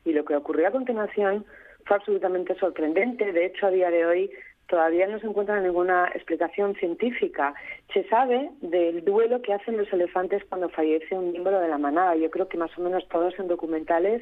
Y 0.06 0.14
lo 0.14 0.24
que 0.24 0.38
ocurrió 0.38 0.70
a 0.70 0.72
continuación 0.72 1.46
fue 1.86 1.98
absolutamente 1.98 2.56
sorprendente. 2.56 3.34
De 3.34 3.46
hecho, 3.46 3.68
a 3.68 3.72
día 3.72 3.92
de 3.92 4.06
hoy 4.06 4.32
todavía 4.70 5.08
no 5.08 5.20
se 5.20 5.28
encuentra 5.28 5.60
ninguna 5.60 6.10
explicación 6.14 6.76
científica. 6.76 7.54
Se 7.94 8.08
sabe 8.08 8.50
del 8.62 9.04
duelo 9.04 9.42
que 9.42 9.54
hacen 9.54 9.78
los 9.78 9.92
elefantes 9.92 10.44
cuando 10.48 10.70
fallece 10.70 11.16
un 11.16 11.32
miembro 11.32 11.60
de 11.60 11.68
la 11.68 11.78
manada. 11.78 12.16
Yo 12.16 12.30
creo 12.30 12.48
que 12.48 12.58
más 12.58 12.76
o 12.78 12.82
menos 12.82 13.08
todos 13.10 13.38
en 13.40 13.48
documentales 13.48 14.22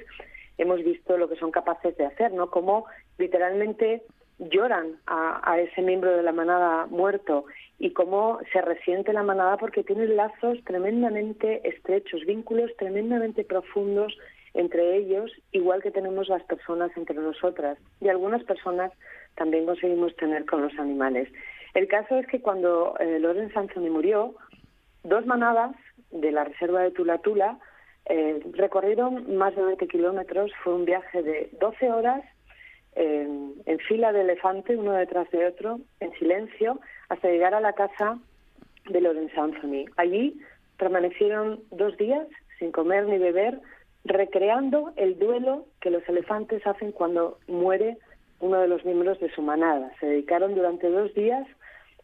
hemos 0.57 0.83
visto 0.83 1.17
lo 1.17 1.27
que 1.29 1.35
son 1.35 1.51
capaces 1.51 1.95
de 1.97 2.05
hacer, 2.05 2.31
¿no? 2.31 2.49
Como 2.49 2.85
literalmente 3.17 4.01
lloran 4.39 4.99
a, 5.07 5.59
ese 5.59 5.81
miembro 5.81 6.15
de 6.15 6.23
la 6.23 6.31
manada 6.31 6.85
muerto 6.87 7.45
y 7.79 7.91
cómo 7.91 8.39
se 8.53 8.61
resiente 8.61 9.11
la 9.11 9.23
manada 9.23 9.57
porque 9.57 9.83
tiene 9.83 10.07
lazos 10.07 10.63
tremendamente 10.63 11.67
estrechos, 11.67 12.25
vínculos 12.25 12.71
tremendamente 12.77 13.43
profundos 13.43 14.17
entre 14.53 14.95
ellos, 14.95 15.31
igual 15.51 15.81
que 15.83 15.91
tenemos 15.91 16.29
las 16.29 16.43
personas 16.43 16.91
entre 16.95 17.15
nosotras. 17.15 17.77
Y 17.99 18.09
algunas 18.09 18.43
personas 18.43 18.91
también 19.37 19.65
conseguimos 19.65 20.15
tener 20.15 20.45
con 20.45 20.61
los 20.61 20.77
animales. 20.77 21.29
El 21.73 21.87
caso 21.87 22.17
es 22.17 22.27
que 22.27 22.41
cuando 22.41 22.95
eh, 22.99 23.19
Lorenz 23.19 23.53
murió, 23.77 24.35
dos 25.03 25.25
manadas 25.25 25.75
de 26.11 26.31
la 26.31 26.43
reserva 26.43 26.81
de 26.81 26.91
Tula 26.91 27.19
Tula 27.19 27.59
eh, 28.05 28.39
recorrieron 28.53 29.37
más 29.37 29.55
de 29.55 29.63
20 29.63 29.87
kilómetros. 29.87 30.51
Fue 30.63 30.73
un 30.73 30.85
viaje 30.85 31.21
de 31.21 31.49
12 31.59 31.91
horas 31.91 32.23
en 32.99 33.79
fila 33.87 34.11
de 34.11 34.21
elefante, 34.21 34.75
uno 34.75 34.93
detrás 34.93 35.29
de 35.29 35.45
otro, 35.45 35.79
en 35.99 36.11
silencio, 36.13 36.79
hasta 37.09 37.29
llegar 37.29 37.53
a 37.53 37.61
la 37.61 37.73
casa 37.73 38.17
de 38.89 39.01
Lorenz 39.01 39.37
Anthony. 39.37 39.85
Allí 39.97 40.41
permanecieron 40.77 41.59
dos 41.69 41.95
días 41.97 42.27
sin 42.57 42.71
comer 42.71 43.05
ni 43.05 43.17
beber, 43.17 43.59
recreando 44.03 44.93
el 44.95 45.19
duelo 45.19 45.65
que 45.81 45.91
los 45.91 46.07
elefantes 46.07 46.65
hacen 46.65 46.91
cuando 46.91 47.37
muere 47.47 47.97
uno 48.39 48.59
de 48.59 48.67
los 48.67 48.85
miembros 48.85 49.19
de 49.19 49.29
su 49.31 49.41
manada. 49.41 49.91
Se 49.99 50.05
dedicaron 50.05 50.55
durante 50.55 50.89
dos 50.89 51.13
días 51.13 51.47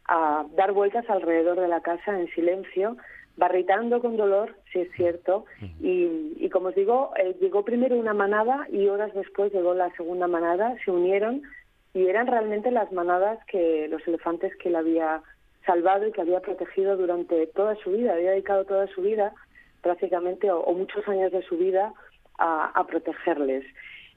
a 0.06 0.46
dar 0.56 0.74
vueltas 0.74 1.10
alrededor 1.10 1.60
de 1.60 1.68
la 1.68 1.82
casa 1.82 2.20
en 2.20 2.28
silencio, 2.34 2.98
barritando 3.36 4.02
con 4.02 4.18
dolor, 4.18 4.56
si 4.72 4.80
es 4.80 4.92
cierto, 4.94 5.46
y, 5.80 6.48
como 6.50 6.68
os 6.70 6.76
digo, 6.76 7.12
eh, 7.18 7.36
llegó 7.40 7.64
primero 7.64 7.96
una 7.96 8.14
manada 8.14 8.68
y 8.72 8.88
horas 8.88 9.14
después 9.14 9.52
llegó 9.52 9.74
la 9.74 9.92
segunda 9.96 10.28
manada, 10.28 10.76
se 10.84 10.92
unieron 10.92 11.42
y 11.94 12.08
eran 12.08 12.28
realmente 12.28 12.70
las 12.72 12.92
manadas 12.92 13.40
que 13.46 13.88
los 13.88 14.06
elefantes 14.08 14.56
que 14.58 14.70
él 14.70 14.76
había 14.76 15.22
salvado 15.66 16.08
y 16.08 16.12
que 16.12 16.22
había 16.22 16.42
protegido 16.42 16.98
durante 16.98 17.48
toda 17.48 17.76
su 17.78 17.92
vida, 17.92 18.14
había 18.14 18.32
dedicado 18.32 18.66
toda 18.66 18.88
su 18.88 19.02
vida 19.02 19.34
prácticamente 19.82 20.50
o, 20.50 20.72
muchos 20.74 21.08
años 21.08 21.32
de 21.32 21.44
su 21.44 21.58
vida 21.58 21.94
a, 22.40 22.84
protegerles. 22.88 23.64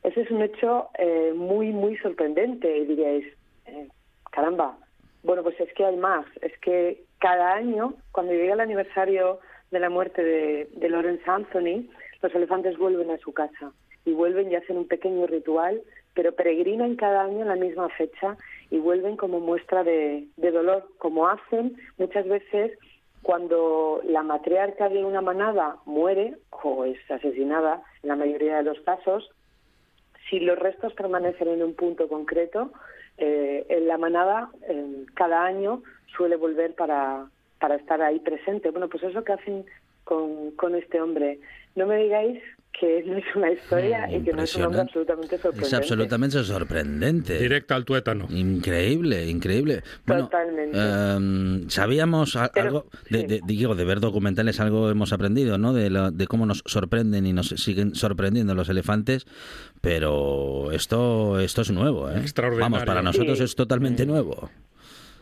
Ese 0.03 0.23
es 0.23 0.31
un 0.31 0.43
hecho 0.43 0.89
eh, 0.99 1.33
muy, 1.35 1.73
muy 1.73 1.97
sorprendente 1.99 2.77
y 2.79 2.87
diríais, 2.87 3.27
eh, 3.67 3.89
caramba, 4.31 4.79
bueno, 5.23 5.43
pues 5.43 5.59
es 5.61 5.73
que 5.75 5.85
hay 5.85 5.97
más, 5.97 6.25
es 6.41 6.57
que 6.59 7.03
cada 7.19 7.55
año, 7.55 7.95
cuando 8.13 8.33
llega 8.33 8.55
el 8.55 8.61
aniversario 8.61 9.41
de 9.71 9.81
la 9.81 9.91
muerte 9.91 10.23
de, 10.23 10.69
de 10.73 10.89
Lawrence 10.89 11.25
Anthony, 11.27 11.89
los 12.23 12.35
elefantes 12.35 12.79
vuelven 12.79 13.11
a 13.11 13.19
su 13.19 13.33
casa 13.33 13.73
y 14.05 14.13
vuelven 14.13 14.51
y 14.51 14.55
hacen 14.55 14.77
un 14.77 14.87
pequeño 14.87 15.27
ritual, 15.27 15.83
pero 16.15 16.33
peregrinan 16.33 16.97
cada 16.97 17.25
año 17.25 17.43
en 17.43 17.49
la 17.49 17.57
misma 17.57 17.89
fecha 17.91 18.37
y 18.71 18.79
vuelven 18.79 19.17
como 19.17 19.41
muestra 19.41 19.83
de, 19.83 20.29
de 20.37 20.51
dolor, 20.51 20.89
como 20.99 21.29
hacen 21.29 21.77
muchas 21.99 22.27
veces 22.27 22.79
cuando 23.23 24.01
la 24.05 24.23
matriarca 24.23 24.89
de 24.89 25.05
una 25.05 25.21
manada 25.21 25.77
muere 25.85 26.37
o 26.51 26.85
es 26.85 26.99
asesinada, 27.11 27.83
en 28.03 28.11
la 28.11 28.17
mayoría 28.17 28.59
de 28.59 28.63
los 28.63 28.81
casos, 28.83 29.29
si 30.29 30.41
los 30.41 30.59
restos 30.59 30.93
permanecen 30.95 31.49
en 31.49 31.63
un 31.63 31.75
punto 31.75 32.09
concreto, 32.09 32.73
eh, 33.19 33.65
en 33.69 33.89
la 33.89 33.99
manada 33.99 34.51
cada 35.15 35.45
año 35.45 35.83
suele 36.17 36.37
volver 36.37 36.75
para, 36.75 37.27
para 37.59 37.77
estar 37.77 38.03
ahí 38.03 38.19
presente. 38.21 38.71
Bueno, 38.71 38.89
pues 38.89 39.03
eso 39.03 39.25
que 39.25 39.33
hacen 39.33 39.65
con, 40.05 40.51
con 40.53 40.75
este 40.75 41.01
hombre. 41.01 41.39
No 41.75 41.87
me 41.87 41.97
digáis 41.97 42.43
que 42.79 43.03
no 43.07 43.17
es 43.17 43.25
una 43.35 43.51
historia 43.51 44.11
y 44.11 44.23
que 44.23 44.33
no 44.33 44.43
es 44.43 44.55
un 44.57 44.65
hombre 44.65 44.81
absolutamente 44.81 45.39
sorprendente. 45.39 45.67
Es 45.67 45.75
absolutamente 45.75 46.45
sorprendente. 46.45 47.39
Directa 47.39 47.75
al 47.75 47.85
tuétano. 47.85 48.27
Increíble, 48.31 49.27
increíble. 49.27 49.83
Totalmente. 50.05 50.77
Em, 50.79 51.69
sabíamos 51.69 52.37
algo, 52.37 52.87
de, 53.11 53.41
digo, 53.45 53.75
de 53.75 53.85
ver 53.85 54.01
documentales 54.01 54.61
algo 54.61 54.91
hemos 54.91 55.13
aprendido, 55.13 55.59
¿no? 55.59 55.73
De, 55.73 55.91
de 56.13 56.27
cómo 56.27 56.47
nos 56.47 56.63
sorprenden 56.67 57.27
y 57.27 57.33
nos 57.33 57.49
siguen 57.49 57.95
sorprendiendo 57.95 58.55
los 58.55 58.69
elefantes, 58.69 59.27
pero 59.81 60.71
esto, 60.73 61.41
esto 61.41 61.63
es 61.63 61.71
nuevo, 61.71 62.11
¿eh? 62.11 62.23
Vamos, 62.59 62.85
para 62.85 63.03
nosotros 63.03 63.41
es 63.41 63.55
totalmente 63.55 64.07
nuevo. 64.07 64.51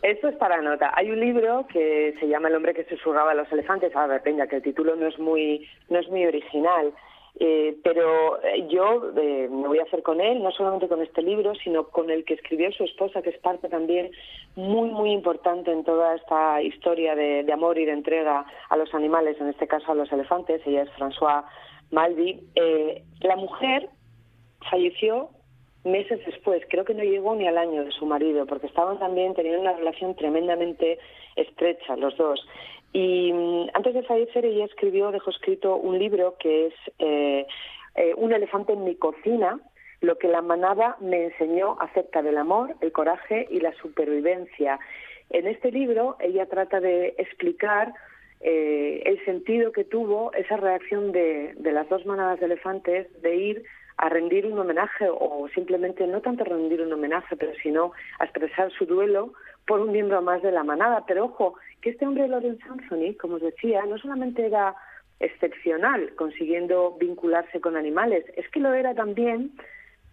Eso 0.01 0.27
es 0.27 0.35
para 0.35 0.61
nota. 0.61 0.91
Hay 0.93 1.09
un 1.09 1.19
libro 1.19 1.65
que 1.67 2.13
se 2.19 2.27
llama 2.27 2.49
El 2.49 2.55
hombre 2.55 2.75
que 2.75 2.85
susurraba 2.85 3.31
a 3.31 3.33
los 3.33 3.51
elefantes. 3.51 3.95
A 3.95 4.05
ver, 4.05 4.21
venga, 4.23 4.45
que 4.45 4.57
el 4.57 4.61
título 4.61 4.95
no 4.95 5.07
es 5.07 5.17
muy, 5.17 5.67
no 5.89 5.97
es 5.97 6.07
muy 6.09 6.25
original. 6.27 6.93
Eh, 7.37 7.75
pero 7.83 8.41
eh, 8.43 8.65
yo 8.69 9.11
eh, 9.17 9.49
me 9.51 9.67
voy 9.67 9.79
a 9.79 9.83
hacer 9.83 10.03
con 10.03 10.21
él, 10.21 10.41
no 10.41 10.51
solamente 10.51 10.87
con 10.87 11.01
este 11.01 11.21
libro, 11.21 11.53
sino 11.55 11.87
con 11.87 12.09
el 12.09 12.23
que 12.23 12.35
escribió 12.35 12.71
su 12.71 12.85
esposa, 12.85 13.21
que 13.21 13.31
es 13.31 13.37
parte 13.39 13.67
también 13.67 14.11
muy, 14.55 14.89
muy 14.89 15.11
importante 15.11 15.71
en 15.71 15.83
toda 15.83 16.15
esta 16.15 16.61
historia 16.61 17.13
de, 17.15 17.45
amor 17.51 17.77
y 17.77 17.85
de 17.85 17.91
entrega 17.91 18.45
a 18.69 18.77
los 18.77 18.93
animales, 18.93 19.39
en 19.41 19.49
este 19.49 19.67
caso 19.67 19.91
a 19.91 19.95
los 19.95 20.11
elefantes. 20.11 20.61
Ella 20.65 20.83
es 20.83 20.89
François 20.91 21.43
Malvi. 21.91 22.39
la 23.21 23.35
mujer 23.35 23.89
falleció 24.69 25.29
meses 25.83 26.19
después, 26.25 26.63
creo 26.69 26.83
que 26.83 26.95
no 26.95 27.03
llegó 27.03 27.35
ni 27.35 27.47
al 27.47 27.57
año 27.57 27.83
de 27.83 27.91
su 27.91 28.05
marido, 28.05 28.45
porque 28.45 28.67
estaban 28.67 28.97
también 28.97 29.35
teniendo 29.35 29.61
una 29.61 29.73
relación 29.73 30.15
tremendamente 30.15 30.97
estrecha 31.35 31.95
los 31.95 32.17
dos. 32.17 32.45
Y 32.95 33.33
mm, 33.33 33.71
antes 33.73 33.93
de 33.93 34.03
fallecer 34.03 34.45
ella 34.45 34.63
escribió, 34.63 35.11
dejó 35.11 35.29
escrito 35.29 35.75
un 35.75 35.99
libro 35.99 36.37
que 36.39 36.67
es 36.67 36.73
eh, 36.99 37.45
eh, 37.95 38.13
Un 38.15 38.31
elefante 38.31 38.71
en 38.71 38.85
mi 38.85 38.95
cocina, 38.95 39.59
lo 39.99 40.17
que 40.17 40.29
la 40.29 40.41
manada 40.41 40.95
me 41.01 41.25
enseñó 41.25 41.77
acerca 41.81 42.21
del 42.21 42.37
amor, 42.37 42.73
el 42.79 42.93
coraje 42.93 43.47
y 43.51 43.59
la 43.59 43.73
supervivencia. 43.73 44.79
En 45.29 45.45
este 45.45 45.73
libro 45.73 46.15
ella 46.21 46.45
trata 46.45 46.79
de 46.79 47.15
explicar 47.17 47.93
eh, 48.39 49.03
el 49.05 49.25
sentido 49.25 49.73
que 49.73 49.83
tuvo 49.83 50.31
esa 50.31 50.55
reacción 50.55 51.11
de, 51.11 51.53
de, 51.57 51.71
las 51.73 51.89
dos 51.89 52.05
manadas 52.05 52.39
de 52.39 52.45
elefantes 52.45 53.21
de 53.21 53.35
ir 53.35 53.63
a 53.97 54.09
rendir 54.09 54.45
un 54.45 54.59
homenaje 54.59 55.07
o 55.09 55.47
simplemente 55.53 56.05
no 56.07 56.21
tanto 56.21 56.43
rendir 56.43 56.81
un 56.81 56.91
homenaje, 56.91 57.35
pero 57.35 57.53
sino 57.61 57.91
a 58.19 58.25
expresar 58.25 58.71
su 58.71 58.85
duelo 58.85 59.33
por 59.65 59.79
un 59.79 59.91
miembro 59.91 60.21
más 60.21 60.41
de 60.41 60.51
la 60.51 60.63
manada. 60.63 61.05
Pero 61.07 61.25
ojo, 61.25 61.55
que 61.81 61.91
este 61.91 62.05
hombre 62.05 62.27
Lorenz 62.27 62.59
Anthony, 62.69 63.15
como 63.19 63.35
os 63.35 63.41
decía, 63.41 63.85
no 63.85 63.97
solamente 63.97 64.45
era 64.45 64.75
excepcional 65.19 66.13
consiguiendo 66.15 66.97
vincularse 66.99 67.61
con 67.61 67.77
animales, 67.77 68.25
es 68.35 68.49
que 68.49 68.59
lo 68.59 68.73
era 68.73 68.93
también 68.93 69.51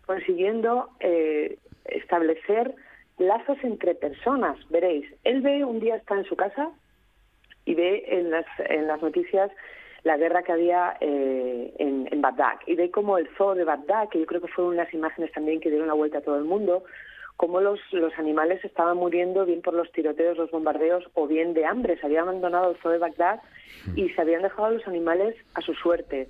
consiguiendo 0.07 0.91
eh, 1.01 1.59
establecer 1.87 2.75
lazos 3.19 3.59
entre 3.63 3.95
personas. 3.95 4.57
Veréis, 4.71 5.07
él 5.25 5.43
ve 5.43 5.65
un 5.65 5.81
día 5.81 5.97
está 5.97 6.15
en 6.15 6.25
su 6.25 6.37
casa 6.37 6.71
y 7.65 7.75
ve 7.75 8.05
en 8.07 8.31
las, 8.31 8.47
en 8.59 8.87
las 8.87 9.03
noticias 9.03 9.51
la 10.05 10.17
guerra 10.17 10.43
que 10.43 10.53
había 10.53 10.97
eh, 11.01 11.73
en, 11.79 12.09
en 12.11 12.21
Bagdad 12.21 12.59
y 12.67 12.75
ve 12.75 12.91
como 12.91 13.19
el 13.19 13.29
zoo 13.37 13.55
de 13.55 13.65
Bagdad, 13.65 14.09
que 14.09 14.19
yo 14.19 14.27
creo 14.27 14.41
que 14.41 14.49
fueron 14.49 14.75
unas 14.75 14.93
imágenes 14.93 15.31
también 15.33 15.61
que 15.61 15.71
dieron 15.71 15.89
la 15.89 15.95
vuelta 15.95 16.19
a 16.19 16.23
todo 16.23 16.37
el 16.37 16.45
mundo, 16.45 16.85
cómo 17.37 17.61
los, 17.61 17.81
los 17.93 18.17
animales 18.19 18.65
estaban 18.65 18.97
muriendo 18.97 19.45
bien 19.45 19.63
por 19.63 19.75
los 19.75 19.91
tiroteos, 19.93 20.37
los 20.37 20.51
bombardeos 20.51 21.05
o 21.15 21.27
bien 21.27 21.55
de 21.55 21.65
hambre. 21.65 21.99
Se 21.99 22.07
había 22.07 22.23
abandonado 22.23 22.71
el 22.71 22.77
zoo 22.79 22.93
de 22.93 22.99
Bagdad 22.99 23.41
y 23.97 24.09
se 24.11 24.21
habían 24.21 24.43
dejado 24.43 24.67
a 24.67 24.71
los 24.71 24.87
animales 24.87 25.37
a 25.55 25.61
su 25.61 25.75
suerte. 25.75 26.29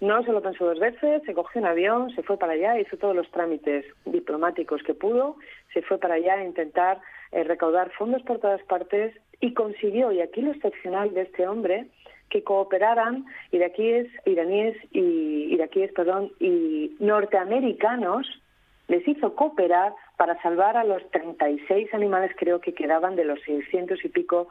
No 0.00 0.22
se 0.22 0.30
lo 0.30 0.40
pensó 0.40 0.64
dos 0.64 0.78
veces, 0.78 1.22
se 1.26 1.34
cogió 1.34 1.60
un 1.60 1.66
avión, 1.66 2.10
se 2.14 2.22
fue 2.22 2.38
para 2.38 2.52
allá, 2.52 2.78
hizo 2.78 2.96
todos 2.96 3.16
los 3.16 3.28
trámites 3.32 3.84
diplomáticos 4.04 4.82
que 4.84 4.94
pudo, 4.94 5.36
se 5.74 5.82
fue 5.82 5.98
para 5.98 6.14
allá 6.14 6.34
a 6.34 6.44
intentar 6.44 7.00
eh, 7.32 7.42
recaudar 7.42 7.90
fondos 7.90 8.22
por 8.22 8.38
todas 8.38 8.62
partes 8.62 9.12
y 9.40 9.54
consiguió, 9.54 10.12
y 10.12 10.20
aquí 10.20 10.40
lo 10.40 10.52
excepcional 10.52 11.12
de 11.14 11.22
este 11.22 11.48
hombre, 11.48 11.88
que 12.30 12.42
cooperaran 12.42 13.24
iraquíes, 13.52 14.08
iraníes 14.24 14.76
y 14.92 15.52
iraquíes, 15.54 15.92
perdón, 15.92 16.32
y 16.38 16.96
norteamericanos 17.00 18.26
les 18.88 19.06
hizo 19.06 19.34
cooperar 19.34 19.92
para 20.16 20.40
salvar 20.42 20.76
a 20.76 20.84
los 20.84 21.08
36 21.10 21.92
animales 21.94 22.32
creo 22.36 22.60
que 22.60 22.74
quedaban 22.74 23.16
de 23.16 23.24
los 23.24 23.40
600 23.42 24.04
y 24.04 24.08
pico 24.08 24.48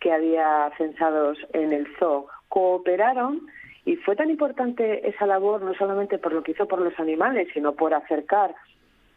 que 0.00 0.12
había 0.12 0.70
censados 0.76 1.38
en 1.52 1.72
el 1.72 1.86
zoo. 1.98 2.26
Cooperaron 2.48 3.46
y 3.84 3.96
fue 3.96 4.16
tan 4.16 4.30
importante 4.30 5.06
esa 5.08 5.26
labor 5.26 5.62
no 5.62 5.74
solamente 5.74 6.18
por 6.18 6.32
lo 6.32 6.42
que 6.42 6.52
hizo 6.52 6.66
por 6.66 6.80
los 6.80 6.98
animales, 6.98 7.48
sino 7.52 7.72
por 7.72 7.94
acercar 7.94 8.54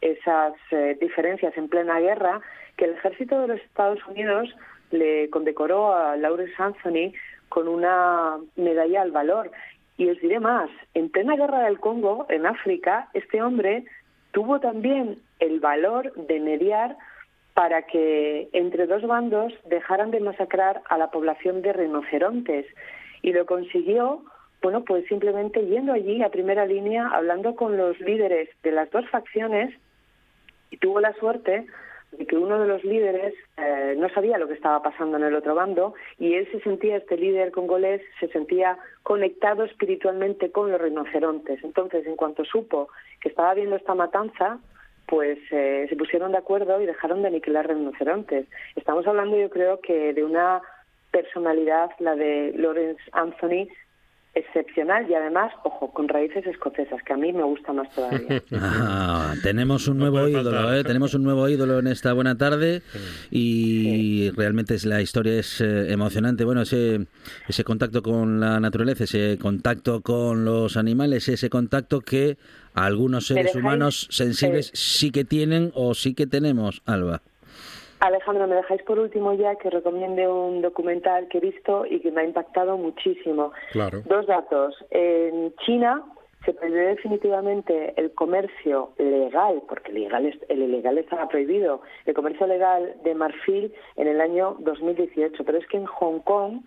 esas 0.01 0.53
eh, 0.71 0.97
diferencias 0.99 1.57
en 1.57 1.69
plena 1.69 1.99
guerra, 1.99 2.41
que 2.75 2.85
el 2.85 2.91
ejército 2.91 3.39
de 3.41 3.47
los 3.47 3.61
Estados 3.61 4.05
Unidos 4.07 4.53
le 4.91 5.29
condecoró 5.29 5.93
a 5.93 6.15
Lawrence 6.17 6.53
Anthony 6.57 7.13
con 7.49 7.67
una 7.67 8.37
medalla 8.55 9.01
al 9.01 9.11
valor. 9.11 9.51
Y 9.97 10.09
os 10.09 10.19
diré 10.19 10.39
más, 10.39 10.69
en 10.93 11.09
plena 11.09 11.35
guerra 11.35 11.63
del 11.63 11.79
Congo, 11.79 12.25
en 12.29 12.45
África, 12.45 13.09
este 13.13 13.41
hombre 13.41 13.85
tuvo 14.31 14.59
también 14.59 15.17
el 15.39 15.59
valor 15.59 16.13
de 16.13 16.39
mediar 16.39 16.97
para 17.53 17.81
que 17.87 18.49
entre 18.53 18.85
dos 18.85 19.01
bandos 19.01 19.51
dejaran 19.65 20.11
de 20.11 20.19
masacrar 20.19 20.83
a 20.89 20.97
la 20.99 21.09
población 21.09 21.63
de 21.63 21.73
rinocerontes 21.73 22.67
y 23.23 23.33
lo 23.33 23.47
consiguió 23.47 24.21
bueno 24.61 24.83
pues 24.83 25.07
simplemente 25.07 25.65
yendo 25.65 25.93
allí 25.93 26.21
a 26.21 26.29
primera 26.29 26.67
línea 26.67 27.07
hablando 27.07 27.55
con 27.55 27.75
los 27.75 27.99
líderes 27.99 28.49
de 28.61 28.71
las 28.71 28.91
dos 28.91 29.09
facciones 29.09 29.73
y 30.69 30.77
tuvo 30.77 30.99
la 30.99 31.13
suerte 31.13 31.65
de 32.11 32.25
que 32.25 32.35
uno 32.35 32.59
de 32.59 32.67
los 32.67 32.83
líderes 32.83 33.33
eh, 33.57 33.95
no 33.97 34.09
sabía 34.09 34.37
lo 34.37 34.47
que 34.47 34.53
estaba 34.53 34.81
pasando 34.81 35.17
en 35.17 35.23
el 35.23 35.35
otro 35.35 35.55
bando 35.55 35.93
y 36.17 36.35
él 36.35 36.47
se 36.51 36.59
sentía, 36.61 36.97
este 36.97 37.17
líder 37.17 37.51
congolés, 37.51 38.01
se 38.19 38.27
sentía 38.29 38.77
conectado 39.03 39.63
espiritualmente 39.63 40.51
con 40.51 40.71
los 40.71 40.81
rinocerontes. 40.81 41.63
Entonces, 41.63 42.05
en 42.07 42.15
cuanto 42.15 42.45
supo 42.45 42.89
que 43.21 43.29
estaba 43.29 43.53
viendo 43.53 43.75
esta 43.75 43.95
matanza, 43.95 44.59
pues 45.07 45.39
eh, 45.51 45.85
se 45.89 45.95
pusieron 45.95 46.31
de 46.31 46.37
acuerdo 46.37 46.81
y 46.81 46.85
dejaron 46.85 47.21
de 47.21 47.29
aniquilar 47.29 47.67
rinocerontes. 47.67 48.47
Estamos 48.75 49.07
hablando, 49.07 49.37
yo 49.37 49.49
creo, 49.49 49.79
que 49.79 50.13
de 50.13 50.23
una 50.23 50.61
personalidad, 51.11 51.91
la 51.99 52.15
de 52.15 52.53
Lawrence 52.55 53.01
Anthony, 53.13 53.67
excepcional 54.37 55.09
y 55.09 55.15
además, 55.15 55.51
ojo, 55.63 55.91
con 55.91 56.07
raíces 56.07 56.45
escocesas, 56.45 57.01
que 57.03 57.13
a 57.13 57.17
mí 57.17 57.33
me 57.33 57.43
gusta 57.43 57.73
más 57.73 57.89
todavía. 57.93 58.41
Ah, 58.51 59.33
tenemos 59.43 59.87
un 59.87 59.97
nuevo 59.97 60.27
ídolo. 60.27 60.73
¿eh? 60.73 60.83
tenemos 60.83 61.13
un 61.13 61.23
nuevo 61.23 61.47
ídolo 61.49 61.79
en 61.79 61.87
esta 61.87 62.13
buena 62.13 62.37
tarde 62.37 62.81
y 63.31 64.31
realmente 64.31 64.75
es, 64.75 64.85
la 64.85 65.01
historia 65.01 65.39
es 65.39 65.61
eh, 65.61 65.91
emocionante. 65.91 66.43
Bueno, 66.43 66.61
ese, 66.61 67.07
ese 67.47 67.63
contacto 67.63 68.01
con 68.01 68.39
la 68.39 68.59
naturaleza, 68.59 69.03
ese 69.05 69.37
contacto 69.39 70.01
con 70.01 70.45
los 70.45 70.77
animales, 70.77 71.27
ese 71.29 71.49
contacto 71.49 72.01
que 72.01 72.37
algunos 72.73 73.27
seres 73.27 73.45
dejáis? 73.45 73.63
humanos 73.63 74.07
sensibles 74.11 74.71
sí 74.73 75.11
que 75.11 75.25
tienen 75.25 75.71
o 75.73 75.93
sí 75.93 76.13
que 76.13 76.27
tenemos, 76.27 76.81
Alba. 76.85 77.21
Alejandro, 77.99 78.47
me 78.47 78.55
dejáis 78.55 78.83
por 78.83 78.99
último 78.99 79.33
ya 79.33 79.55
que 79.55 79.69
recomiende 79.69 80.27
un 80.27 80.61
documental 80.61 81.27
que 81.27 81.39
he 81.39 81.41
visto 81.41 81.85
y 81.85 81.99
que 81.99 82.11
me 82.11 82.21
ha 82.21 82.25
impactado 82.25 82.77
muchísimo. 82.77 83.51
Claro. 83.71 84.01
Dos 84.05 84.27
datos. 84.27 84.75
En 84.91 85.53
China 85.65 86.03
se 86.45 86.53
prohibió 86.53 86.87
definitivamente 86.87 87.93
el 87.97 88.11
comercio 88.11 88.91
legal, 88.97 89.63
porque 89.67 89.91
el 89.91 89.97
ilegal, 89.97 90.39
el 90.47 90.61
ilegal 90.61 90.97
estaba 90.97 91.27
prohibido, 91.27 91.81
el 92.05 92.13
comercio 92.13 92.47
legal 92.47 92.95
de 93.03 93.15
marfil 93.15 93.73
en 93.95 94.07
el 94.07 94.21
año 94.21 94.55
2018. 94.59 95.43
Pero 95.43 95.57
es 95.57 95.67
que 95.67 95.77
en 95.77 95.85
Hong 95.85 96.19
Kong, 96.19 96.61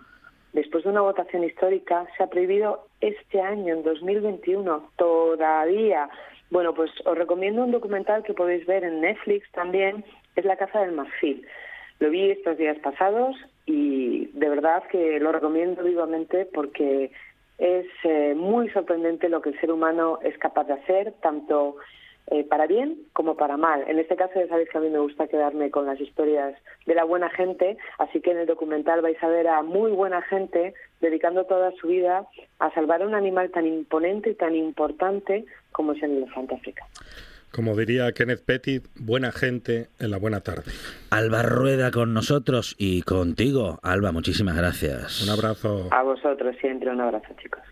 después 0.53 0.85
de 0.85 0.91
una 0.91 1.01
votación 1.01 1.45
histórica, 1.45 2.07
se 2.17 2.25
ha 2.25 2.27
prohibido 2.27 2.87
este 3.01 3.41
año, 3.41 3.75
en 3.75 3.83
2021, 3.83 4.91
todavía. 4.97 6.11
Bueno, 6.51 6.75
pues 6.75 6.91
os 7.07 7.17
recomiendo 7.17 7.63
un 7.63 7.71
documental 7.71 8.25
que 8.25 8.35
podéis 8.35 8.67
ver 8.67 8.83
en 8.83 9.01
Netflix 9.01 9.51
también, 9.53 10.05
es 10.37 10.45
La 10.45 10.57
Caza 10.57 10.81
del 10.81 10.93
Marfil. 10.93 11.47
Lo 11.99 12.11
vi 12.11 12.31
estos 12.31 12.57
días 12.57 12.79
pasados 12.79 13.37
y 13.67 14.27
de 14.33 14.49
verdad 14.49 14.83
que 14.91 15.21
lo 15.21 15.33
recomiendo 15.33 15.83
vivamente 15.83 16.47
porque 16.47 17.13
es 17.59 17.87
eh, 18.05 18.35
muy 18.35 18.71
sorprendente 18.71 19.29
lo 19.29 19.43
que 19.43 19.51
el 19.51 19.61
ser 19.61 19.71
humano 19.71 20.19
es 20.23 20.37
capaz 20.39 20.65
de 20.65 20.73
hacer, 20.73 21.13
tanto 21.21 21.77
eh, 22.29 22.45
para 22.45 22.67
bien 22.67 22.97
como 23.13 23.37
para 23.37 23.57
mal. 23.57 23.85
En 23.87 23.99
este 23.99 24.17
caso 24.17 24.35
ya 24.37 24.49
sabéis 24.49 24.71
que 24.71 24.79
a 24.79 24.81
mí 24.81 24.89
me 24.89 24.99
gusta 24.99 25.27
quedarme 25.27 25.71
con 25.71 25.85
las 25.85 26.01
historias 26.01 26.55
de 26.87 26.95
la 26.95 27.05
buena 27.05 27.29
gente, 27.29 27.77
así 27.99 28.21
que 28.21 28.31
en 28.31 28.39
el 28.39 28.47
documental 28.47 29.03
vais 29.03 29.23
a 29.23 29.29
ver 29.29 29.49
a 29.49 29.63
muy 29.63 29.91
buena 29.91 30.23
gente 30.23 30.73
dedicando 31.01 31.45
toda 31.45 31.73
su 31.73 31.89
vida 31.89 32.27
a 32.61 32.73
salvar 32.73 33.03
a 33.03 33.07
un 33.07 33.15
animal 33.15 33.51
tan 33.51 33.67
imponente 33.67 34.31
y 34.31 34.35
tan 34.35 34.55
importante 34.55 35.45
como 35.73 35.93
es 35.93 36.03
el 36.03 36.19
elefante 36.19 36.55
africano. 36.55 36.91
Como 37.53 37.77
diría 37.77 38.13
Kenneth 38.13 38.45
Pettit, 38.45 38.87
buena 38.97 39.33
gente 39.33 39.89
en 39.99 40.11
la 40.11 40.19
buena 40.19 40.41
tarde. 40.41 40.71
Alba 41.11 41.43
Rueda 41.43 41.91
con 41.91 42.15
nosotros 42.15 42.77
y 42.79 43.03
contigo. 43.03 43.81
Alba, 43.83 44.13
muchísimas 44.13 44.57
gracias. 44.57 45.23
Un 45.23 45.31
abrazo. 45.31 45.89
A 45.91 46.03
vosotros 46.03 46.55
siempre 46.61 46.91
un 46.91 47.01
abrazo, 47.01 47.35
chicos. 47.43 47.63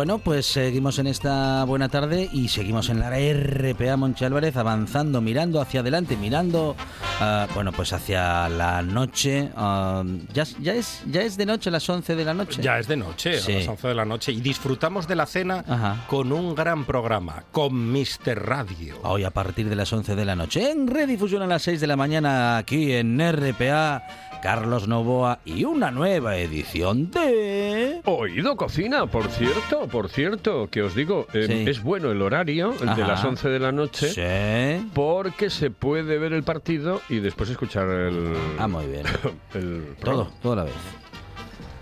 Bueno, 0.00 0.16
pues 0.18 0.46
seguimos 0.46 0.98
en 0.98 1.06
esta 1.08 1.62
buena 1.64 1.90
tarde 1.90 2.30
y 2.32 2.48
seguimos 2.48 2.88
en 2.88 3.00
la 3.00 3.10
RPA 3.10 3.98
Monche 3.98 4.24
Álvarez 4.24 4.56
avanzando, 4.56 5.20
mirando 5.20 5.60
hacia 5.60 5.80
adelante, 5.80 6.16
mirando, 6.16 6.74
ah, 7.20 7.46
bueno, 7.54 7.72
pues 7.72 7.92
hacia 7.92 8.48
la 8.48 8.82
noche. 8.82 9.50
ah, 9.56 10.02
ya, 10.32 10.44
ya, 10.60 10.74
es, 10.74 11.02
ya 11.10 11.22
es 11.22 11.36
de 11.36 11.46
noche, 11.46 11.70
las 11.70 11.88
11 11.88 12.14
de 12.16 12.24
la 12.24 12.34
noche. 12.34 12.62
Ya 12.62 12.78
es 12.78 12.88
de 12.88 12.96
noche, 12.96 13.38
Sí. 13.40 13.52
a 13.52 13.58
las 13.58 13.68
11 13.68 13.88
de 13.88 13.94
la 13.94 14.04
noche, 14.04 14.32
y 14.32 14.40
disfrutamos 14.40 15.06
de 15.06 15.16
la 15.16 15.26
cena 15.26 15.64
Ajá. 15.68 16.04
con 16.08 16.32
un 16.32 16.54
gran 16.54 16.84
programa, 16.84 17.44
con 17.52 17.74
Mr. 17.92 18.44
Radio. 18.46 18.96
Hoy 19.02 19.24
a 19.24 19.30
partir 19.30 19.68
de 19.68 19.76
las 19.76 19.92
11 19.92 20.14
de 20.16 20.24
la 20.24 20.36
noche. 20.36 20.70
En 20.70 20.86
redifusión 20.86 21.42
a 21.42 21.46
las 21.46 21.62
6 21.62 21.80
de 21.80 21.86
la 21.86 21.96
mañana 21.96 22.56
aquí 22.58 22.92
en 22.92 23.18
RPA, 23.20 24.02
Carlos 24.42 24.88
Novoa 24.88 25.40
y 25.44 25.64
una 25.64 25.90
nueva 25.90 26.36
edición 26.38 27.10
de... 27.10 28.00
Oído 28.06 28.56
cocina, 28.56 29.04
por 29.06 29.28
cierto, 29.30 29.86
por 29.88 30.08
cierto, 30.08 30.68
que 30.70 30.80
os 30.82 30.94
digo, 30.94 31.26
eh, 31.34 31.44
Sí. 31.46 31.70
es 31.70 31.82
bueno 31.82 32.10
el 32.10 32.22
horario, 32.22 32.74
el 32.80 32.94
de 32.96 33.04
las 33.04 33.22
11 33.22 33.50
de 33.50 33.58
la 33.58 33.70
noche, 33.70 34.08
Sí. 34.08 34.88
porque 34.94 35.50
se 35.50 35.70
puede 35.70 36.16
ver 36.18 36.32
el 36.32 36.42
partido 36.42 37.02
y 37.10 37.20
después 37.20 37.50
escuchar 37.50 37.88
el, 37.88 38.34
Ah, 38.58 38.66
muy 38.68 38.86
bien. 38.86 39.04
el 39.54 39.94
Todo, 40.00 40.28
programa. 40.28 40.30
todo 40.42 40.52
a 40.52 40.56
la 40.56 40.64
vez. 40.64 40.74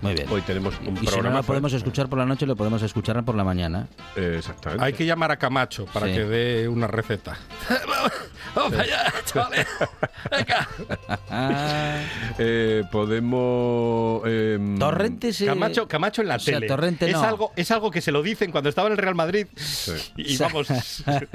Muy 0.01 0.15
bien. 0.15 0.27
Hoy 0.31 0.41
tenemos 0.43 0.75
un 0.87 0.95
y 0.95 0.99
si 1.01 1.05
no 1.07 1.11
programa. 1.13 1.37
lo 1.39 1.43
podemos 1.43 1.73
escuchar 1.73 2.09
por 2.09 2.19
la 2.21 2.25
noche, 2.27 2.47
lo 2.47 2.55
podemos 2.55 2.81
escuchar 2.83 3.25
por 3.25 3.35
la 3.35 3.43
mañana. 3.43 3.89
Eh, 4.17 4.37
exactamente. 4.39 4.85
Hay 4.85 4.93
que 4.93 5.05
llamar 5.05 5.33
a 5.33 5.37
Camacho 5.37 5.87
para 5.87 6.07
Sí. 6.07 6.13
que 6.13 6.21
dé 6.25 6.69
una 6.69 6.87
receta. 6.87 7.37
¡Vamos 8.71 8.79
allá, 8.79 9.13
chavales! 9.25 9.67
¡Venga! 10.31 10.69
Eh, 12.41 12.85
podemos. 12.93 14.23
eh, 14.27 14.59
Torrente 14.79 15.33
se... 15.33 15.47
Camacho, 15.47 15.89
Camacho 15.89 16.23
en 16.23 16.29
la 16.29 16.37
o 16.37 16.39
sea, 16.39 16.55
tele. 16.55 16.67
Torrente 16.69 17.07
es, 17.07 17.13
no. 17.13 17.23
algo, 17.23 17.53
es 17.57 17.71
algo 17.71 17.91
que 17.91 18.01
se 18.01 18.13
lo 18.13 18.23
dicen 18.23 18.51
cuando 18.53 18.69
estaba 18.69 18.87
en 18.89 18.93
el 18.93 18.99
Real 18.99 19.15
Madrid. 19.15 19.47
Sí. 19.57 19.93
Y 20.17 20.37
vamos, 20.37 20.69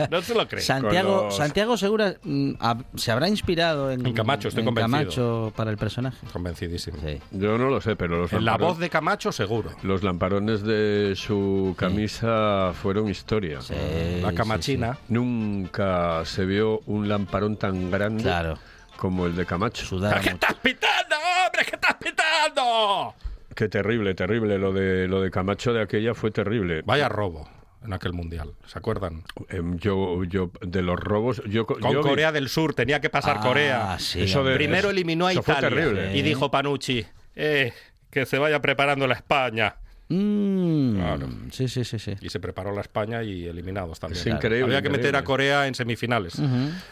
no 0.10 0.22
se 0.22 0.34
lo 0.36 0.48
cree. 0.48 0.62
Santiago, 0.62 1.24
los- 1.26 1.36
Santiago 1.38 1.78
Segura 1.78 2.16
mm, 2.24 2.52
se 2.96 3.12
habrá 3.12 3.28
inspirado 3.28 3.92
en, 3.92 4.06
En 4.06 4.14
Camacho, 4.14 4.48
estoy 4.50 4.62
en 4.62 4.66
convencido. 4.66 4.92
Camacho 5.00 5.54
para 5.56 5.72
el 5.72 5.78
personaje. 5.78 6.18
Convencidísimo. 6.32 6.98
Sí. 7.06 7.20
Yo 7.32 7.58
no 7.58 7.70
lo 7.70 7.82
sé, 7.82 7.96
pero 7.96 8.18
los 8.22 8.34
En 8.34 8.46
la 8.46 8.58
voz 8.58 8.78
de 8.80 8.90
Camacho, 8.90 9.32
seguro. 9.32 9.72
Los 9.84 10.04
lamparones 10.04 10.64
de 10.64 11.14
su 11.16 11.76
camisa 11.78 12.72
fueron 12.82 13.10
historia. 13.10 13.62
Sí, 13.62 13.74
La 14.22 14.30
sí, 14.30 14.36
camachina. 14.36 14.98
Nunca 15.10 16.24
se 16.26 16.46
vio 16.46 16.80
un 16.86 17.08
lamparón 17.14 17.58
tan 17.58 17.90
grande 17.92 18.24
Claro, 18.24 18.58
como 18.98 19.26
el 19.26 19.36
de 19.36 19.46
Camacho. 19.46 19.86
sudaba 19.86 20.16
¿Qué 20.20 20.32
mucho. 20.32 20.46
estás 20.48 20.54
pitando, 20.56 21.16
hombre? 21.46 21.66
¿Qué 21.66 21.76
estás 21.76 21.96
pitando? 21.96 23.16
Qué 23.56 23.70
terrible, 23.70 24.14
terrible. 24.16 24.58
Lo 24.58 24.74
de 24.74 25.08
lo 25.08 25.22
de 25.22 25.30
Camacho 25.32 25.74
de 25.74 25.82
aquella 25.82 26.14
fue 26.14 26.32
terrible. 26.32 26.82
Vaya 26.84 27.08
robo 27.10 27.48
en 27.86 27.94
aquel 27.94 28.14
mundial, 28.14 28.54
¿se 28.66 28.80
acuerdan? 28.80 29.24
Em, 29.50 29.78
yo, 29.78 30.24
yo, 30.24 30.52
de 30.62 30.82
los 30.82 30.98
robos, 31.00 31.42
yo, 31.48 31.66
Con 31.66 31.82
yo 31.82 32.02
vi- 32.02 32.10
Corea 32.10 32.32
del 32.32 32.48
Sur, 32.50 32.74
tenía 32.74 33.02
que 33.02 33.10
pasar 33.10 33.38
Ah, 33.40 33.42
Corea. 33.42 34.00
sí, 34.00 34.22
Eso 34.24 34.40
de- 34.44 34.52
hombre. 34.52 34.56
Primero 34.56 34.90
eliminó 34.90 35.28
a 35.28 35.32
eso 35.34 35.44
fue 35.44 35.54
Italia 35.56 35.70
terrible. 35.70 36.18
y 36.18 36.22
dijo 36.22 36.50
Panucci, 36.50 37.06
eh, 37.36 37.74
que 38.10 38.26
se 38.26 38.38
vaya 38.40 38.62
preparando 38.62 39.06
la 39.06 39.16
España. 39.16 39.76
Mm, 40.14 40.96
Claro. 40.96 41.28
Sí, 41.52 41.68
sí, 41.68 41.84
sí, 41.84 42.00
sí. 42.00 42.14
Y 42.22 42.30
se 42.30 42.40
preparó 42.40 42.72
la 42.74 42.82
España 42.82 43.24
y 43.24 43.46
eliminados 43.46 44.00
también. 44.00 44.20
Es 44.22 44.28
increíble, 44.28 44.66
Había 44.66 44.82
que 44.82 44.90
meter 44.90 45.00
increíble. 45.08 45.18
a 45.20 45.24
Corea 45.24 45.68
en 45.68 45.76
semifinales. 45.76 46.42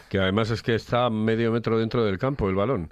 que 0.08 0.18
además 0.18 0.50
es 0.50 0.62
que 0.62 0.74
está 0.74 1.08
medio 1.10 1.52
metro 1.52 1.78
dentro 1.78 2.04
del 2.04 2.18
campo 2.18 2.48
el 2.48 2.54
balón. 2.54 2.90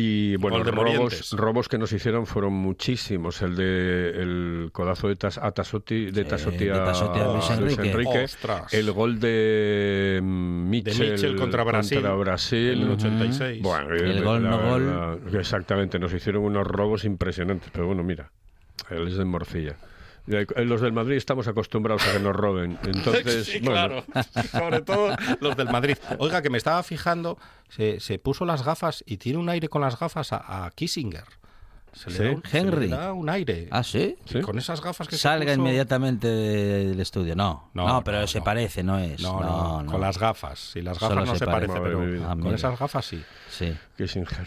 Y 0.00 0.36
bueno, 0.36 0.62
de 0.62 0.70
robos, 0.70 1.32
robos 1.32 1.68
que 1.68 1.76
nos 1.76 1.92
hicieron 1.92 2.24
fueron 2.24 2.52
muchísimos. 2.52 3.42
El 3.42 3.56
de 3.56 4.10
el 4.10 4.68
codazo 4.70 5.08
de, 5.08 5.16
Tas- 5.16 5.38
a 5.42 5.50
Tasotti, 5.50 6.12
de 6.12 6.22
Sí, 6.22 6.28
Tasotti 6.28 6.64
de 6.66 6.70
a, 6.72 6.84
Tasotti 6.84 7.18
a 7.18 7.56
Luis 7.60 7.76
Enrique. 7.80 8.24
Ostras. 8.24 8.72
El 8.72 8.92
gol 8.92 9.18
de 9.18 10.20
mm, 10.22 10.70
Mitchell, 10.70 11.10
Mitchell 11.12 11.36
contra 11.36 11.64
Brasil, 11.64 12.00
Brasil. 12.00 12.74
En 12.74 12.82
el 12.82 12.90
86. 12.90 13.60
Bueno, 13.62 13.92
El 13.92 14.18
eh, 14.18 14.22
gol, 14.22 14.44
la 14.44 14.50
no 14.50 14.70
gol. 14.70 14.84
verdad, 14.84 15.40
Exactamente, 15.40 15.98
nos 15.98 16.12
hicieron 16.14 16.44
unos 16.44 16.64
robos 16.64 17.04
impresionantes. 17.04 17.68
Pero 17.72 17.88
bueno, 17.88 18.04
mira, 18.04 18.30
él 18.90 19.08
es 19.08 19.16
de 19.16 19.24
Morcilla. 19.24 19.76
Hay- 20.56 20.66
Los 20.66 20.82
del 20.82 20.92
Madrid 20.92 21.16
estamos 21.16 21.48
acostumbrados 21.48 22.06
a 22.06 22.12
que 22.12 22.18
nos 22.20 22.36
roben. 22.36 22.78
Entonces, 22.84 23.46
sí, 23.46 23.60
bueno, 23.60 24.04
claro. 24.04 24.24
Sobre 24.50 24.82
todo 24.82 25.16
los 25.40 25.56
del 25.56 25.70
Madrid. 25.70 25.96
Oiga, 26.18 26.42
que 26.42 26.50
me 26.50 26.58
estaba 26.58 26.82
fijando, 26.82 27.38
se, 27.70 27.98
se 28.00 28.18
puso 28.18 28.44
las 28.44 28.62
gafas 28.62 29.02
y 29.06 29.16
tiene 29.16 29.38
un 29.38 29.48
aire 29.48 29.68
con 29.70 29.80
las 29.80 29.98
gafas 29.98 30.32
a, 30.34 30.66
a 30.66 30.70
Kissinger. 30.72 31.24
Se 31.94 32.10
le, 32.10 32.16
Sí. 32.18 32.22
da 32.24 32.30
un, 32.30 32.42
se 32.44 32.52
le 32.52 32.58
Henry. 32.60 32.88
da 32.88 33.12
un 33.14 33.30
aire. 33.30 33.68
¿Ah, 33.70 33.82
sí? 33.82 34.16
¿Sí? 34.26 34.42
Con 34.42 34.58
esas 34.58 34.82
gafas 34.82 35.08
que 35.08 35.16
se 35.16 35.22
Salga 35.22 35.46
puso- 35.54 35.60
inmediatamente 35.60 36.28
del 36.28 37.00
estudio. 37.00 37.34
No, 37.34 37.70
no, 37.72 37.88
No, 37.88 38.04
pero 38.04 38.20
no, 38.20 38.26
se 38.26 38.38
no. 38.40 38.44
parece, 38.44 38.82
no 38.82 38.98
es. 38.98 39.22
No, 39.22 39.40
no, 39.82 39.90
con 39.90 39.98
las 40.00 40.18
gafas. 40.18 40.58
Si 40.74 40.82
las 40.82 40.96
gafas 41.00 41.08
Solo 41.08 41.24
no 41.24 41.32
se 41.32 41.38
se, 41.38 41.46
parece. 41.46 41.72
parece, 41.72 41.96
pero. 41.96 42.30
Ah, 42.30 42.36
con 42.38 42.54
esas 42.54 42.78
gafas 42.78 43.06
sí. 43.06 43.24
Sí. 43.48 43.74
Kissinger. 43.96 44.46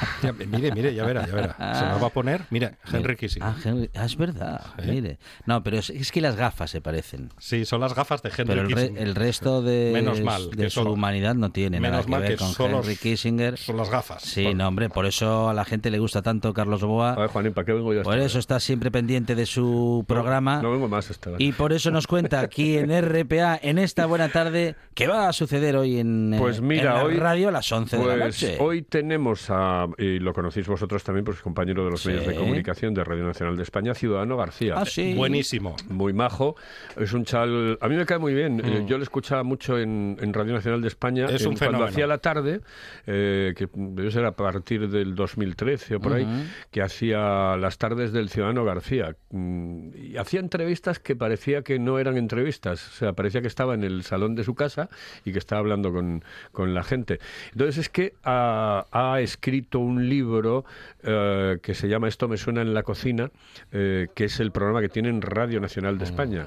Ya, 0.22 0.32
mire, 0.32 0.72
mire, 0.72 0.94
ya 0.94 1.04
verá, 1.04 1.26
ya 1.26 1.34
verá. 1.34 1.74
Se 1.78 1.84
nos 1.86 2.02
va 2.02 2.06
a 2.08 2.10
poner, 2.10 2.42
mira, 2.50 2.72
Henry 2.92 3.16
Kissinger. 3.16 3.48
Ah, 3.48 3.56
Henry- 3.62 3.90
ah, 3.94 4.04
es 4.04 4.16
verdad, 4.16 4.60
mire. 4.86 5.18
No, 5.46 5.62
pero 5.62 5.78
es, 5.78 5.90
es 5.90 6.12
que 6.12 6.20
las 6.20 6.36
gafas 6.36 6.70
se 6.70 6.80
parecen. 6.80 7.30
Sí, 7.38 7.64
son 7.64 7.80
las 7.80 7.94
gafas 7.94 8.22
de 8.22 8.28
Henry 8.30 8.44
Pero 8.46 8.60
el, 8.62 8.70
re- 8.70 8.74
Kissinger. 8.82 9.02
el 9.08 9.14
resto 9.14 9.62
de, 9.62 9.90
Menos 9.94 10.20
mal 10.20 10.50
de 10.50 10.64
que 10.64 10.70
su 10.70 10.80
solo- 10.80 10.92
humanidad 10.92 11.34
no 11.34 11.50
tiene 11.50 11.80
nada 11.80 11.90
Menos 11.92 12.06
que 12.06 12.10
mal 12.10 12.20
ver 12.22 12.30
que 12.32 12.36
con 12.36 12.52
solo 12.52 12.80
Henry 12.80 12.96
Kissinger. 12.96 13.56
son 13.56 13.76
las 13.76 13.90
gafas. 13.90 14.22
Sí, 14.22 14.44
Por- 14.44 14.54
no, 14.56 14.68
hombre, 14.68 14.88
por 14.90 15.06
eso 15.06 15.48
a 15.48 15.54
la 15.54 15.64
gente 15.64 15.90
le 15.90 15.98
gusta 15.98 16.22
tanto 16.22 16.52
Carlos 16.52 16.82
Boa. 16.82 17.12
A 17.14 17.18
ver, 17.20 17.28
Juanín, 17.30 17.52
¿para 17.54 17.64
qué 17.64 17.72
vengo 17.72 17.94
yo? 17.94 18.02
Por 18.02 18.18
eso 18.18 18.38
está 18.38 18.60
siempre 18.60 18.90
pendiente 18.90 19.34
de 19.34 19.46
su 19.46 20.04
programa. 20.06 20.60
No 20.62 20.70
vengo 20.72 20.88
más 20.88 21.10
esta 21.10 21.30
vez. 21.30 21.40
Y 21.40 21.52
por 21.52 21.72
eso 21.72 21.90
nos 21.90 22.06
cuenta 22.06 22.40
aquí 22.40 22.76
en 22.76 22.90
RPA, 22.90 23.58
en 23.62 23.78
esta 23.78 24.06
buena 24.06 24.28
tarde, 24.28 24.76
qué 24.94 25.06
va 25.06 25.28
a 25.28 25.32
suceder 25.32 25.76
hoy 25.76 25.98
en, 25.98 26.34
eh, 26.34 26.38
Pues 26.38 26.60
mira, 26.60 26.92
en 26.92 26.96
la 26.98 27.04
hoy- 27.04 27.16
radio 27.16 27.48
a 27.48 27.52
las 27.52 27.70
11 27.70 27.96
de 27.96 28.04
la 28.04 28.14
Pues 28.24 28.42
noche. 28.42 28.56
hoy 28.60 28.82
tenemos 28.82 29.46
a, 29.50 29.86
y 29.98 30.18
lo 30.18 30.32
conocéis 30.32 30.66
vosotros 30.66 31.02
también, 31.04 31.24
pues 31.24 31.40
compañero 31.40 31.84
de 31.84 31.90
los 31.90 32.00
Sí. 32.02 32.08
medios 32.08 32.26
de 32.26 32.34
comunicación 32.34 32.94
de 32.94 33.04
Radio 33.04 33.24
Nacional 33.24 33.56
de 33.56 33.62
España, 33.62 33.94
Ciudadano 33.94 34.36
García. 34.36 34.74
Ah, 34.76 34.84
sí. 34.86 35.14
Buenísimo. 35.14 35.76
Muy 35.88 36.12
majo, 36.12 36.56
es 36.96 37.12
un 37.12 37.24
chal. 37.24 37.78
A 37.80 37.88
mí 37.88 37.96
me 37.96 38.06
cae 38.06 38.18
muy 38.18 38.34
bien. 38.34 38.56
Mm. 38.56 38.60
Eh, 38.64 38.84
yo 38.86 38.96
le 38.98 39.04
escuchaba 39.04 39.42
mucho 39.42 39.78
en, 39.78 40.16
en 40.20 40.32
Radio 40.32 40.52
Nacional 40.54 40.80
de 40.82 40.88
España. 40.88 41.26
Es 41.26 41.44
un 41.46 41.52
en- 41.52 41.58
cuando 41.58 41.84
hacía 41.84 42.06
la 42.06 42.18
tarde, 42.18 42.60
eh, 43.06 43.54
que 43.56 43.68
debe 43.74 44.10
ser 44.10 44.24
a 44.24 44.32
partir 44.32 44.88
del 44.88 45.14
2013 45.14 45.96
o 45.96 46.00
por 46.00 46.12
ahí, 46.14 46.26
que 46.70 46.82
hacía 46.82 47.56
las 47.56 47.78
tardes 47.78 48.12
del 48.12 48.28
Ciudadano 48.30 48.64
García. 48.64 49.16
Mm, 49.30 49.90
Y 50.10 50.16
hacía 50.16 50.40
entrevistas 50.40 50.98
que 50.98 51.16
parecía 51.16 51.62
que 51.62 51.78
no 51.78 51.98
eran 51.98 52.16
entrevistas. 52.16 52.86
O 52.88 52.92
sea, 52.92 53.12
parecía 53.12 53.40
que 53.40 53.46
estaba 53.48 53.74
en 53.74 53.84
el 53.84 54.02
salón 54.02 54.34
de 54.34 54.44
su 54.44 54.54
casa 54.54 54.88
y 55.24 55.32
que 55.32 55.38
estaba 55.38 55.60
hablando 55.60 55.92
con, 55.92 56.24
con 56.52 56.74
la 56.74 56.82
gente. 56.82 57.18
Entonces 57.52 57.78
es 57.78 57.88
que 57.88 58.14
ha, 58.24 58.86
ha 58.92 59.20
escrito 59.20 59.79
un 59.80 60.08
libro 60.08 60.64
eh, 61.02 61.58
que 61.62 61.74
se 61.74 61.88
llama 61.88 62.08
Esto 62.08 62.28
me 62.28 62.36
suena 62.36 62.62
en 62.62 62.72
la 62.74 62.82
cocina, 62.82 63.30
eh, 63.72 64.08
que 64.14 64.24
es 64.24 64.40
el 64.40 64.52
programa 64.52 64.80
que 64.80 64.88
tiene 64.88 65.08
en 65.08 65.20
Radio 65.22 65.60
Nacional 65.60 65.98
de 65.98 66.04
España. 66.04 66.46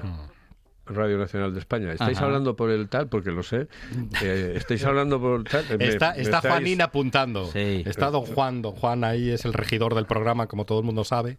Radio 0.86 1.16
Nacional 1.16 1.54
de 1.54 1.60
España. 1.60 1.92
¿Estáis 1.92 2.18
Ajá. 2.18 2.26
hablando 2.26 2.56
por 2.56 2.70
el 2.70 2.88
tal? 2.90 3.08
Porque 3.08 3.30
lo 3.30 3.42
sé. 3.42 3.68
Eh, 4.22 4.52
¿Estáis 4.56 4.84
hablando 4.84 5.18
por 5.18 5.42
tal? 5.44 5.64
Me- 5.78 5.86
Está, 5.88 6.10
está 6.10 6.38
estáis- 6.38 6.50
Juanín 6.52 6.82
apuntando. 6.82 7.46
Sí. 7.46 7.82
Está 7.86 8.10
don 8.10 8.22
Juan. 8.26 8.60
Don 8.60 8.72
Juan 8.72 9.02
ahí 9.02 9.30
es 9.30 9.46
el 9.46 9.54
regidor 9.54 9.94
del 9.94 10.04
programa, 10.04 10.46
como 10.46 10.66
todo 10.66 10.80
el 10.80 10.84
mundo 10.84 11.02
sabe, 11.04 11.38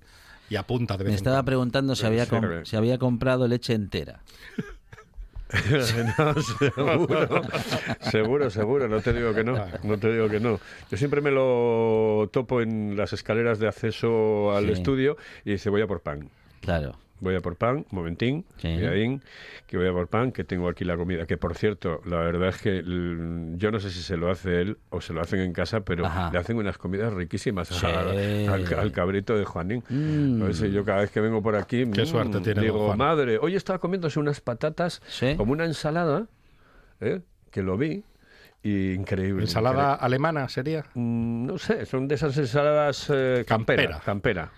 y 0.50 0.56
apunta 0.56 0.98
de 0.98 1.04
vez 1.04 1.12
Me 1.12 1.14
en 1.14 1.18
estaba 1.18 1.36
cuando. 1.38 1.46
preguntando 1.46 1.96
si 1.96 2.06
había, 2.08 2.26
si 2.64 2.76
había 2.76 2.98
comprado 2.98 3.48
leche 3.48 3.74
entera. 3.74 4.22
No, 6.18 6.42
seguro, 6.42 7.42
seguro, 8.12 8.50
seguro, 8.50 8.88
no 8.88 9.02
te 9.02 9.14
digo 9.14 9.34
que 9.34 9.44
no, 9.44 9.66
no 9.84 9.98
te 9.98 10.12
digo 10.14 10.30
que 10.30 10.40
no. 10.40 10.60
Yo 10.92 10.98
siempre 10.98 11.22
me 11.22 11.32
lo 11.32 12.30
topo 12.32 12.62
en 12.62 12.96
las 12.98 13.14
escaleras 13.14 13.60
de 13.60 13.68
acceso 13.68 14.56
al 14.56 14.66
Sí. 14.68 14.72
estudio 14.74 15.18
y 15.44 15.52
dice 15.52 15.70
voy 15.70 15.82
a 15.82 15.88
por 15.88 16.02
pan. 16.02 16.30
Claro. 16.62 16.94
Voy 17.22 17.34
a 17.34 17.40
por 17.40 17.56
pan, 17.56 17.78
un 17.78 17.86
momentín, 17.92 18.46
Sí. 18.58 18.78
que 19.68 19.78
voy 19.78 19.88
a 19.88 19.92
por 19.94 20.08
pan, 20.10 20.32
que 20.34 20.44
tengo 20.44 20.68
aquí 20.68 20.84
la 20.84 20.98
comida. 20.98 21.26
Que 21.26 21.38
por 21.38 21.56
cierto, 21.56 22.02
la 22.06 22.18
verdad 22.18 22.50
es 22.50 22.62
que 22.62 22.84
yo 23.58 23.72
no 23.72 23.80
sé 23.80 23.90
si 23.90 24.02
se 24.02 24.18
lo 24.18 24.30
hace 24.30 24.62
él 24.62 24.78
o 24.90 25.00
se 25.00 25.14
lo 25.14 25.22
hacen 25.22 25.40
en 25.40 25.54
casa, 25.54 25.80
pero 25.82 26.06
Ajá. 26.06 26.30
le 26.32 26.38
hacen 26.40 26.58
unas 26.58 26.78
comidas 26.78 27.14
riquísimas 27.14 27.70
Sí. 27.70 27.86
al, 27.86 28.74
al 28.78 28.92
cabrito 28.92 29.38
de 29.38 29.46
Juanín. 29.46 29.82
Mm. 29.90 30.40
Por 30.42 30.50
eso 30.52 30.66
yo 30.66 30.84
cada 30.84 31.02
vez 31.02 31.12
que 31.12 31.22
vengo 31.22 31.42
por 31.42 31.56
aquí, 31.56 31.90
Qué 31.90 32.02
mm, 32.04 32.06
suerte 32.06 32.40
tiene 32.42 32.62
digo, 32.62 32.86
Juan. 32.88 32.98
madre, 32.98 33.38
hoy 33.42 33.56
estaba 33.56 33.80
comiéndose 33.80 34.20
unas 34.20 34.42
patatas 34.42 35.02
Sí. 35.08 35.36
como 35.38 35.54
una 35.54 35.64
ensalada, 35.66 36.28
¿eh? 37.00 37.22
que 37.50 37.64
lo 37.64 37.78
vi, 37.78 38.04
y 38.62 38.92
increíble. 38.92 39.44
¿Ensalada 39.44 39.94
alemana 39.94 40.50
sería? 40.50 40.84
Mm, 40.96 41.46
No 41.46 41.58
sé, 41.58 41.86
son 41.86 42.08
de 42.10 42.16
esas 42.16 42.38
ensaladas 42.38 43.10
eh, 43.14 43.46
campera. 43.48 43.84
Campera. 43.84 44.02
campera. 44.04 44.52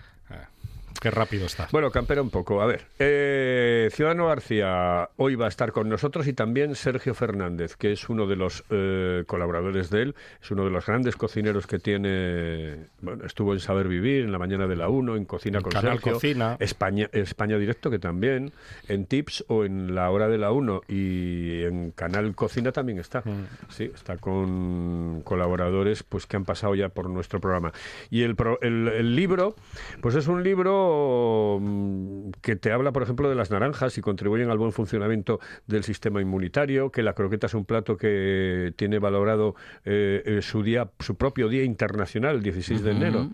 Qué 1.00 1.12
rápido 1.12 1.46
está. 1.46 1.68
Bueno, 1.70 1.92
campera 1.92 2.20
un 2.22 2.30
poco. 2.30 2.60
A 2.60 2.66
ver, 2.66 2.82
eh, 2.98 3.88
Ciudadano 3.92 4.26
García 4.26 5.08
hoy 5.16 5.36
va 5.36 5.44
a 5.46 5.48
estar 5.48 5.70
con 5.70 5.88
nosotros 5.88 6.26
y 6.26 6.32
también 6.32 6.74
Sergio 6.74 7.14
Fernández, 7.14 7.76
que 7.76 7.92
es 7.92 8.08
uno 8.08 8.26
de 8.26 8.34
los 8.34 8.64
eh, 8.70 9.22
colaboradores 9.28 9.90
de 9.90 10.02
él, 10.02 10.14
es 10.42 10.50
uno 10.50 10.64
de 10.64 10.70
los 10.70 10.84
grandes 10.86 11.14
cocineros 11.14 11.68
que 11.68 11.78
tiene. 11.78 12.86
Bueno, 13.00 13.24
estuvo 13.24 13.52
en 13.52 13.60
Saber 13.60 13.86
Vivir, 13.86 14.24
en 14.24 14.32
la 14.32 14.38
mañana 14.40 14.66
de 14.66 14.74
la 14.74 14.88
1, 14.88 15.14
en 15.14 15.24
Cocina 15.24 15.58
En 15.58 15.62
con 15.62 15.72
Canal 15.72 15.92
Sergio, 15.98 16.14
Cocina. 16.14 16.56
España, 16.58 17.08
España 17.12 17.58
Directo, 17.58 17.90
que 17.90 18.00
también, 18.00 18.52
en 18.88 19.06
Tips 19.06 19.44
o 19.46 19.64
en 19.64 19.94
La 19.94 20.10
Hora 20.10 20.26
de 20.26 20.38
la 20.38 20.50
1 20.50 20.80
y 20.88 21.62
en 21.62 21.92
Canal 21.92 22.34
Cocina 22.34 22.72
también 22.72 22.98
está. 22.98 23.20
Mm. 23.20 23.46
Sí, 23.68 23.84
está 23.94 24.16
con 24.16 25.22
colaboradores 25.24 26.02
pues 26.02 26.26
que 26.26 26.36
han 26.36 26.44
pasado 26.44 26.74
ya 26.74 26.88
por 26.88 27.08
nuestro 27.08 27.40
programa. 27.40 27.72
Y 28.10 28.22
el, 28.24 28.34
pro- 28.34 28.58
el, 28.62 28.88
el 28.88 29.14
libro, 29.14 29.54
pues 30.00 30.16
es 30.16 30.26
un 30.26 30.42
libro 30.42 30.87
mm, 31.60 32.30
que 32.42 32.56
te 32.56 32.72
habla, 32.72 32.92
por 32.92 33.02
ejemplo, 33.02 33.28
de 33.28 33.34
las 33.34 33.50
naranjas 33.50 33.98
y 33.98 34.00
contribuyen 34.00 34.50
al 34.50 34.58
buen 34.58 34.72
funcionamiento 34.72 35.40
del 35.66 35.84
sistema 35.84 36.20
inmunitario, 36.20 36.90
que 36.90 37.02
la 37.02 37.14
croqueta 37.14 37.46
es 37.46 37.54
un 37.54 37.64
plato 37.64 37.96
que 37.96 38.72
tiene 38.76 38.98
valorado 38.98 39.54
eh, 39.84 40.22
eh, 40.24 40.42
su 40.42 40.62
día, 40.62 40.90
su 40.98 41.16
propio 41.16 41.48
día 41.48 41.64
internacional, 41.64 42.36
el 42.36 42.42
16 42.42 42.82
de 42.82 42.90
enero. 42.90 43.28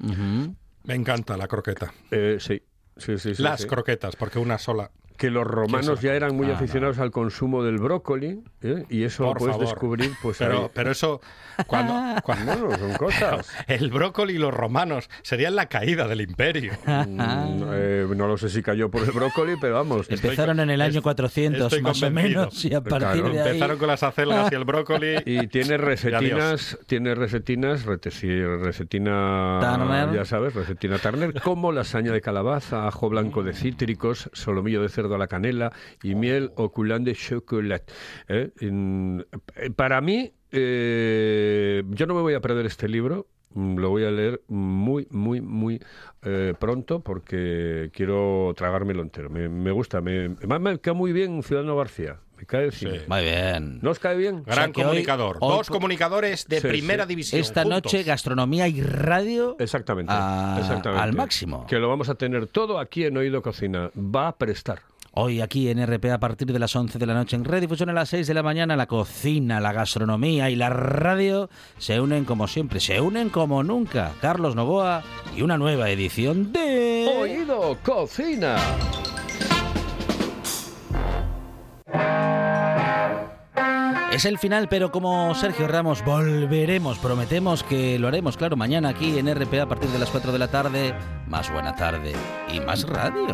Me 0.85 0.95
encanta 0.95 1.37
la 1.37 1.49
croqueta. 1.49 1.93
Eh, 2.11 2.37
sí. 2.41 2.63
Sí, 2.97 3.19
sí, 3.19 3.35
sí, 3.35 3.43
Las 3.43 3.63
sí. 3.63 3.67
croquetas, 3.67 4.15
porque 4.15 4.39
una 4.39 4.57
sola. 4.57 4.91
Que 5.17 5.31
los 5.31 5.47
romanos 5.47 6.01
¿Quién 6.01 6.13
ya 6.13 6.17
eran 6.17 6.35
muy 6.37 6.47
Ah, 6.47 6.51
no. 6.51 6.55
aficionados 6.57 6.99
al 6.99 7.11
consumo 7.13 7.63
del 7.63 7.79
brócoli 7.79 8.43
¿eh? 8.63 8.85
y 8.91 9.05
eso 9.05 9.25
Por 9.25 9.39
puedes 9.39 9.55
favor. 9.55 9.69
descubrir 9.69 10.11
pues 10.23 10.39
Pero, 10.39 10.63
ahí. 10.65 10.71
pero 10.75 10.91
eso, 10.91 11.21
cuando, 11.67 11.95
cuando 12.25 12.57
Bueno, 12.57 12.79
son 12.79 12.93
cosas. 12.95 13.49
el 13.69 13.91
brócoli 13.91 14.35
y 14.35 14.39
los 14.39 14.53
romanos 14.53 15.09
serían 15.23 15.55
la 15.55 15.67
caída 15.67 16.09
del 16.09 16.21
imperio. 16.23 16.73
Mm, 17.05 17.63
eh, 17.73 18.07
no 18.17 18.27
lo 18.27 18.37
sé 18.39 18.49
si 18.49 18.63
cayó 18.63 18.91
por 18.91 19.03
el 19.03 19.11
brócoli, 19.13 19.55
pero 19.61 19.75
vamos. 19.75 20.09
Empezaron 20.11 20.59
en 20.61 20.71
el 20.71 20.81
año 20.81 20.89
estoy- 20.99 21.03
400 21.03 21.63
estoy 21.67 21.83
más 21.83 22.03
o 22.03 22.11
menos 22.11 22.65
y 22.65 22.75
a 22.75 22.81
Claro, 22.83 23.05
partir 23.07 23.25
de 23.25 23.41
ahí... 23.41 23.47
Empezaron 23.49 23.79
con 23.79 23.89
las 23.89 24.03
acelgas 24.03 24.51
y 24.51 24.55
el 24.55 24.65
brócoli. 24.65 25.17
Y 25.27 25.47
tiene 25.49 25.77
resetinas, 25.77 26.79
tiene 26.87 27.15
resetinas, 27.15 27.85
resetina, 27.85 29.59
Turner. 29.61 30.13
ya 30.15 30.25
sabes, 30.25 30.55
resetina 30.55 30.99
Turner, 30.99 31.41
como 31.43 31.73
lasaña 31.73 32.13
de 32.13 32.21
calabaza, 32.21 32.87
ajo 32.89 33.09
blanco 33.09 33.43
de 33.43 33.53
cítricos, 33.53 34.31
solomillo 34.33 34.83
de 34.83 34.89
cerdo 34.89 35.04
a 35.13 35.19
la 35.19 35.27
canela 35.27 35.73
y 36.03 36.15
miel 36.15 36.53
o 36.57 36.71
coulant 36.73 37.05
de 37.05 37.15
chocolat. 37.15 37.83
¿eh? 38.29 38.51
En- 38.61 39.27
eh, 39.57 39.71
para 39.71 40.01
mí, 40.01 40.33
eh, 40.53 41.83
yo 41.91 42.07
no 42.07 42.15
me 42.15 42.21
voy 42.23 42.35
a 42.35 42.41
perder 42.41 42.67
este 42.67 42.89
libro. 42.89 43.27
mm, 43.55 43.77
Lo 43.79 43.91
voy 43.91 44.05
a 44.05 44.11
leer 44.11 44.41
muy, 44.49 45.07
muy, 45.11 45.41
muy 45.41 45.81
eh, 46.23 46.55
pronto 46.59 47.01
porque 47.01 47.91
quiero 47.93 48.53
tragármelo 48.57 49.03
entero. 49.03 49.31
Me, 49.31 49.49
me 49.49 49.71
gusta, 49.71 50.01
me, 50.01 50.31
me, 50.31 50.59
me 50.59 50.79
cae 50.81 50.95
muy 50.95 51.13
bien 51.13 51.43
Ciudadano 51.43 51.77
García. 51.77 52.19
Me 52.37 52.47
cae 52.47 52.65
el 52.65 52.73
cine. 52.73 53.03
Muy 53.07 53.23
bien. 53.23 53.79
¿No 53.81 53.91
os 53.93 54.01
cae 54.01 54.17
bien? 54.17 54.43
sea 54.45 54.55
Gran 54.57 54.73
que 54.73 54.81
hoy- 54.81 54.87
comunicador. 54.89 55.37
hoy- 55.41 55.57
Dos 55.59 55.71
comunicadores 55.71 56.49
de 56.49 56.61
Sí, 56.61 56.67
primera 56.67 57.05
sí. 57.05 57.09
división. 57.11 57.41
Esta 57.41 57.63
juntos. 57.63 57.85
noche 57.85 58.03
gastronomía 58.03 58.67
y 58.67 58.81
radio 58.83 59.55
Exactamente, 59.61 60.13
a- 60.13 60.57
exactamente. 60.59 61.01
al 61.01 61.13
máximo. 61.13 61.65
Que 61.69 61.79
lo 61.79 61.89
vamos 61.89 62.09
a 62.09 62.17
tener 62.17 62.49
todo 62.49 62.81
aquí 62.81 63.05
en 63.05 63.17
Oído 63.17 63.41
Cocina. 63.41 63.89
Va 63.97 64.27
a 64.29 64.37
prestar. 64.37 64.81
Hoy 65.17 65.41
aquí 65.41 65.69
en 65.69 65.85
RPA 65.87 66.15
a 66.15 66.19
partir 66.19 66.53
de 66.53 66.59
las 66.59 66.75
11 66.75 66.99
de 66.99 67.07
la 67.07 67.15
noche 67.15 67.37
en 67.37 67.45
redifusión 67.45 67.89
a 67.89 67.93
las 67.93 68.09
6 68.09 68.27
de 68.27 68.35
la 68.35 68.43
mañana 68.43 68.75
la 68.75 68.89
cocina, 68.89 69.61
la 69.61 69.73
gastronomía 69.73 70.51
y 70.51 70.57
la 70.57 70.71
radio 70.71 71.49
se 71.79 72.01
unen 72.01 72.25
como 72.25 72.49
siempre, 72.49 72.81
se 72.81 73.01
unen 73.01 73.31
como 73.31 73.63
nunca. 73.63 74.11
Carlos 74.21 74.57
Novoa 74.57 75.05
y 75.37 75.43
una 75.43 75.57
nueva 75.57 75.89
edición 75.89 76.53
de 76.53 77.09
Oído 77.17 77.79
Cocina. 77.85 78.57
Es 84.13 84.25
el 84.25 84.39
final, 84.39 84.69
pero 84.69 84.91
como 84.91 85.33
Sergio 85.37 85.69
Ramos 85.69 86.05
volveremos, 86.05 86.99
prometemos 86.99 87.63
que 87.63 88.01
lo 88.01 88.09
haremos, 88.09 88.37
claro, 88.37 88.57
mañana 88.57 88.89
aquí 88.89 89.17
en 89.17 89.33
RPA 89.33 89.63
a 89.63 89.69
partir 89.69 89.91
de 89.91 89.99
las 90.01 90.11
4 90.11 90.33
de 90.33 90.39
la 90.41 90.49
tarde. 90.49 90.93
Más 91.29 91.53
buena 91.53 91.75
tarde 91.77 92.15
y 92.53 92.59
más 92.59 92.83
radio. 92.89 93.29